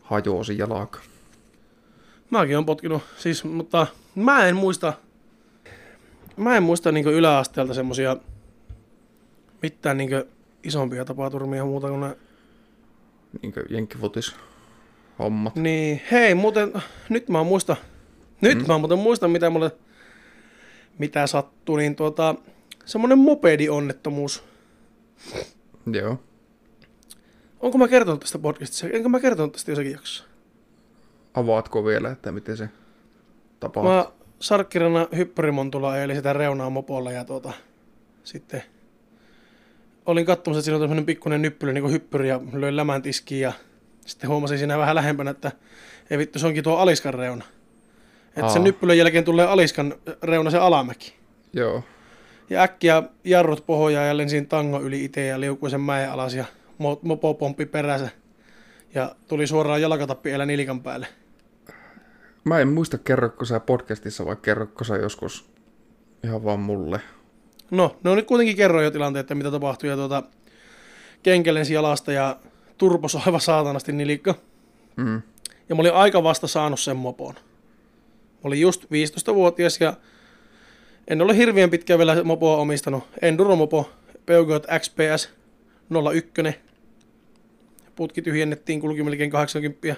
[0.01, 0.99] hajosi jalka.
[2.30, 4.93] Mäkin on potkinut, siis, mutta mä en muista,
[6.38, 8.17] mä en muista niin yläasteelta semmosia
[9.61, 10.09] mitään niin
[10.63, 12.17] isompia tapaturmia muuta kuin ne.
[13.41, 14.35] Niin kuin jenkkifutis
[15.20, 15.56] hommat.
[15.56, 16.74] Niin, hei muuten,
[17.10, 17.76] nyt mä muista,
[18.41, 18.68] nyt mm.
[18.68, 19.72] mä muuten muistan mitä mulle,
[20.98, 22.36] mitä sattui, niin tuota,
[22.86, 24.44] semmonen mopedionnettomuus.
[25.94, 26.20] Joo.
[27.60, 28.88] Onko mä kertonut tästä podcastissa?
[28.88, 30.24] Enkö mä kertonut tästä jossakin jaksossa?
[31.34, 32.70] Avaatko vielä, että miten se
[33.60, 33.94] tapahtuu?
[33.94, 34.06] Mä
[34.40, 37.54] sarkkirana hyppyrimontulla eli sitä reunaa mopolla ja tuota,
[38.24, 38.64] sitten
[40.06, 43.41] olin katsomassa, että siinä on tämmöinen pikkuinen nyppylä niin kuin hyppyri ja löin lämän tiskiin
[43.41, 43.54] ja
[44.10, 45.52] sitten huomasin siinä vähän lähempänä, että
[46.10, 47.45] ei vittu, se onkin tuo aliskan reuna.
[48.27, 48.49] Että Aa.
[48.49, 51.14] sen nyppylän jälkeen tulee aliskan reuna se alamäki.
[51.53, 51.84] Joo.
[52.49, 56.45] Ja äkkiä jarrut pohjaa ja lensin tango yli itse ja liukuin sen mäen alas ja
[56.81, 58.10] mo- mopo pomppi perässä.
[58.95, 61.07] Ja tuli suoraan jalkatappi elä nilikan päälle.
[62.44, 65.49] Mä en muista, kerrokko sä podcastissa vai kerrokko sä joskus
[66.23, 67.02] ihan vaan mulle.
[67.72, 69.90] No, ne on nyt kuitenkin kerroin jo tilanteet, että mitä tapahtui.
[69.90, 70.23] Ja tuota,
[71.23, 72.38] kenkä lensi jalasta ja
[72.80, 74.35] turpos aivan saatanasti nilikka.
[74.95, 75.22] Mm.
[75.69, 77.34] Ja mä olin aika vasta saanut sen mopon.
[77.34, 79.93] Mä olin just 15-vuotias ja
[81.07, 83.03] en ole hirveän pitkään vielä mopoa omistanut.
[83.22, 83.91] Enduro mopo,
[84.26, 85.30] Peugeot XPS
[86.14, 86.60] 01.
[87.95, 89.95] Putki tyhjennettiin, kulki melkein 80.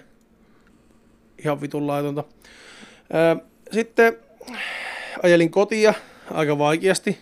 [1.38, 2.24] Ihan vitun laitonta.
[3.72, 4.18] Sitten
[5.24, 5.94] ajelin kotia
[6.32, 7.20] aika vaikeasti.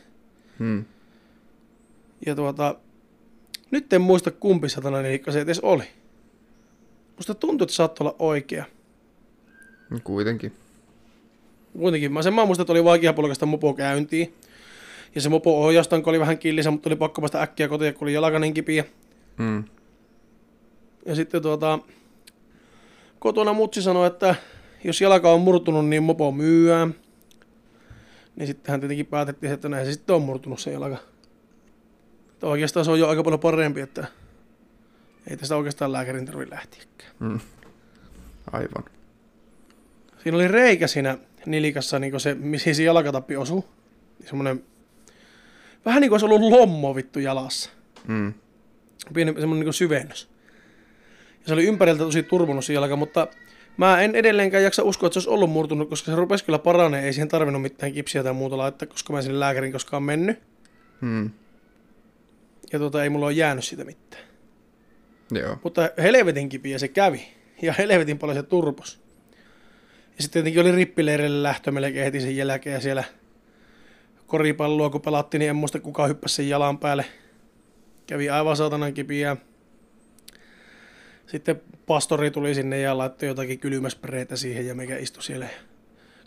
[0.60, 0.86] Mm.
[2.26, 2.76] Ja tuota,
[3.72, 5.84] nyt en muista kumpi satana nelikka se edes oli.
[7.16, 8.66] Musta tuntuu, että saattoi olla oikea.
[10.04, 10.54] Kuitenkin.
[11.78, 14.34] Kuitenkin mä sen mä muistan, että oli vaikea polkasta mopo käyntiin.
[15.16, 18.14] Ja se mopo ohjaustanko oli vähän killisä, mutta oli pakko päästä äkkiä kotiin, kun oli
[18.14, 18.84] jalka niin kipiä.
[19.38, 19.64] Mm.
[21.06, 21.80] Ja sitten tuota,
[23.20, 24.36] kotona mutsi sanoi, että
[24.84, 26.88] jos jalka on murtunut, niin mopo myyää.
[28.36, 30.98] Niin sittenhän tietenkin päätettiin, että näin se sitten on murtunut se jalka.
[32.40, 34.08] Että oikeastaan se on jo aika paljon parempi, että
[35.28, 37.12] ei tästä oikeastaan lääkärin tarvitse lähteäkään.
[37.20, 37.40] Mm.
[38.52, 38.84] Aivan.
[40.24, 43.64] Siinä oli reikä siinä nilikassa, niin se, mihin se jalkatappi osui.
[44.26, 44.64] Semmoinen,
[45.86, 47.70] vähän niin kuin olisi ollut lommo vittu jalassa.
[48.08, 48.34] Mm.
[49.14, 50.30] Pieni semmoinen niin syvennys.
[51.40, 53.28] Ja se oli ympäriltä tosi turvonnut se jalka, mutta
[53.78, 57.06] mä en edelleenkään jaksa uskoa, että se olisi ollut murtunut, koska se rupesi kyllä paranee.
[57.06, 60.40] Ei siihen tarvinnut mitään kipsiä tai muuta laittaa, koska mä en sinne lääkärin koskaan mennyt.
[61.02, 61.30] Mm.
[62.74, 64.24] Ja tuota, ei mulla ole jäänyt siitä mitään.
[65.32, 65.58] Joo.
[65.64, 67.28] Mutta helvetin kipiä se kävi.
[67.62, 69.02] Ja helvetin paljon se turpos.
[70.18, 72.74] Ja sitten tietenkin oli rippileirille lähtö melkein heti sen jälkeen.
[72.74, 73.04] Ja siellä
[74.28, 77.06] koripalloa kun pelattiin, niin en muista kuka hyppäsi sen jalan päälle.
[78.08, 79.38] Kävi aivan saatanan kipiä.
[81.28, 85.52] Sitten pastori tuli sinne ja laittoi jotakin kylmäspreitä siihen ja mikä istui siellä ja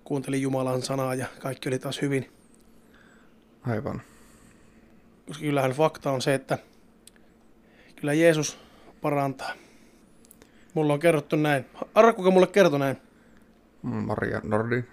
[0.04, 2.32] kuunteli Jumalan sanaa ja kaikki oli taas hyvin.
[3.62, 4.02] Aivan.
[5.26, 6.58] Koska kyllähän fakta on se, että
[7.96, 8.58] kyllä Jeesus
[9.00, 9.52] parantaa.
[10.74, 11.64] Mulla on kerrottu näin.
[11.94, 12.96] Arra, kuka mulle kertoi näin?
[13.82, 14.88] Maria Nordin.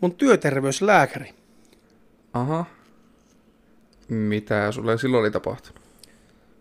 [0.00, 1.34] Mun työterveyslääkäri.
[2.32, 2.64] Aha.
[4.08, 5.80] Mitä sulle silloin oli tapahtunut?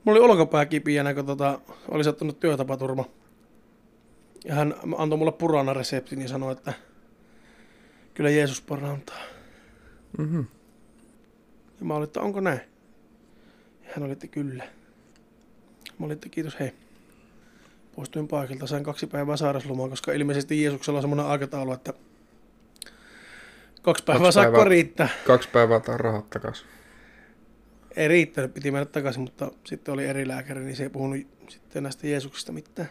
[0.03, 1.60] Mulla oli olkapää kipiänä, kun tota,
[1.90, 3.06] oli sattunut työtapaturma.
[4.45, 6.74] Ja hän antoi mulle purana reseptin ja sanoi, että
[8.14, 9.22] kyllä Jeesus parantaa.
[10.18, 10.41] Mhm.
[11.80, 12.60] Ja mä olin, että onko näin?
[13.84, 14.64] Ja hän oli, että kyllä.
[15.99, 16.73] Mä olin, että kiitos, hei.
[17.95, 21.93] Poistuin paikalta, sain kaksi päivää sairauslomaa, koska ilmeisesti Jeesuksella on semmoinen aikataulu, että
[23.81, 24.69] kaksi päivää Kaksi sakko päivää.
[24.69, 25.10] riittää.
[25.27, 26.65] Kaksi päivää tai rahat takas.
[27.95, 31.18] Ei riittänyt, piti mennä takaisin, mutta sitten oli eri lääkäri, niin se ei puhunut
[31.49, 32.89] sitten näistä Jeesuksista mitään.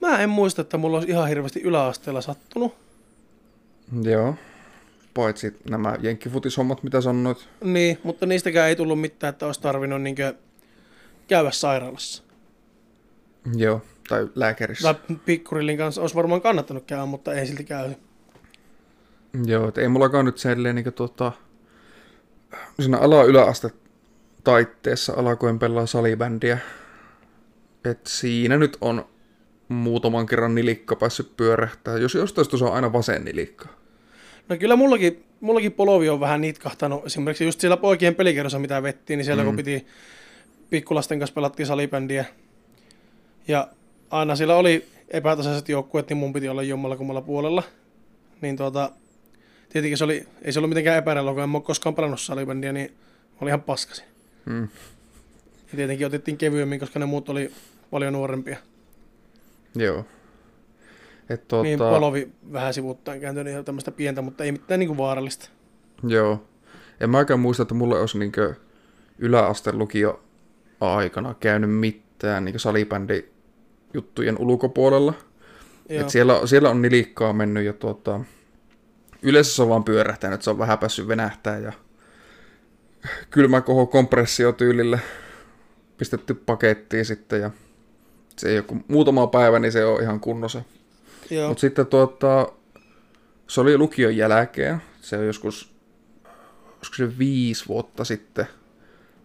[0.00, 2.74] Mä en muista, että mulla olisi ihan hirveästi yläasteella sattunut.
[4.02, 4.34] Joo.
[5.18, 7.48] Paitsi nämä jenkkifutishommat, mitä sanoit.
[7.64, 10.34] Niin, mutta niistäkään ei tullut mitään, että olisi tarvinnut niinkö
[11.28, 12.22] käydä sairaalassa.
[13.56, 13.82] Joo.
[14.08, 14.94] Tai lääkärissä.
[14.94, 17.94] Tai pikkurillin kanssa olisi varmaan kannattanut käydä, mutta ei silti käy.
[19.44, 21.32] Joo, et ei mullakaan nyt silleen niin tuota,
[22.80, 23.70] siinä ala-yläaste
[24.44, 26.58] taitteessa alkoin pelaa salibändiä.
[27.84, 29.04] Et siinä nyt on
[29.68, 31.98] muutaman kerran nilikka päässyt pyörähtää.
[31.98, 33.77] Jos jostain se on aina vasen nilikka.
[34.48, 37.06] No kyllä mullakin, mullakin polovi on vähän nitkahtanut.
[37.06, 39.46] Esimerkiksi just siellä poikien pelikerrossa, mitä vettiin, niin siellä mm.
[39.46, 39.86] kun piti
[40.70, 42.24] pikkulasten kanssa pelattiin salibändiä.
[43.48, 43.68] Ja
[44.10, 47.62] aina siellä oli epätasaiset joukkueet, niin mun piti olla jommalla kummalla puolella.
[48.40, 48.92] Niin tuota,
[49.68, 52.90] tietenkin se oli, ei se ollut mitenkään epäreilua, kun en ole koskaan pelannut salibändiä, niin
[52.90, 54.04] mä olin ihan paskasin.
[54.44, 54.62] Mm.
[55.72, 57.52] Ja tietenkin otettiin kevyemmin, koska ne muut oli
[57.90, 58.56] paljon nuorempia.
[59.74, 60.04] Joo.
[61.28, 65.48] Et tuota, Niin polovi vähän sivuuttaan kääntynyt ja tämmöistä pientä, mutta ei mitään niinku vaarallista.
[66.02, 66.44] Joo.
[67.00, 68.54] En mäkään muista, että mulle olisi niinkö
[69.18, 70.20] yläasteen lukio
[70.80, 73.24] aikana käynyt mitään niinkö salibändi
[73.94, 75.14] juttujen ulkopuolella.
[75.88, 76.00] Joo.
[76.00, 78.20] Et siellä, siellä on nilikkaa mennyt ja tuota,
[79.22, 81.72] yleensä se on vaan pyörähtänyt, se on vähän päässyt venähtää ja
[83.30, 84.98] kylmä koho kompressiotyylillä
[85.96, 87.50] pistetty pakettiin sitten ja
[88.36, 90.62] se ei ole kuin muutama päivä, niin se on ihan kunnossa.
[91.48, 92.52] Mutta sitten tuota,
[93.48, 95.72] se oli lukion jälkeen, se on joskus,
[96.76, 98.46] olisiko se viisi vuotta sitten,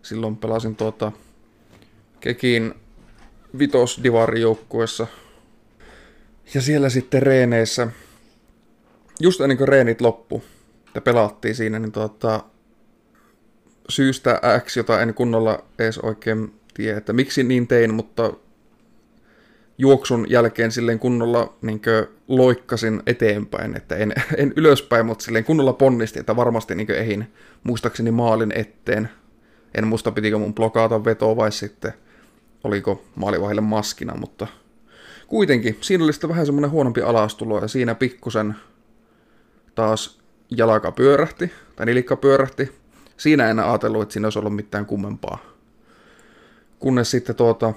[0.04, 1.12] Silloin pelasin tuota
[2.20, 2.74] Kekin
[3.60, 4.02] vitos
[4.42, 5.08] joukkueessa.
[6.54, 7.88] Ja siellä sitten reeneissä,
[9.20, 10.44] just ennen kuin reenit loppu,
[10.96, 12.44] ja pelattiin siinä, niin tuota,
[13.90, 18.34] syystä X, jota en kunnolla edes oikein tiedä, että miksi niin tein, mutta
[19.78, 21.82] juoksun jälkeen silleen kunnolla niin
[22.28, 27.34] loikkasin eteenpäin, että en, en ylöspäin, mutta silleen kunnolla ponnisti, että varmasti niin ehin
[27.64, 29.10] muistaakseni maalin eteen.
[29.76, 31.94] En muista pitikö mun blokata vetoa vai sitten
[32.64, 34.48] oliko maalivahille maskina, mutta
[35.28, 38.56] kuitenkin siinä oli sitten vähän semmoinen huonompi alastulo ja siinä pikkusen
[39.76, 40.20] taas
[40.58, 42.72] jalaka pyörähti, tai nilikka pyörähti.
[43.18, 45.38] Siinä en ajatellut, että siinä olisi ollut mitään kummempaa.
[46.80, 47.74] Kunnes sitten tuota,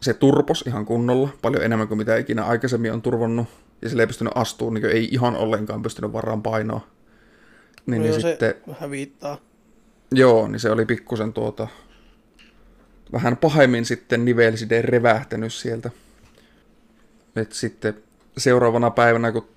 [0.00, 3.46] se turpos ihan kunnolla, paljon enemmän kuin mitä ikinä aikaisemmin on turvannut,
[3.82, 6.86] ja sille ei pystynyt astumaan, niin ei ihan ollenkaan pystynyt varaan painoa.
[7.86, 9.38] Niin, no niin se sitten, vähän viittaa.
[10.12, 11.68] Joo, niin se oli pikkusen tuota,
[13.12, 15.90] vähän pahemmin sitten nivelsideen revähtänyt sieltä.
[17.36, 17.94] Et sitten
[18.36, 19.48] seuraavana päivänä, kun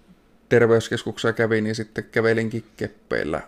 [0.49, 3.41] terveyskeskuksessa kävin, niin sitten kävelinkin keppeillä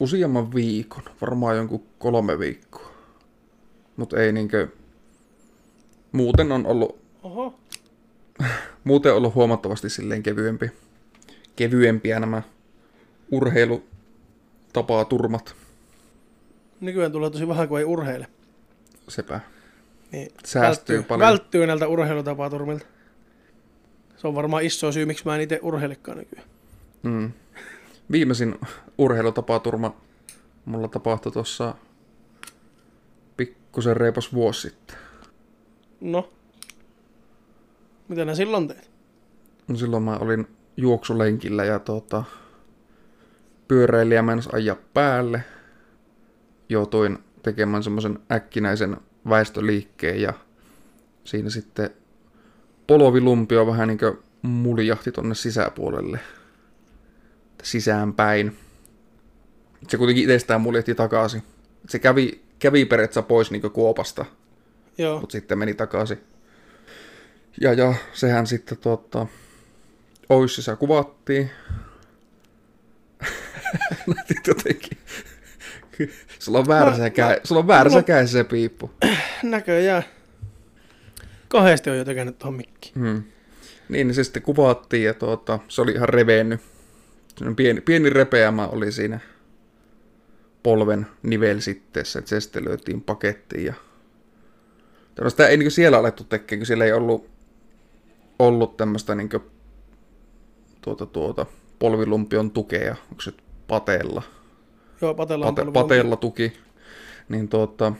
[0.00, 2.94] useamman viikon, varmaan jonkun kolme viikkoa.
[3.96, 4.68] Mutta ei niinkö
[6.14, 7.58] muuten on ollut, Oho.
[8.84, 10.70] muuten on ollut huomattavasti silleen kevyempi,
[11.56, 12.42] kevyempiä nämä
[13.30, 15.54] urheilutapaa turmat.
[16.80, 18.26] Nykyään tulee tosi vähän, kun ei urheile.
[19.08, 19.40] Sepä.
[20.12, 21.28] Niin Säästyy välttyy, paljon.
[21.28, 22.86] Välttyy näiltä urheilutapaturmilta.
[24.16, 26.46] Se on varmaan iso syy, miksi mä en itse urheilikaan nykyään.
[27.02, 27.32] Mm.
[28.10, 28.54] Viimeisin
[28.98, 29.96] urheilutapaturma
[30.64, 31.74] mulla tapahtui tuossa
[33.36, 35.03] pikkusen reipas vuosi sitten.
[36.04, 36.28] No.
[38.08, 38.90] Mitä nää silloin teit?
[39.68, 42.24] No silloin mä olin juoksulenkillä ja tuota,
[43.68, 45.44] pyöräilijä mennessä ajaa päälle.
[46.68, 48.96] Joutuin tekemään semmoisen äkkinäisen
[49.28, 50.32] väestöliikkeen ja
[51.24, 51.90] siinä sitten
[52.86, 56.20] polovilumpio vähän niin kuin muljahti tonne sisäpuolelle
[57.62, 58.56] sisäänpäin.
[59.88, 61.42] Se kuitenkin itsestään muljahti takaisin.
[61.88, 64.24] Se kävi, kävi periaatteessa pois niin kuopasta
[64.98, 65.20] Joo.
[65.20, 66.20] Mutta sitten meni takaisin.
[67.60, 69.26] Ja, ja sehän sitten tuota,
[70.28, 71.50] Oississa kuvattiin.
[74.14, 74.98] Näytit jotenkin.
[76.38, 78.90] Sulla on väärässä, no, käy, no, sulla on väärässä no, käy se piippu.
[79.42, 80.02] Näköjään.
[81.48, 82.94] Kahdesti on jo tekenyt tuohon mikkiin.
[82.94, 83.22] Hmm.
[83.88, 86.60] Niin, niin se sitten kuvattiin ja tuota, se oli ihan revennyt.
[87.56, 89.20] Pieni, pieni repeämä oli siinä
[90.62, 93.74] polven nivelsitteessä, että se sitten löytiin pakettiin ja
[95.20, 97.30] No sitä ei niin siellä alettu tekemään, kun siellä ei ollut,
[98.38, 99.30] ollut tämmöistä niin
[100.80, 101.46] tuota, tuota,
[101.78, 103.32] polvilumpion tukea, onko se
[103.68, 104.22] pateella?
[105.00, 106.52] Joo, pateella Pate, pateella tuki.
[107.28, 107.92] Niin tuota,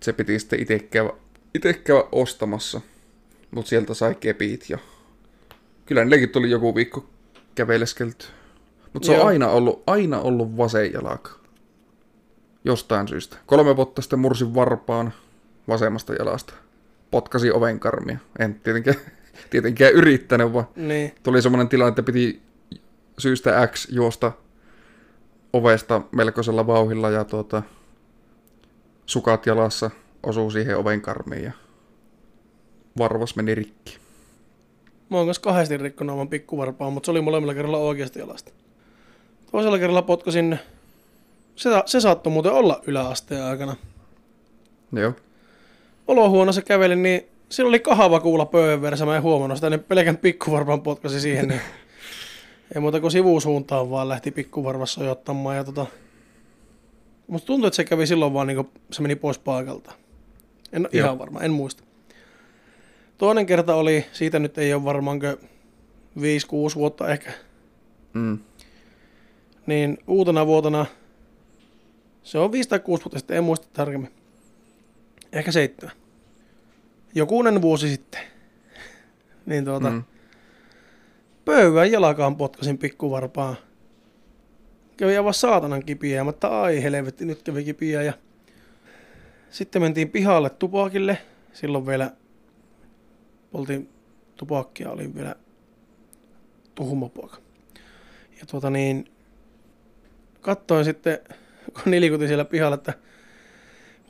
[0.00, 1.10] se piti sitten itse käydä,
[1.54, 2.80] itse käydä ostamassa,
[3.50, 4.78] mutta sieltä sai kepit ja
[5.86, 7.06] kyllä niillekin tuli joku viikko
[7.54, 8.26] käveleskelty.
[8.92, 9.22] Mutta se Joo.
[9.22, 11.30] on aina ollut, aina ollut vasen jalka.
[12.64, 13.36] Jostain syystä.
[13.46, 15.12] Kolme vuotta sitten mursin varpaan,
[15.68, 16.54] vasemmasta jalasta.
[17.10, 18.18] Potkasi ovenkarmia.
[18.38, 18.96] En tietenkään,
[19.50, 21.14] tietenkään yrittänyt, vaan niin.
[21.22, 22.42] tuli semmoinen tilanne, että piti
[23.18, 24.32] syystä X juosta
[25.52, 27.62] ovesta melkoisella vauhilla ja tuota,
[29.06, 29.90] sukat jalassa
[30.22, 31.52] osuu siihen ovenkarmiin ja
[32.98, 33.98] varvas meni rikki.
[35.10, 38.52] Mä oon kanssa kahdesti rikkonut oman pikkuvarpaan, mutta se oli molemmilla kerralla oikeasti jalasta.
[39.52, 40.58] Toisella kerralla potkasin,
[41.56, 43.76] se, se saattoi muuten olla yläasteen aikana.
[44.92, 45.12] Joo
[46.08, 50.16] olohuoneessa kävelin, niin sillä oli kahava kuulla pöydän vieressä, mä en huomannut sitä, niin pelkän
[50.16, 51.60] pikkuvarvan potkasi siihen, niin
[52.74, 55.86] ei muuta kuin sivusuuntaan vaan lähti pikkuvarvassa sojottamaan ja tota,
[57.28, 59.92] Musta tuntuu, että se kävi silloin vaan niin se meni pois paikalta.
[60.72, 61.84] En ole ihan varma, en muista.
[63.18, 65.20] Toinen kerta oli, siitä nyt ei ole varmaan 5-6
[66.74, 67.32] vuotta ehkä.
[68.12, 68.38] Mm.
[69.66, 70.86] Niin uutena vuotena,
[72.22, 74.10] se on 5 tai 6 vuotta sitten, en muista tarkemmin
[75.32, 75.96] ehkä seitsemän.
[77.14, 78.20] Jokunen vuosi sitten.
[79.46, 80.04] Niin tuota, mm.
[81.44, 83.56] pöydän jalakaan potkasin pikkuvarpaan.
[84.96, 88.02] Kävi aivan saatanan kipiä, mutta ai helvetti, nyt kävi kipiä.
[88.02, 88.12] Ja
[89.50, 91.18] sitten mentiin pihalle tupakille.
[91.52, 92.12] Silloin vielä
[93.50, 93.88] poltiin
[94.36, 95.34] tupakkia, oli vielä
[96.74, 97.36] tuhmapoika.
[98.40, 99.12] Ja tuota niin,
[100.40, 101.18] katsoin sitten,
[101.74, 102.94] kun nilikutin siellä pihalla, että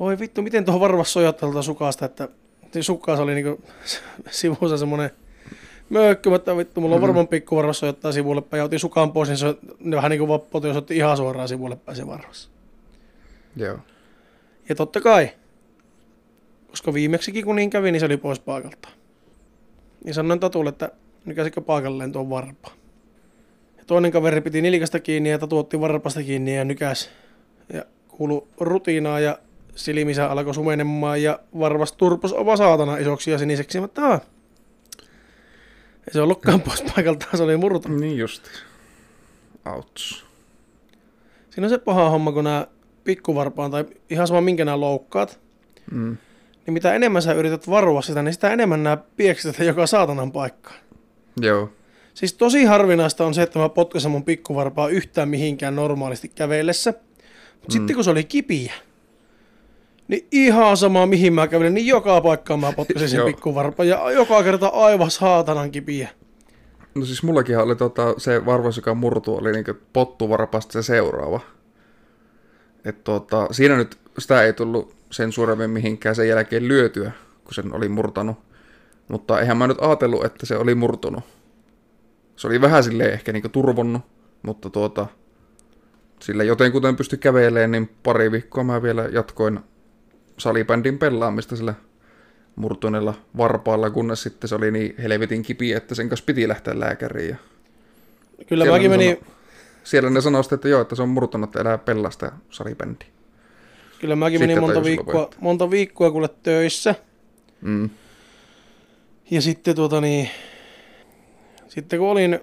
[0.00, 2.28] voi vittu, miten tuohon varmasti sojottaa sukasta, että
[2.80, 3.64] sukkaas oli niinku
[4.30, 5.10] sivussa semmonen
[5.90, 7.08] möökkymättä vittu, mulla on mm-hmm.
[7.08, 10.66] varmaan pikkuvarvassa sojottaa sivulle päin, ja otin sukan pois, niin se ne vähän niinku vappoti,
[10.66, 12.50] jos otti ihan suoraan sivulle päin se varvassa.
[13.56, 13.78] Joo.
[14.68, 15.30] Ja totta kai,
[16.70, 18.88] koska viimeksikin kun niin kävi, niin se oli pois paikalta.
[20.04, 20.90] Ja sanoin Tatulle, että
[21.24, 22.70] nykäisikö paikalleen tuon varpa.
[23.78, 27.10] Ja toinen kaveri piti nilkasta kiinni ja Tatu otti varpasta kiinni ja nykäs.
[27.72, 29.38] Ja kuulu rutiinaa ja
[29.78, 33.80] silmissä alkoi sumenemaan ja varvas turpos oma saatana isoksi ja siniseksi.
[33.80, 34.20] Mutta aah,
[36.06, 38.00] ei se ollutkaan pois paikaltaan, se oli murtunut.
[38.00, 38.50] Niin justi.
[39.64, 40.24] Auts.
[41.50, 42.66] Siinä on se paha homma, kun nämä
[43.04, 45.40] pikkuvarpaan tai ihan sama minkä nämä loukkaat,
[45.90, 46.16] Mm.
[46.66, 50.76] niin mitä enemmän sä yrität varoa sitä, niin sitä enemmän nämä piekset joka saatanan paikkaan.
[51.40, 51.72] Joo.
[52.14, 56.90] Siis tosi harvinaista on se, että mä potkasen mun pikkuvarpaa yhtään mihinkään normaalisti kävellessä.
[56.90, 57.72] Mutta mm.
[57.72, 58.72] sitten kun se oli kipiä,
[60.08, 63.26] niin ihan sama mihin mä kävelin, niin joka paikkaan mä potkasin sen Joo.
[63.26, 63.88] pikkuvarpaan.
[63.88, 66.08] Ja joka kerta aivan saatanan kipiä.
[66.94, 71.40] No siis mullakin oli tota, se varvas, joka murtu, oli niinku pottuvarpasta se seuraava.
[72.84, 77.12] Et tota, siinä nyt sitä ei tullut sen suuremmin mihinkään sen jälkeen lyötyä,
[77.44, 78.36] kun sen oli murtanut.
[79.08, 81.24] Mutta eihän mä nyt ajatellut, että se oli murtunut.
[82.36, 84.02] Se oli vähän silleen ehkä niinku turvonnut,
[84.42, 85.06] mutta tuota,
[86.20, 89.60] sillä jotenkuten pysty kävelemään, niin pari viikkoa mä vielä jatkoin
[90.38, 91.74] salibändin pelaamista sillä
[92.56, 97.28] murtuneella varpaalla, kunnes sitten se oli niin helvetin kipi, että sen kanssa piti lähteä lääkäriin.
[97.30, 97.36] Ja
[98.46, 99.30] Kyllä Siellä mäkin menin, sano-
[99.84, 103.08] siellä ne sanoi että joo, että se on murtunut, että elää pelasta salibändiä.
[104.00, 105.38] kyllä mäkin Sitten menin monta viikkoa, lopettaa.
[105.42, 106.94] monta viikkoa kuule töissä.
[107.60, 107.90] Mm.
[109.30, 110.28] Ja sitten tuota niin,
[111.68, 112.40] sitten kun olin,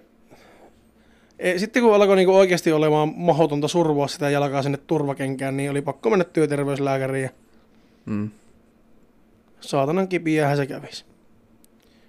[1.39, 5.81] e, sitten kun alkoi niinku oikeasti olemaan mahdotonta survoa sitä jalkaa sinne turvakenkään, niin oli
[5.81, 7.29] pakko mennä työterveyslääkäriin ja
[8.05, 8.29] Mm.
[9.59, 11.05] saatanan kipiähän se kävis.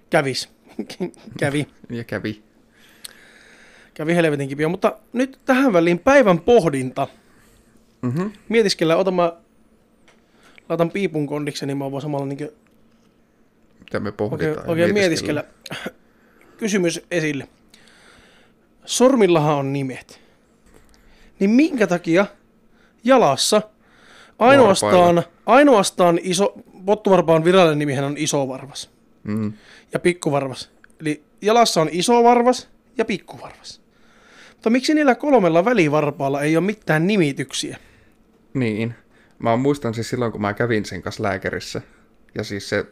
[0.09, 0.49] Kävis.
[1.39, 1.67] Kävi.
[1.89, 2.43] Ja kävi.
[3.93, 4.67] Kävi helvetin kipiä.
[4.67, 7.07] Mutta nyt tähän väliin päivän pohdinta.
[8.01, 8.31] Mm-hmm.
[8.49, 9.33] Mietiskellä, ota mä,
[10.69, 12.49] laitan piipun kondiksen, niin mä voin samalla niin
[13.79, 14.65] Mitä me oikein, pohditaan.
[14.65, 15.43] ja oikein mietiskellä.
[16.57, 17.47] Kysymys esille.
[18.85, 20.21] Sormillahan on nimet.
[21.39, 22.25] Niin minkä takia
[23.03, 23.61] jalassa
[24.39, 26.53] ainoastaan, ainoastaan iso,
[26.85, 28.89] pottuvarpaan virallinen nimihän on iso varvas
[29.23, 29.53] Mm.
[29.93, 30.71] ja pikkuvarvas.
[31.01, 33.81] Eli jalassa on iso varvas ja pikkuvarvas.
[34.53, 37.77] Mutta miksi niillä kolmella välivarpaalla ei ole mitään nimityksiä?
[38.53, 38.95] Niin.
[39.39, 41.81] Mä muistan siis silloin, kun mä kävin sen kanssa lääkärissä.
[42.35, 42.85] Ja siis se,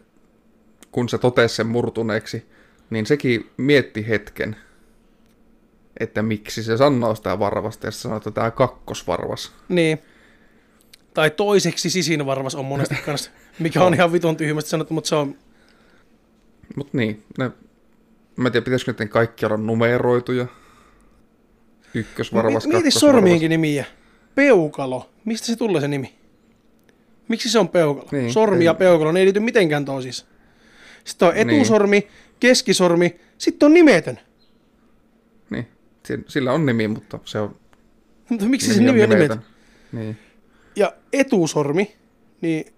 [0.91, 2.45] kun se totesi sen murtuneeksi,
[2.89, 4.55] niin sekin mietti hetken,
[5.99, 9.51] että miksi se sanoo sitä varvasta, ja se sanoo, että tämä kakkosvarvas.
[9.69, 9.99] Niin.
[11.15, 15.35] Tai toiseksi sisinvarvas on monesti kanssa, mikä on ihan vitun tyhmästi sanottu, mutta se on...
[16.75, 17.51] Mutta niin, ne,
[18.35, 20.45] mä en tiedä, pitäisikö niiden kaikki olla numeroituja.
[21.93, 23.85] Ykkösvarvas, Mi- Mieti sormienkin nimiä.
[24.35, 25.09] Peukalo.
[25.25, 26.15] Mistä se tulee se nimi?
[27.27, 28.07] Miksi se on peukalo?
[28.11, 30.25] Niin, Sormi ja ei- peukalo, ne ei liity mitenkään toisiinsa.
[31.03, 31.49] Sitten on Niin.
[31.49, 32.07] etusormi,
[32.39, 34.19] keskisormi, sitten on nimetön.
[35.49, 35.67] Niin,
[36.05, 37.55] si- sillä on nimi, mutta se on...
[38.29, 39.41] Mutta miksi se nimi on nimetön?
[39.91, 40.17] Niin.
[40.75, 41.95] Ja etusormi,
[42.41, 42.73] niin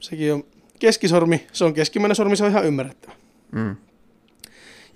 [0.00, 0.44] sekin on
[0.78, 3.14] keskisormi, se on keskimmäinen sormi, se on ihan ymmärrettävä.
[3.52, 3.76] Mm.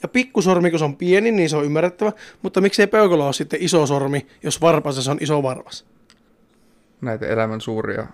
[0.03, 2.13] Ja pikkusormi, kun se on pieni, niin se on ymmärrettävä.
[2.43, 5.87] Mutta miksei peukalo ole sitten iso sormi, jos varpas se on iso varvas?
[7.01, 8.07] Näitä elämän suuria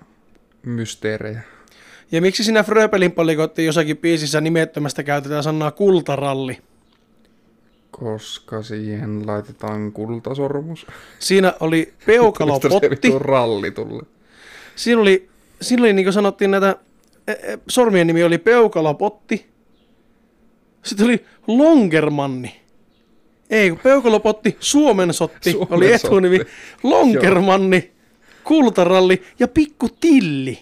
[0.63, 1.41] mysteerejä.
[2.13, 6.59] Ja miksi siinä Fröpelin palikoitti jossakin biisissä nimettömästä käytetään sanaa kultaralli?
[8.01, 10.87] Koska siihen laitetaan kultasormus.
[11.19, 14.03] Siinä oli peukalopotti, ralli tulee?
[14.77, 15.29] siinä oli,
[15.61, 16.77] siinä oli niin kuin sanottiin näitä,
[17.29, 19.47] e, e, sormien nimi oli peukalopotti,
[20.85, 22.61] sitten oli longermanni.
[23.51, 26.53] Ei, kun peukalopotti, Suomen sotti Suomen oli etunimi, sotti.
[26.83, 27.93] longermanni,
[28.45, 30.59] kultaralli ja pikku tilli.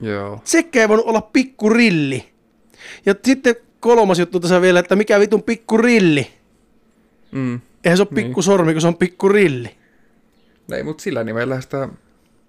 [0.00, 0.40] Joo.
[0.44, 2.24] Sekkä ei voinut olla pikkurilli.
[3.06, 6.26] Ja sitten kolmas juttu tässä vielä, että mikä vitun pikkurilli.
[7.32, 7.60] Mm.
[7.84, 8.26] Eihän se ole Niin.
[8.26, 9.70] pikkusormi, kun se on pikkurilli.
[10.72, 11.88] Ei, mutta sillä nimellä sitä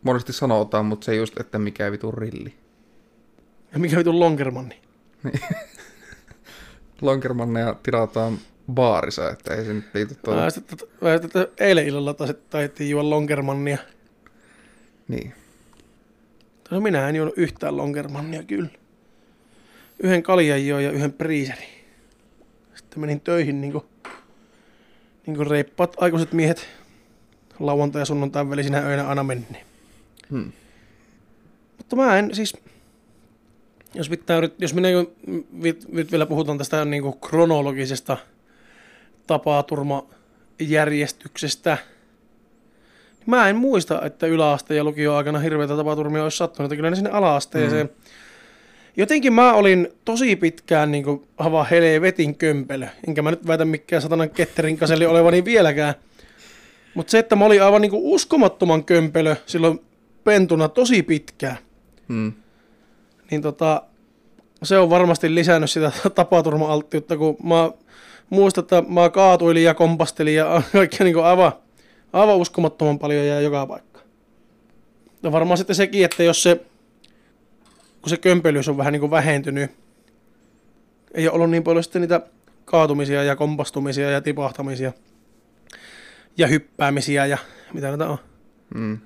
[0.03, 2.53] monesti sanotaan, mutta se just, että mikä vitu rilli.
[3.73, 4.81] Ja mikä vitun longermanni.
[7.01, 8.37] Lonkermanneja tilataan
[8.73, 10.41] baarissa, että ei se nyt liity että- mä
[11.09, 13.77] ajattelin, että eilen illalla taas taidettiin juoda longermannia.
[15.07, 15.33] Niin.
[16.71, 18.69] No minä en juonut yhtään longermannia kyllä.
[20.03, 21.69] Yhden kaljan join ja yhden priiserin.
[22.75, 23.85] Sitten menin töihin niinku,
[25.27, 26.67] niinku reippaat aikuiset miehet
[27.59, 29.65] lauantai ja sunnuntain välisinä öinä aina menneen.
[30.29, 30.51] Hmm.
[31.77, 32.57] Mutta mä en siis,
[33.93, 34.87] jos, pitää, jos minä
[35.91, 38.17] nyt vielä puhutaan tästä niin kuin kronologisesta
[39.27, 41.77] tapaturmajärjestyksestä,
[43.25, 46.65] Mä en muista, että yläaste ja lukio aikana hirveitä tapaturmia olisi sattunut.
[46.65, 47.87] Että kyllä ne sinne alaasteeseen.
[47.87, 47.93] Mm.
[48.97, 52.87] Jotenkin mä olin tosi pitkään niin kuin hava helvetin kömpelö.
[53.07, 55.93] Enkä mä nyt väitä mikään satanan ketterin kaseli olevani vieläkään.
[56.93, 59.81] Mutta se, että mä olin aivan niin kuin uskomattoman kömpelö silloin
[60.23, 61.57] pentuna tosi pitkään.
[62.07, 62.33] Mm.
[63.31, 63.81] Niin tota,
[64.63, 67.71] se on varmasti lisännyt sitä tapaturma-alttiutta, kun mä
[68.29, 71.51] muistan, että mä kaatuilin ja kompastelin ja kaikkea niin aivan,
[72.13, 73.99] aivan uskomattoman paljon ja joka paikka.
[75.23, 76.65] Ja varmaan sitten sekin, että jos se,
[78.01, 79.71] kun se kömpelyys on vähän niin kuin vähentynyt,
[81.13, 82.21] ei ole ollut niin paljon sitten niitä
[82.65, 84.93] kaatumisia ja kompastumisia ja tipahtamisia
[86.37, 87.37] ja hyppäämisiä ja
[87.73, 88.17] mitä näitä on.
[88.75, 88.99] Mm.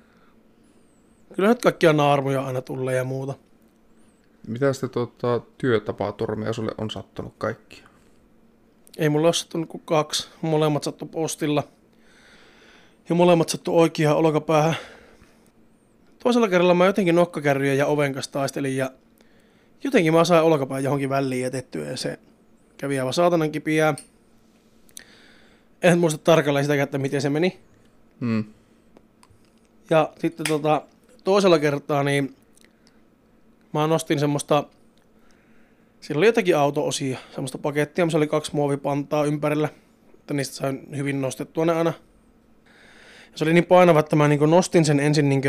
[1.34, 3.34] Kyllä nyt kaikkia naarmuja aina tulee ja muuta.
[4.46, 7.82] Mitä sitten tuota, työtapaturmia sulle on sattunut kaikki?
[8.98, 10.28] Ei mulla ole sattunut kuin kaksi.
[10.42, 11.62] Molemmat sattu postilla.
[13.08, 14.76] Ja molemmat sattu oikeaan olkapäähän.
[16.26, 18.90] Toisella kerralla mä jotenkin nokkakärryjä ja oven kanssa taistelin ja
[19.84, 22.18] jotenkin mä sain olkapään johonkin väliin jätettyä ja se
[22.78, 23.94] kävi aivan saatanan kipiää.
[25.82, 27.58] En muista tarkalleen sitä, että miten se meni.
[28.20, 28.44] Mm.
[29.90, 30.82] Ja sitten tota,
[31.24, 32.36] toisella kertaa niin
[33.72, 34.64] mä nostin semmoista,
[36.00, 39.68] siinä oli jotakin auto-osia, semmoista pakettia, missä oli kaksi muovipantaa ympärillä,
[40.14, 41.92] että niistä sain hyvin nostettua ne aina.
[43.32, 45.42] Ja se oli niin painava, että mä niin nostin sen ensin niin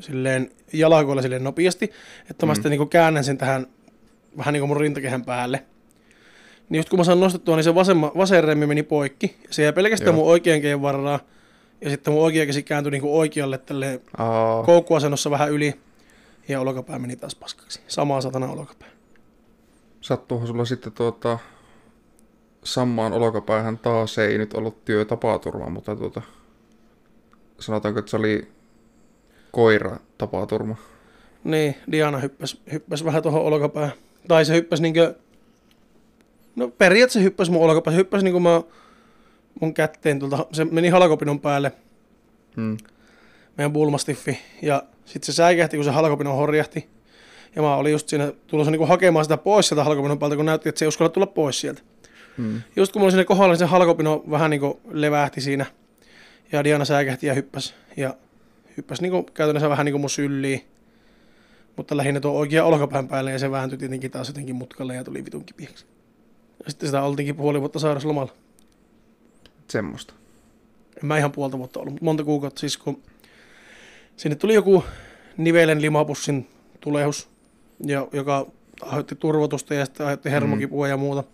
[0.00, 1.90] silleen jalakoilla silleen nopeasti,
[2.30, 2.54] että mä Mm.
[2.54, 3.66] sitten niin käännän sen tähän
[4.36, 5.64] vähän niin kuin mun rintakehän päälle.
[6.68, 9.36] Niin just kun mä saan nostettua, niin se vasemma, vasen remmi meni poikki.
[9.50, 10.16] Se jäi pelkästään Joo.
[10.24, 11.20] mun oikean käden varraan.
[11.80, 15.74] Ja sitten mun oikea käsi kääntyi niin oikealle tälleen Aa, koukkuasennossa vähän yli.
[16.48, 17.80] Ja olkapää meni taas paskaksi.
[17.88, 18.88] Samaa satana olkapää.
[20.00, 21.38] sattuuhan sulla sitten tuota,
[22.64, 26.22] samaan olkapäähän taas ei nyt ollut työtapaturma, mutta tuota,
[27.60, 28.48] sanotaanko, että se oli
[29.56, 30.76] koira tapaturma.
[31.44, 33.92] Niin, Diana hyppäsi, hyppäsi vähän tuohon olkapäähän.
[34.28, 35.14] Tai se hyppäsi niinkö...
[36.56, 37.96] No periaatteessa hyppäsi mun olkapäähän.
[37.96, 38.62] Se hyppäsi niinku mä
[39.60, 40.46] mun kätteen tuolta.
[40.52, 41.72] Se meni halkopinon päälle,
[42.56, 42.76] Hmm.
[43.56, 44.38] meidän bulmastiffi.
[44.62, 46.88] Ja sitten se säikähti, kun se halkopinon horjahti.
[47.56, 50.68] Ja mä olin just siinä tulossa niinku hakemaan sitä pois sieltä halkopinon päältä, kun näytti,
[50.68, 51.82] että se ei uskalla tulla pois sieltä.
[52.36, 52.62] Hmm.
[52.76, 55.66] Just kun mulla oli sinne kohdalla, niin se halkopino vähän niinku levähti siinä.
[56.52, 57.74] Ja Diana säikähti ja hyppäsi.
[57.96, 58.14] Ja
[58.76, 60.64] hyppäsi niinku käytännössä vähän niinku mun sylliin.
[61.76, 65.24] Mutta lähinnä tuo oikea olkapään päälle ja se vääntyi tietenkin taas jotenkin mutkalle ja tuli
[65.24, 65.86] vitun kipiäksi.
[66.64, 68.32] Ja sitten sitä oltiinkin puoli vuotta sairauslomalla.
[69.68, 70.14] Semmoista.
[71.02, 73.02] En mä ihan puolta vuotta ollut, mutta monta kuukautta siis kun
[74.16, 74.84] sinne tuli joku
[75.36, 76.48] nivelen limapussin
[76.80, 77.28] tulehus,
[77.86, 78.46] ja, joka
[78.82, 81.24] aiheutti turvotusta ja sitten aiheutti hermokipua ja muuta.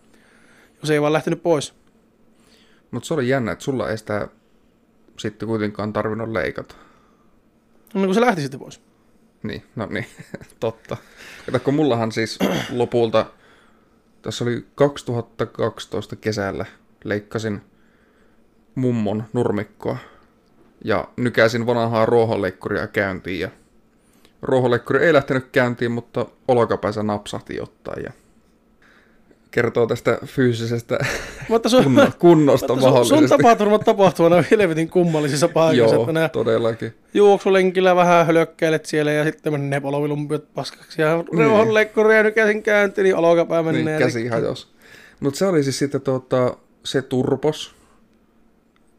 [0.80, 1.74] Ja se ei vaan lähtenyt pois.
[2.90, 4.28] Mutta se oli jännä, että sulla ei sitä
[5.18, 6.74] sitten kuitenkaan tarvinnut leikata.
[7.94, 8.80] No niin kun se lähti sitten pois.
[9.42, 10.06] Niin, no niin,
[10.60, 10.96] totta.
[11.46, 12.38] Kato, kun mullahan siis
[12.70, 13.26] lopulta,
[14.22, 16.66] tässä oli 2012 kesällä,
[17.04, 17.60] leikkasin
[18.74, 19.96] mummon nurmikkoa
[20.84, 23.50] ja nykäsin vanhaa ruohonleikkuria käyntiin ja
[24.42, 28.12] ruohonleikkuri ei lähtenyt käyntiin, mutta olkapäänsä napsahti jotain ja
[29.52, 30.98] kertoo tästä fyysisestä
[31.48, 33.42] Mutta sun, kunno- kunnosta mutta sun, sun mahdollisesti.
[33.42, 36.94] tapaturmat tapahtuu aina helvetin kummallisissa paikoissa, Joo, että todellakin.
[37.14, 43.62] juoksulenkillä vähän hölökkäilet siellä ja sitten menee nepolovilumpiot paskaksi ja reuhonleikkuria nykäisin käynti, niin olkapää
[43.62, 43.82] menee.
[43.84, 44.72] Niin, käsi hajos.
[45.20, 47.74] Mutta se oli siis sitten tuota, se turpos.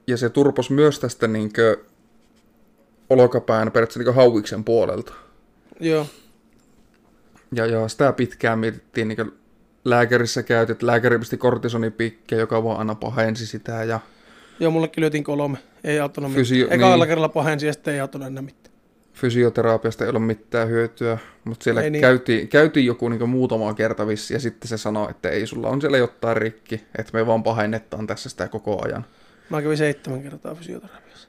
[0.07, 1.77] Ja se turpos myös tästä niinkö
[3.09, 5.13] olkapään periaatteessa niinkö hauiksen puolelta.
[5.79, 6.05] Joo.
[7.55, 9.25] Ja, ja sitä pitkään mietittiin niinkö
[9.85, 13.99] lääkärissä käytit, lääkäri pisti kortisonipikkejä, joka vaan aina pahensi sitä ja
[14.59, 15.57] Joo, mullekin lyötiin kolme.
[15.83, 16.79] Ei auttanut Fysio- mitään.
[16.79, 17.07] Ekalla niin.
[17.09, 18.73] kerralla pahensi ja sitten ei auttanut enää mitään.
[19.13, 22.01] fysioterapiasta ei ole mitään hyötyä, mutta siellä Ei niin.
[22.01, 25.81] käytiin, käytiin joku niin muutama kerta vissi ja sitten se sanoi, että ei, sulla on
[25.81, 29.05] siellä jotain rikki, että me vaan pahennetaan tässä sitä koko ajan.
[29.49, 31.27] Mä kävin seitsemän kertaa fysioterapiassa.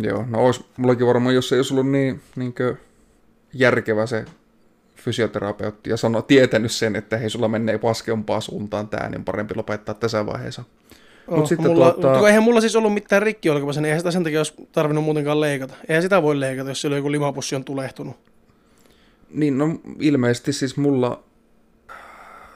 [0.00, 2.54] Joo, no olisi mullakin varmaan, jos ei olisi ollut niin, niin
[3.54, 4.24] järkevä se
[5.00, 9.94] fysioterapeutti ja sano, tietänyt sen, että hei, sulla menee paskempaa suuntaan tää, niin parempi lopettaa
[9.94, 10.64] tässä vaiheessa.
[11.28, 14.10] Oh, sitten mulla, tuota- mutta eihän mulla siis ollut mitään rikki olkapäässä, niin eihän sitä
[14.10, 15.74] sen takia olisi tarvinnut muutenkaan leikata.
[15.88, 18.16] Eihän sitä voi leikata, jos siellä joku limapussi on tulehtunut.
[19.30, 21.22] Niin, no ilmeisesti siis mulla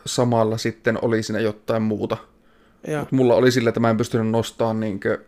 [0.07, 2.17] samalla sitten oli siinä jotain muuta.
[2.87, 5.19] Ja, Mut mulla oli sillä, että mä en pystynyt nostamaan niinkö,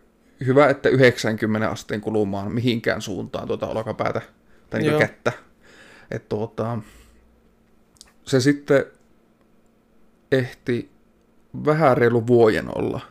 [0.45, 4.21] hyvä, että 90 asteen kulumaan mihinkään suuntaan tuota olkapäätä
[4.69, 4.99] tai niinkö Joo.
[4.99, 5.31] kättä.
[6.11, 6.77] Et tuota,
[8.25, 8.85] se sitten
[10.31, 10.89] ehti
[11.65, 13.01] vähän reilu vuoden olla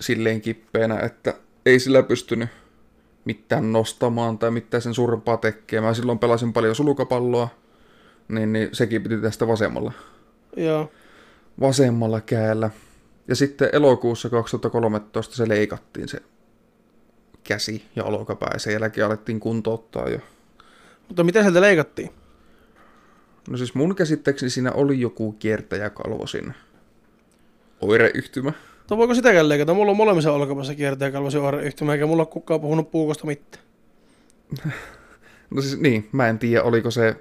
[0.00, 1.34] silleen kippeänä, että
[1.66, 2.48] ei sillä pystynyt
[3.24, 5.94] mitään nostamaan tai mitään sen suurempaa tekemään.
[5.94, 7.48] Silloin pelasin paljon sulkapalloa,
[8.28, 9.92] niin, niin sekin piti tästä vasemmalla,
[10.56, 10.90] Joo.
[11.60, 12.70] vasemmalla käällä.
[13.28, 16.18] Ja sitten elokuussa 2013 se leikattiin se
[17.44, 20.18] käsi ja olkapää ja sen jälkeen alettiin kuntouttaa jo.
[21.08, 22.10] Mutta miten sieltä leikattiin?
[23.50, 26.54] No siis mun käsittääkseni siinä oli joku kiertäjäkalvo sinne.
[27.80, 28.52] Oireyhtymä.
[28.90, 29.74] No voiko sitäkään leikata?
[29.74, 33.64] Mulla on molemmissa olkapäässä kiertäjä kalvosi oireyhtymä, eikä mulla ole kukaan puhunut puukosta mitään.
[35.50, 37.16] No siis niin, mä en tiedä oliko se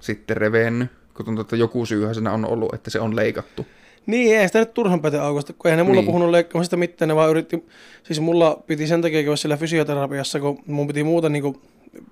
[0.00, 3.66] sitten revennyt, kun tuntuu, että joku syyhän siinä on ollut, että se on leikattu.
[4.06, 6.04] Niin, ei sitä nyt turhan päätä aukosta, kun eihän ne mulla Niin.
[6.04, 6.06] niin.
[6.06, 7.66] puhunut leikkaamisesta mitään, ne vaan yritti,
[8.02, 11.62] siis mulla piti sen takia käydä siellä fysioterapiassa, kun mun piti muuta niinku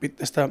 [0.00, 0.48] pitää sitä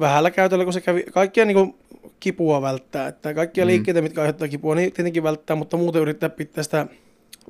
[0.00, 1.78] vähällä käytöllä, kun se kävi, kaikkia niinku
[2.20, 3.66] kipua välttää, että kaikkia Mm.
[3.66, 6.86] liikkeitä, mitkä aiheuttaa kipua, niin tietenkin välttää, mutta muuten yrittää pitää sitä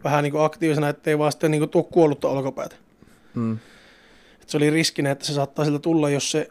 [0.04, 2.76] vähän niinku aktiivisena, ettei vaan sitten niinku tuu kuollutta olkapäätä.
[3.34, 3.58] Mm.
[4.42, 6.50] Et se oli riskinä, että se saattaa siltä tulla, jos se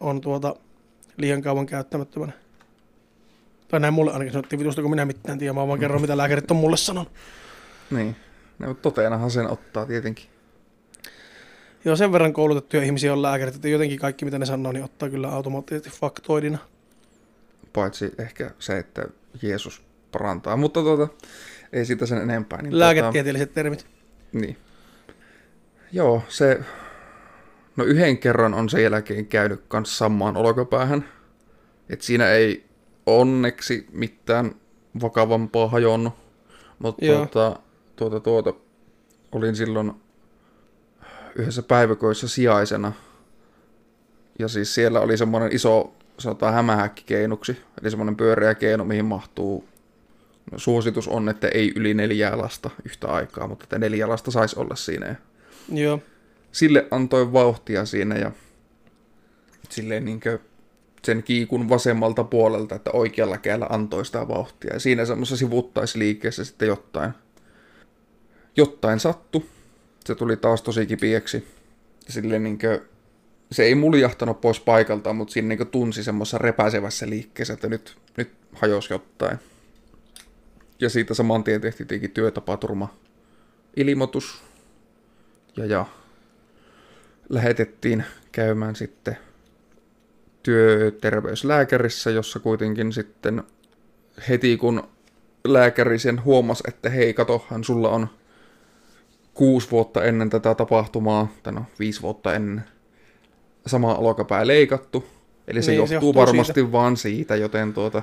[0.00, 0.56] on tuota
[1.16, 2.32] liian kauan käyttämättömänä.
[3.68, 6.50] Tai näin mulle ainakin sanottiin vitusta, kun minä mitään tiedä, mä vaan kerron, mitä lääkärit
[6.50, 7.12] on mulle sanonut.
[7.90, 8.16] Niin.
[8.58, 10.24] No, toteenahan sen ottaa tietenkin.
[11.84, 15.10] Joo, sen verran koulutettuja ihmisiä on lääkärit, että jotenkin kaikki, mitä ne sanoo, niin ottaa
[15.10, 16.58] kyllä automaattisesti faktoidina.
[17.72, 19.08] Paitsi ehkä se, että
[19.42, 19.82] Jeesus
[20.12, 20.56] parantaa.
[20.56, 21.08] Mutta tuota,
[21.72, 22.62] ei siitä sen enempää.
[22.62, 23.86] Niin, tuota, Lääketieteelliset termit.
[24.32, 24.56] niin.
[25.92, 26.60] Joo, se...
[27.76, 31.04] No yhden kerran on sen jälkeen käynyt kans samaan olkapäähän.
[31.90, 32.64] Et siinä ei
[33.06, 34.54] onneksi mitään
[35.00, 36.12] vakavampaa hajonnut.
[36.78, 37.60] Mutta tuota,
[37.96, 38.54] tuota, tuota,
[39.32, 39.92] olin silloin
[41.34, 42.92] yhdessä päiväkoissa sijaisena.
[44.38, 47.56] Ja siis siellä oli semmoinen iso, sanotaan hämähäkkikeinuksi.
[47.80, 49.68] Eli semmoinen pyöreä keino, mihin mahtuu
[50.52, 54.58] No, suositus on, että ei yli neljää lasta yhtä aikaa, mutta että neljä lasta saisi
[54.58, 55.14] olla siinä.
[55.72, 56.00] Joo.
[56.52, 58.32] sille antoi vauhtia siinä ja
[59.68, 60.38] silleen niinkö
[61.04, 64.72] sen kiikun vasemmalta puolelta, että oikealla kädellä antoi sitä vauhtia.
[64.72, 67.10] Ja siinä semmoisessa sivuttaisliikkeessä sitten jotain,
[68.56, 69.46] jotain sattu.
[70.08, 71.48] Se tuli taas tosi kipiäksi.
[72.08, 72.82] Silleen niinkö,
[73.52, 78.30] se ei muljahtanut pois paikaltaan, mutta siinä niinkö tunsi semmoisessa repäisevässä liikkeessä, että nyt, nyt
[78.52, 79.38] hajosi jotain.
[80.80, 82.94] Ja siitä saman tien tehtiin työtapaturma
[83.76, 84.42] ilmoitus.
[85.56, 85.86] Ja, ja
[87.28, 89.16] lähetettiin käymään sitten
[90.42, 93.42] työterveyslääkärissä, jossa kuitenkin sitten
[94.28, 94.88] heti kun
[95.44, 98.08] lääkäri sen huomasi, että hei katohan, sulla on
[99.38, 102.64] kuusi vuotta ennen tätä tapahtumaa, tai no viisi vuotta ennen,
[103.66, 105.04] sama olkapää leikattu.
[105.48, 106.72] Eli se, Niin, johtuu, se johtuu varmasti siitä.
[106.72, 108.02] vaan siitä, joten tuota,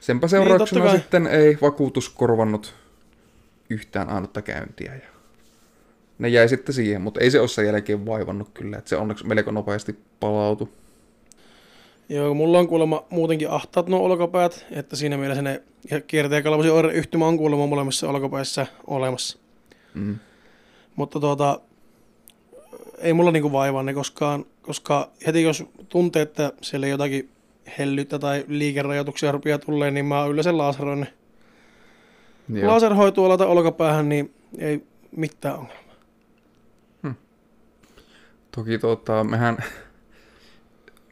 [0.00, 0.98] senpä seurauksena totta kai.
[1.00, 2.74] sitten ei vakuutus korvannut
[3.70, 4.94] yhtään ainutta käyntiä.
[4.94, 5.08] Ja
[6.18, 9.26] ne jäi sitten siihen, mutta ei se ole sen jälkeen vaivannut kyllä, että se onneksi
[9.26, 10.68] melko nopeasti palautui.
[12.08, 15.62] Joo, mulla on kuulemma muutenkin ahtaat nuo olkapäät, että siinä mielessä ne
[16.06, 19.41] kiertäjäkalvosi oireyhtymä on kuulemma molemmissa olkapäissä olemassa.
[19.94, 20.18] Mm.
[20.96, 21.60] Mutta tuota,
[22.98, 27.30] ei mulla niinku vaivaa ne koskaan, koska heti jos tuntee, että siellä jotakin
[27.78, 31.12] hellyyttä tai liikerajoituksia rupeaa tulee, niin mä yleensä laseroin ne.
[32.48, 32.72] Joo.
[32.72, 34.86] Laserhoituu alata olkapäähän, niin ei
[35.16, 35.82] mitään ongelmaa.
[38.56, 39.58] Toki tota, mehän,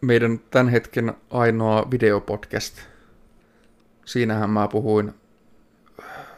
[0.01, 2.79] meidän tämän hetken ainoa videopodcast,
[4.05, 5.15] siinähän mä puhuin,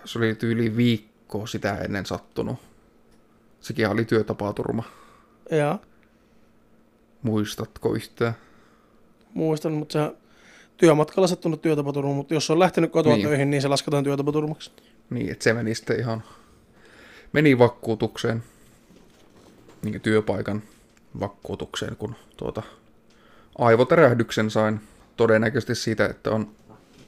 [0.04, 0.76] se oli tyyli
[1.32, 2.56] viikko sitä ennen sattunut.
[3.60, 4.82] Sekin oli työtapaturma.
[5.50, 5.78] Ja
[7.22, 8.34] Muistatko yhtään?
[9.34, 10.16] muistan, mutta se
[10.76, 13.18] työmatkalla sattunut työtapaturma, mutta jos on lähtenyt kotoa Niin.
[13.18, 13.28] niin.
[13.28, 14.70] töihin, niin se lasketaan työtapaturmaksi.
[15.10, 16.22] Niin, että se meni sitten ihan,
[17.32, 18.42] meni vakuutukseen,
[19.82, 20.62] niin työpaikan
[21.20, 22.62] vakuutukseen, kun tuota
[23.58, 24.80] aivotärähdyksen sain
[25.16, 26.48] todennäköisesti siitä, että on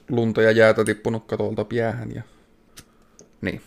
[0.09, 2.23] lunta ja jäätä tippunut katolta päähän ja
[3.41, 3.61] niin,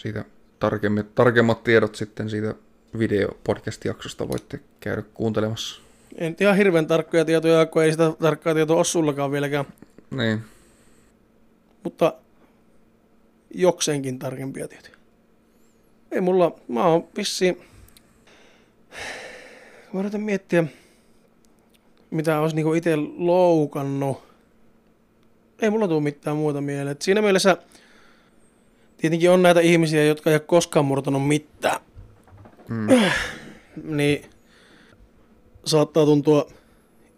[0.00, 0.24] siitä
[0.58, 2.54] tarkemmat, tarkemmat tiedot sitten siitä
[2.98, 5.80] videopodcast-jaksosta voitte käydä kuuntelemassa.
[6.14, 9.64] En ihan hirveän tarkkoja tietoja, kun ei sitä tarkkaa tietoa ole sullakaan vieläkään,
[10.10, 10.40] Niin,
[11.84, 12.14] mutta
[13.54, 14.96] jokseenkin tarkempia tietoja.
[16.12, 17.62] Ei mulla, mä oon vissiin,
[19.92, 20.64] mä yritän miettiä,
[22.10, 24.22] mitä olisi niinku itse loukannut.
[25.62, 26.88] Ei mulla tule mitään muuta mieleen.
[26.88, 27.56] Et siinä mielessä
[29.00, 31.80] tietenkin on näitä ihmisiä, jotka ei ole koskaan murtanut mitään.
[32.68, 32.88] mm,
[33.96, 34.30] niin
[35.64, 36.46] saattaa tuntua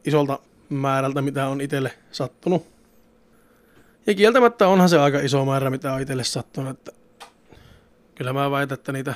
[0.05, 0.39] isolta
[0.69, 2.67] määrältä, mitä on itselle sattunut.
[4.07, 6.71] Ja kieltämättä onhan se aika iso määrä, mitä on itselle sattunut.
[6.71, 6.93] Että
[8.15, 9.15] kyllä mä väitän, että niitä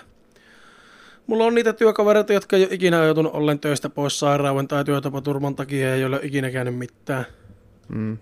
[1.26, 5.54] Mulla on niitä työkavereita, jotka ei ole ikinä joutunut ollen töistä pois sairauden tai työtapaturman
[5.54, 7.24] takia ja ei ole ikinä käynyt mitään.
[7.88, 8.18] Mm.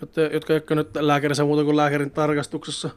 [0.00, 2.90] Jotka, jotka ei ole käynyt lääkärissä muuta kuin lääkärin tarkastuksessa.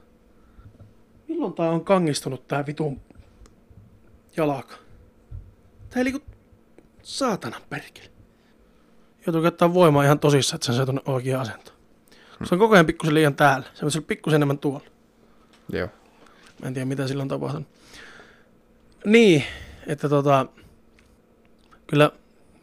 [1.34, 3.02] Milloin tää on kangistunut tää vitun
[4.38, 4.76] jalaka?
[5.90, 6.22] Tää ei liiku
[7.04, 8.10] saatana perkele.
[9.26, 11.72] Joutuu käyttää voimaa ihan tosissaan, että sen saa tuonne oikea asento.
[12.44, 13.68] Se on koko ajan pikkusen liian täällä.
[13.74, 14.86] Se on pikkusen enemmän tuolla.
[15.70, 15.88] Joo.
[16.62, 17.68] Mä en tiedä, mitä sillä on tapahtunut.
[19.06, 19.44] Niin,
[19.88, 20.46] että tota,
[21.88, 22.12] kyllä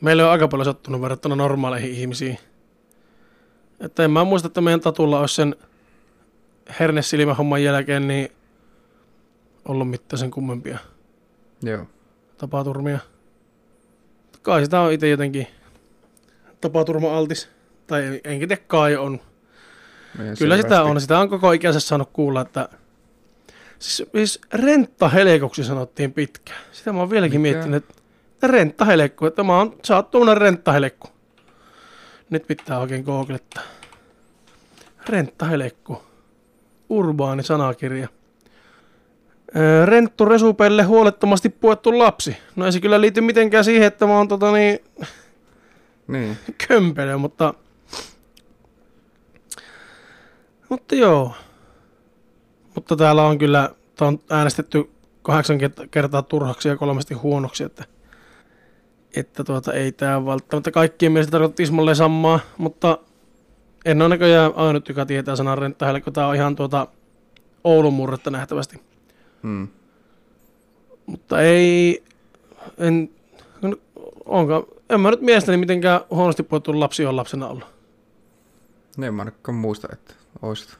[0.00, 2.38] meillä on aika paljon sattunut verrattuna normaaleihin ihmisiin.
[3.80, 5.56] Että en mä muista, että meidän tatulla olisi sen
[6.80, 8.32] hernesilmähomman jälkeen niin
[9.64, 10.78] ollut mitään sen kummempia
[11.62, 11.86] Joo.
[12.38, 12.98] tapaturmia.
[14.42, 15.46] Kai sitä on itse jotenkin
[16.60, 17.48] tapaturma-altis.
[17.86, 19.20] Tai en- enkä tiedä, kai on.
[20.18, 21.00] Meidän Kyllä sitä on.
[21.00, 22.68] Sitä on koko ikänsä saanut kuulla, että
[23.78, 26.60] siis, siis renttahelekuksi sanottiin pitkään.
[26.72, 27.52] Sitä mä oon vieläkin Mikä?
[27.52, 30.58] miettinyt, että renttahelekku, että mä oon, sä oot tuommoinen.
[32.30, 33.62] Nyt pitää oikein googlettaa.
[35.08, 36.02] Renttahelekku.
[36.88, 38.08] Urbaani sanakirja.
[39.84, 42.36] Renttu Resupelle huolettomasti puettu lapsi.
[42.56, 44.78] No ei se kyllä liity mitenkään siihen, että mä oon tota niin,
[46.10, 46.36] Niin.
[46.68, 47.54] kömpelö, mutta...
[50.68, 51.32] Mutta joo.
[52.74, 54.90] Mutta täällä on kyllä, tää on äänestetty
[55.22, 57.84] kahdeksan kert- kertaa turhaksi ja kolmesti huonoksi, että,
[59.16, 62.98] että tuota, ei tämä välttämättä kaikkien mielestä tarkoita tismalleen samaa, mutta
[63.84, 66.86] en ole näköjään ainut, joka tietää sanan renttahelle, kun tämä on ihan tuota
[67.64, 68.89] Oulun murretta nähtävästi.
[69.42, 69.68] Mm.
[71.06, 72.02] Mutta ei,
[72.78, 73.10] en,
[74.24, 77.66] onko, en mä nyt mielestäni mitenkään huonosti puhuttu lapsi on lapsena ollut.
[78.96, 80.76] Ne en mä ainakaan muista, että oisit.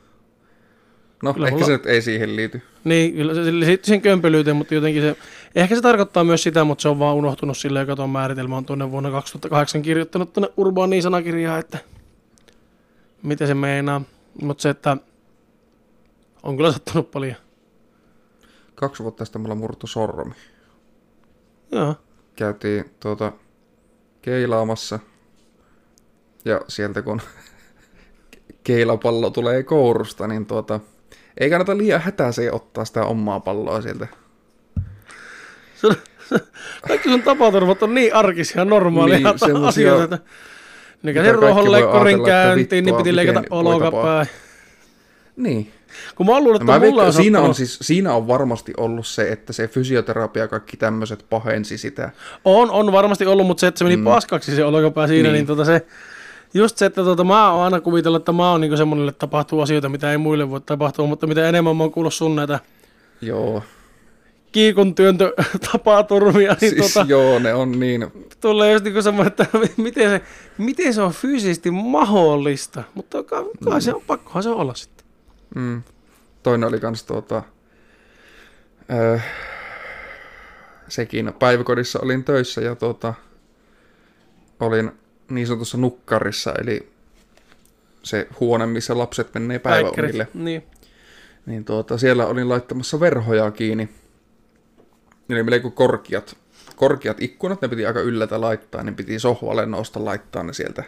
[1.23, 2.63] No, Kyllä ehkä mulla- se nyt ei siihen liity.
[2.85, 5.17] Niin, kyllä se liittyy siihen kömpelyyteen, mutta jotenkin se,
[5.55, 8.65] ehkä se tarkoittaa myös sitä, mutta se on vaan unohtunut silleen, joka tuon määritelmä on
[8.65, 11.79] tuonne vuonna 2008 kirjoittanut tuonne urbaaniin sanakirjaan, että
[13.23, 14.03] mitä se meinaa.
[14.43, 14.97] Mutta se, että
[16.43, 17.37] on kyllä sattunut paljon.
[18.81, 20.35] Kaksi vuotta sitten mulla murtu sormi.
[21.73, 21.95] Joo,
[22.37, 23.33] Käytiin tuota
[24.23, 24.99] keilaamassa.
[26.45, 27.21] Ja sieltä kun
[28.65, 30.81] keilapallo tulee kourusta, niin tuota,
[31.41, 34.07] ei kannata liian hätäiseen ottaa sitä omaa palloa sieltä.
[35.75, 35.97] sun,
[36.89, 40.19] kaikki sun tapaturmat on niin arkisia, normaaleja Niin, asioita.
[41.05, 44.27] että ruohonleikkurin ajatella, että käyntiin, niin piti leikata olkapäin.
[45.37, 45.73] Niin.
[46.15, 49.07] Kun mä oon luullut, että Mä mulla on siinä, on siis, siinä on varmasti ollut
[49.07, 52.11] se, että se fysioterapia ja kaikki tämmöiset pahensi sitä.
[52.45, 54.05] On, on varmasti ollut, mutta se, että se meni mm.
[54.05, 55.47] paskaksi se olkapää siinä, niin, Niin.
[55.47, 55.87] tota se,
[56.55, 59.61] just se, että tota, mä oon aina kuvitellut, että mä oon niinku semmonen, että tapahtuu
[59.61, 62.59] asioita, mitä ei muille voi tapahtua, mutta mitä enemmän mä oon kuullut sun näitä
[63.21, 63.63] Joo.
[64.53, 65.33] kiikun työntö
[65.73, 68.07] tapaturmia, niin Siis tota, joo, ne on niin.
[68.41, 69.47] tulee just niinku semmoinen, että
[69.83, 70.21] miten se,
[70.59, 73.81] miten se on fyysisesti mahdollista, mutta kai, kai Mm.
[73.81, 75.00] se on, pakkohan se olla sitten.
[75.55, 75.83] Mm.
[76.43, 77.43] Toinen oli kans tuota,
[78.93, 79.19] öö,
[80.89, 83.15] sekin päiväkodissa olin töissä ja tuota,
[84.61, 84.93] olin
[85.31, 86.89] niin sanotussa nukkarissa, eli
[88.03, 90.29] se huone, missä lapset menee päiväunille.
[90.35, 90.63] Niin.
[91.47, 93.89] Niin tuota, siellä olin laittamassa verhoja kiinni.
[95.29, 96.37] Ne oli melko korkeat,
[96.77, 100.85] korkeat ikkunat, ne piti aika yllätä laittaa, niin piti sohvalle nousta laittaa ne sieltä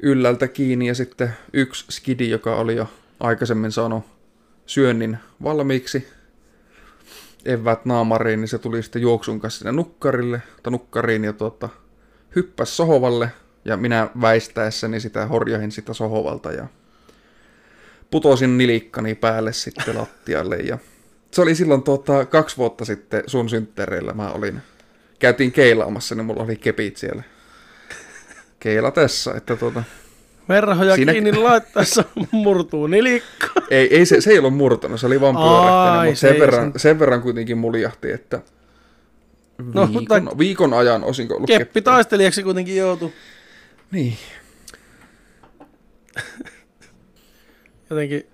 [0.00, 0.86] yllältä kiinni.
[0.86, 2.88] Ja sitten yksi skidi, joka oli jo
[3.22, 4.04] aikaisemmin saanut
[4.66, 6.08] syönnin valmiiksi,
[7.44, 11.68] evät naamariin, niin se tuli sitten juoksun kanssa sinne nukkarille, tai nukkariin ja tuota,
[12.36, 13.32] hyppäsi sohovalle,
[13.64, 16.66] ja minä väistäessäni sitä horjahin sitä sohovalta ja
[18.10, 20.56] putosin nilikkani päälle sitten lattialle.
[20.56, 20.78] Ja
[21.30, 24.12] se oli silloin tuota, kaksi vuotta sitten sun synttäreillä.
[24.12, 24.62] Mä olin.
[25.18, 27.22] Käytiin keilaamassa, niin mulla oli kepit siellä
[28.60, 29.82] keilatessa, että tuota,
[30.48, 33.46] Verhoja Siinä- kiinni laittaessa murtuu nilikka.
[33.70, 36.72] ei, ei se, se ei ollut murtanut, se oli vaan pyörähtänyt, mutta se sen verran,
[36.76, 38.40] sen verran kuitenkin muljahti, että
[39.74, 43.12] No, viikon, mutta- viikon ajan osinko ollut Keppi taistelijaksi kuitenkin joutui.
[43.92, 44.16] Niin,
[47.90, 48.26] jotenkin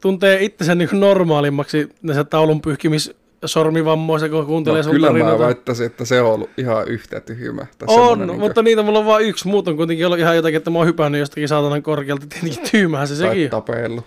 [0.00, 3.14] tuntee itsensä niin normaalimmaksi näissä taulun pyyhkimis
[3.44, 5.44] sormivammoissa, kun kuuntelee no, sun kyllä mä tarinoita.
[5.44, 7.66] väittäisin, että se on ollut ihan yhtä tyhmä.
[7.78, 9.48] Tai On, semmonen niinkö- mutta niitä mulla on vain yksi.
[9.48, 12.26] Muut on kuitenkin ollut ihan jotakin, että mä oon hypännyt jostakin saatanan korkealta.
[12.26, 13.50] Tietenkin tyhmähän se tai sekin on.
[13.50, 14.04] tapellut.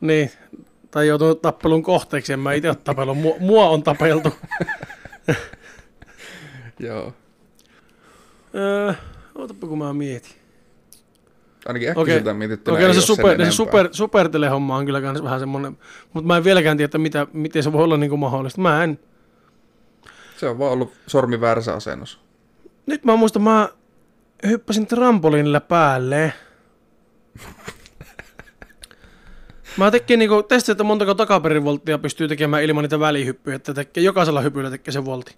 [0.00, 0.30] Niin.
[0.90, 3.18] Tai joutunut tappelun kohteeksi, en mä itse ole tapellut.
[3.18, 4.32] Mua, mua on tapeltu.
[6.80, 7.12] Joo.
[8.54, 8.92] öö,
[9.34, 10.32] ootapa kun mä mietin.
[11.66, 13.50] Ainakin äkkiseltä mietittynä Okei, ei no se, super, se enempää.
[13.50, 15.78] super, supertelehomma on kyllä kans vähän semmonen,
[16.12, 18.60] mutta mä en vieläkään tiedä, mitä, miten se voi olla niinku mahdollista.
[18.60, 18.98] Mä en.
[20.36, 22.18] Se on vaan ollut sormi väärässä asennossa.
[22.86, 23.68] Nyt mä muistan, mä
[24.46, 26.32] hyppäsin trampoliinilla päälle.
[29.76, 34.40] Mä tekin niinku testin, että montako takaperivolttia pystyy tekemään ilman niitä välihyppyjä, että tekee, jokaisella
[34.40, 35.36] hypyllä tekee sen voltti.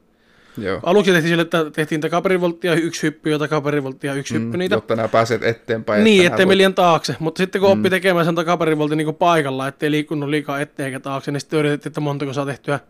[0.62, 0.80] Joo.
[0.82, 4.74] Aluksi tehtiin sille, että tehtiin takaperivolttia yksi hyppy ja takaperivolttia yksi hyppy niitä.
[4.74, 6.05] Jotta nämä pääset eteenpäin.
[6.05, 7.16] Niin, että ettei me liian taakse.
[7.18, 11.32] Mutta sitten kun oppi tekemään sen takaperivoltin niin paikalla, ettei liikkunut liikaa eteen eikä taakse,
[11.32, 12.80] niin sitten yritettiin, että montako saa tehtyä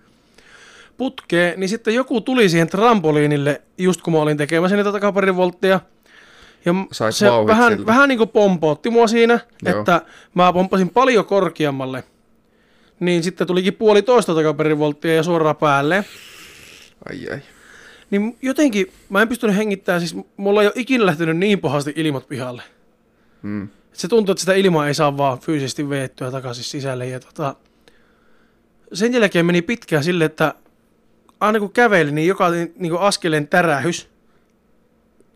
[0.97, 1.53] putkea.
[1.57, 5.81] Niin sitten joku tuli siihen trampoliinille, just kun mä olin tekemässä niitä takaperivoltteja.
[6.65, 7.87] Ja Sait se vähän, siltä.
[7.87, 9.79] vähän niin kuin pompootti mua siinä, Joo.
[9.79, 10.03] että
[10.35, 12.05] mä pompasin paljon korkeammalle.
[13.01, 16.05] Niin sitten tulikin puolitoista takaperivolttia ja suoraan päälle.
[17.09, 17.39] Ai ai.
[18.11, 22.29] Niin jotenkin, mä en pystynyt hengittämään, siis mulla ei ole ikinä lähtenyt niin pahasti ilmat
[22.29, 22.63] pihalle.
[23.43, 23.69] Mm.
[23.93, 27.07] Se tuntuu, että sitä ilmaa ei saa vaan fyysisesti veettyä takaisin sisälle.
[27.07, 27.55] Ja tota,
[28.93, 30.55] sen jälkeen meni pitkään sille, että
[31.41, 34.09] aina kun käveli, niin joka niin kuin askeleen tärähys,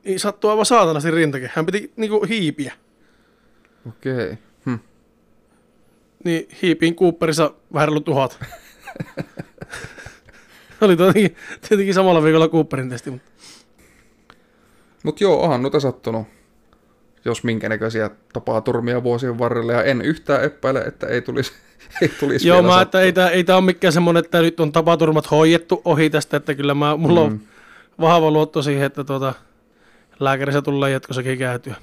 [0.04, 1.50] niin sattuu aivan saatanasti rintake.
[1.54, 2.72] Hän piti niin kuin hiipiä.
[3.88, 4.12] Okei.
[4.12, 4.36] Okay.
[4.66, 4.74] Hm.
[6.24, 8.38] Niin hiipiin Cooperissa vähän tuhat.
[10.82, 11.36] Oli tietenkin,
[11.68, 13.32] tietenkin samalla viikolla Cooperin testi, mutta
[15.02, 16.26] Mut joo, onhan noita sattunut.
[17.24, 19.72] Jos minkä näköisiä tapaturmia vuosien varrella.
[19.72, 21.52] Ja en yhtään epäile, että ei tulisi,
[22.02, 24.72] ei tulisi Joo, mä, että ei tää, ei tää ole mikään semmonen, että nyt on
[24.72, 27.26] tapaturmat hoidettu ohi tästä, että kyllä mä, mulla mm.
[27.26, 27.40] on
[28.00, 29.34] vahva luotto siihen, että tuota,
[30.20, 31.74] lääkärissä tullaan jatkossakin käytyä.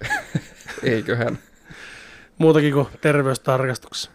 [0.82, 1.38] Eiköhän.
[2.38, 4.10] Muutakin kuin terveystarkastuksessa.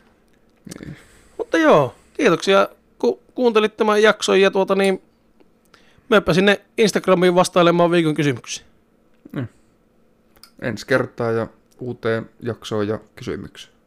[0.79, 0.97] Niin.
[1.37, 2.67] Mutta joo, kiitoksia
[2.99, 5.01] kun kuuntelit tämän jakson ja tuota niin,
[6.09, 8.67] meppä sinne Instagramiin vastailemaan viikon kysymyksiin.
[10.61, 11.47] Ensi kertaa ja
[11.79, 13.78] uuteen jaksoon ja kysymykseen.